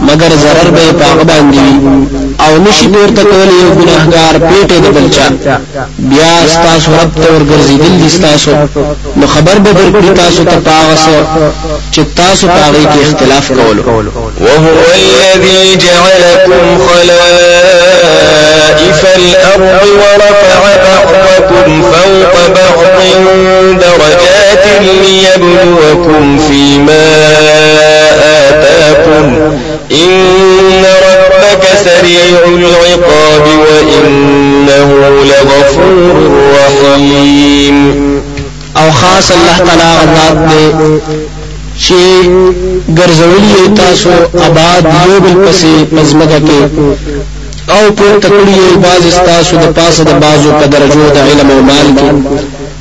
مگر 0.08 0.30
zarar 0.42 0.68
به 0.74 0.92
پاغ 1.00 1.18
باندې 1.30 1.66
أو 2.40 2.58
نشي 2.58 2.86
پورته 2.88 3.22
کول 3.22 3.50
یو 3.62 3.70
ګناهګار 3.80 4.34
پیټه 4.48 4.78
د 4.84 4.86
بلچا 4.96 5.26
بیا 5.98 6.34
ستاسو 6.54 6.90
رب 6.92 7.10
ته 7.14 7.26
ورګرځیدل 7.32 7.92
دي 8.02 8.10
ستاسو. 8.10 8.52
نو 9.16 9.26
خبر 9.26 9.56
به 9.58 9.70
درکړي 9.72 10.10
تاسو 10.16 10.44
ته 10.44 10.56
پاغسو 10.66 11.16
چې 11.92 12.00
تاسو 12.16 12.46
پاغي 12.46 12.84
کې 12.92 12.98
اختلاف 13.06 13.46
کولو. 13.52 13.82
وهو 14.40 14.76
الذي 14.94 15.76
جعلكم 15.76 16.64
خلائف 16.88 18.22
الأرض 19.16 19.82
ورفع 20.00 20.60
بعضكم 20.84 21.82
فوق 21.82 22.34
بعض 22.56 22.98
درجات 23.80 24.64
ليبلوكم 24.80 26.22
فيما 26.48 27.06
آتاكم. 28.48 29.26
إن 29.92 30.84
ربك 31.52 31.76
سريع 31.84 32.22
العقاب 32.46 33.44
وإنه 33.64 34.88
لغفور 35.24 36.16
رحيم. 36.54 38.22
أو 38.76 38.90
خاص 38.90 39.30
الله 39.30 39.56
تعالی 39.66 39.90
غذات 40.00 40.36
دې 40.50 40.64
چې 41.84 42.00
ګرځولي 42.98 43.76
تاسو 43.76 44.10
آباد 44.46 44.84
یو 44.84 45.20
بل 45.20 45.34
پسې 45.46 45.94
پزماکه 45.94 46.38
کې 46.46 46.60
أو 47.70 47.90
په 47.98 48.04
تکړی 48.22 48.76
باز 48.84 49.14
تاسو 49.26 49.56
د 49.56 49.66
پاسه 49.76 50.02
د 50.04 50.12
بازو 50.24 50.50
په 50.60 50.66
درجو 50.66 51.04
د 51.14 51.18
علم 51.28 51.50
أو 51.50 51.62
مال 51.62 51.88
کې 51.98 52.08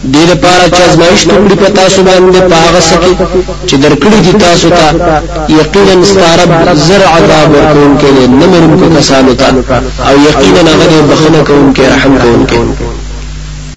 دې 0.03 0.23
لپاره 0.31 0.65
چې 0.75 0.81
ازمایښت 0.89 1.27
وکړي 1.31 1.55
په 1.63 1.69
تاسو 1.79 1.99
باندې 2.07 2.39
په 2.49 2.55
هغه 2.65 2.81
سکه 2.89 3.11
چې 3.67 3.75
درکړي 3.83 4.19
دي 4.25 4.33
تاسو 4.45 4.69
ته 4.77 4.85
یقینا 5.59 6.05
ستارب 6.11 6.49
زر 6.87 7.01
عذاب 7.15 7.49
ورکون 7.55 7.93
کې 8.01 8.11
نه 8.39 8.45
مرونکو 8.51 8.95
کسانو 8.97 9.33
ته 9.33 9.47
او 10.07 10.15
یقینا 10.29 10.61
هغه 10.71 11.01
بخنه 11.09 11.41
کوونکې 11.47 11.83
رحم 11.93 12.13
کوونکې 12.23 12.90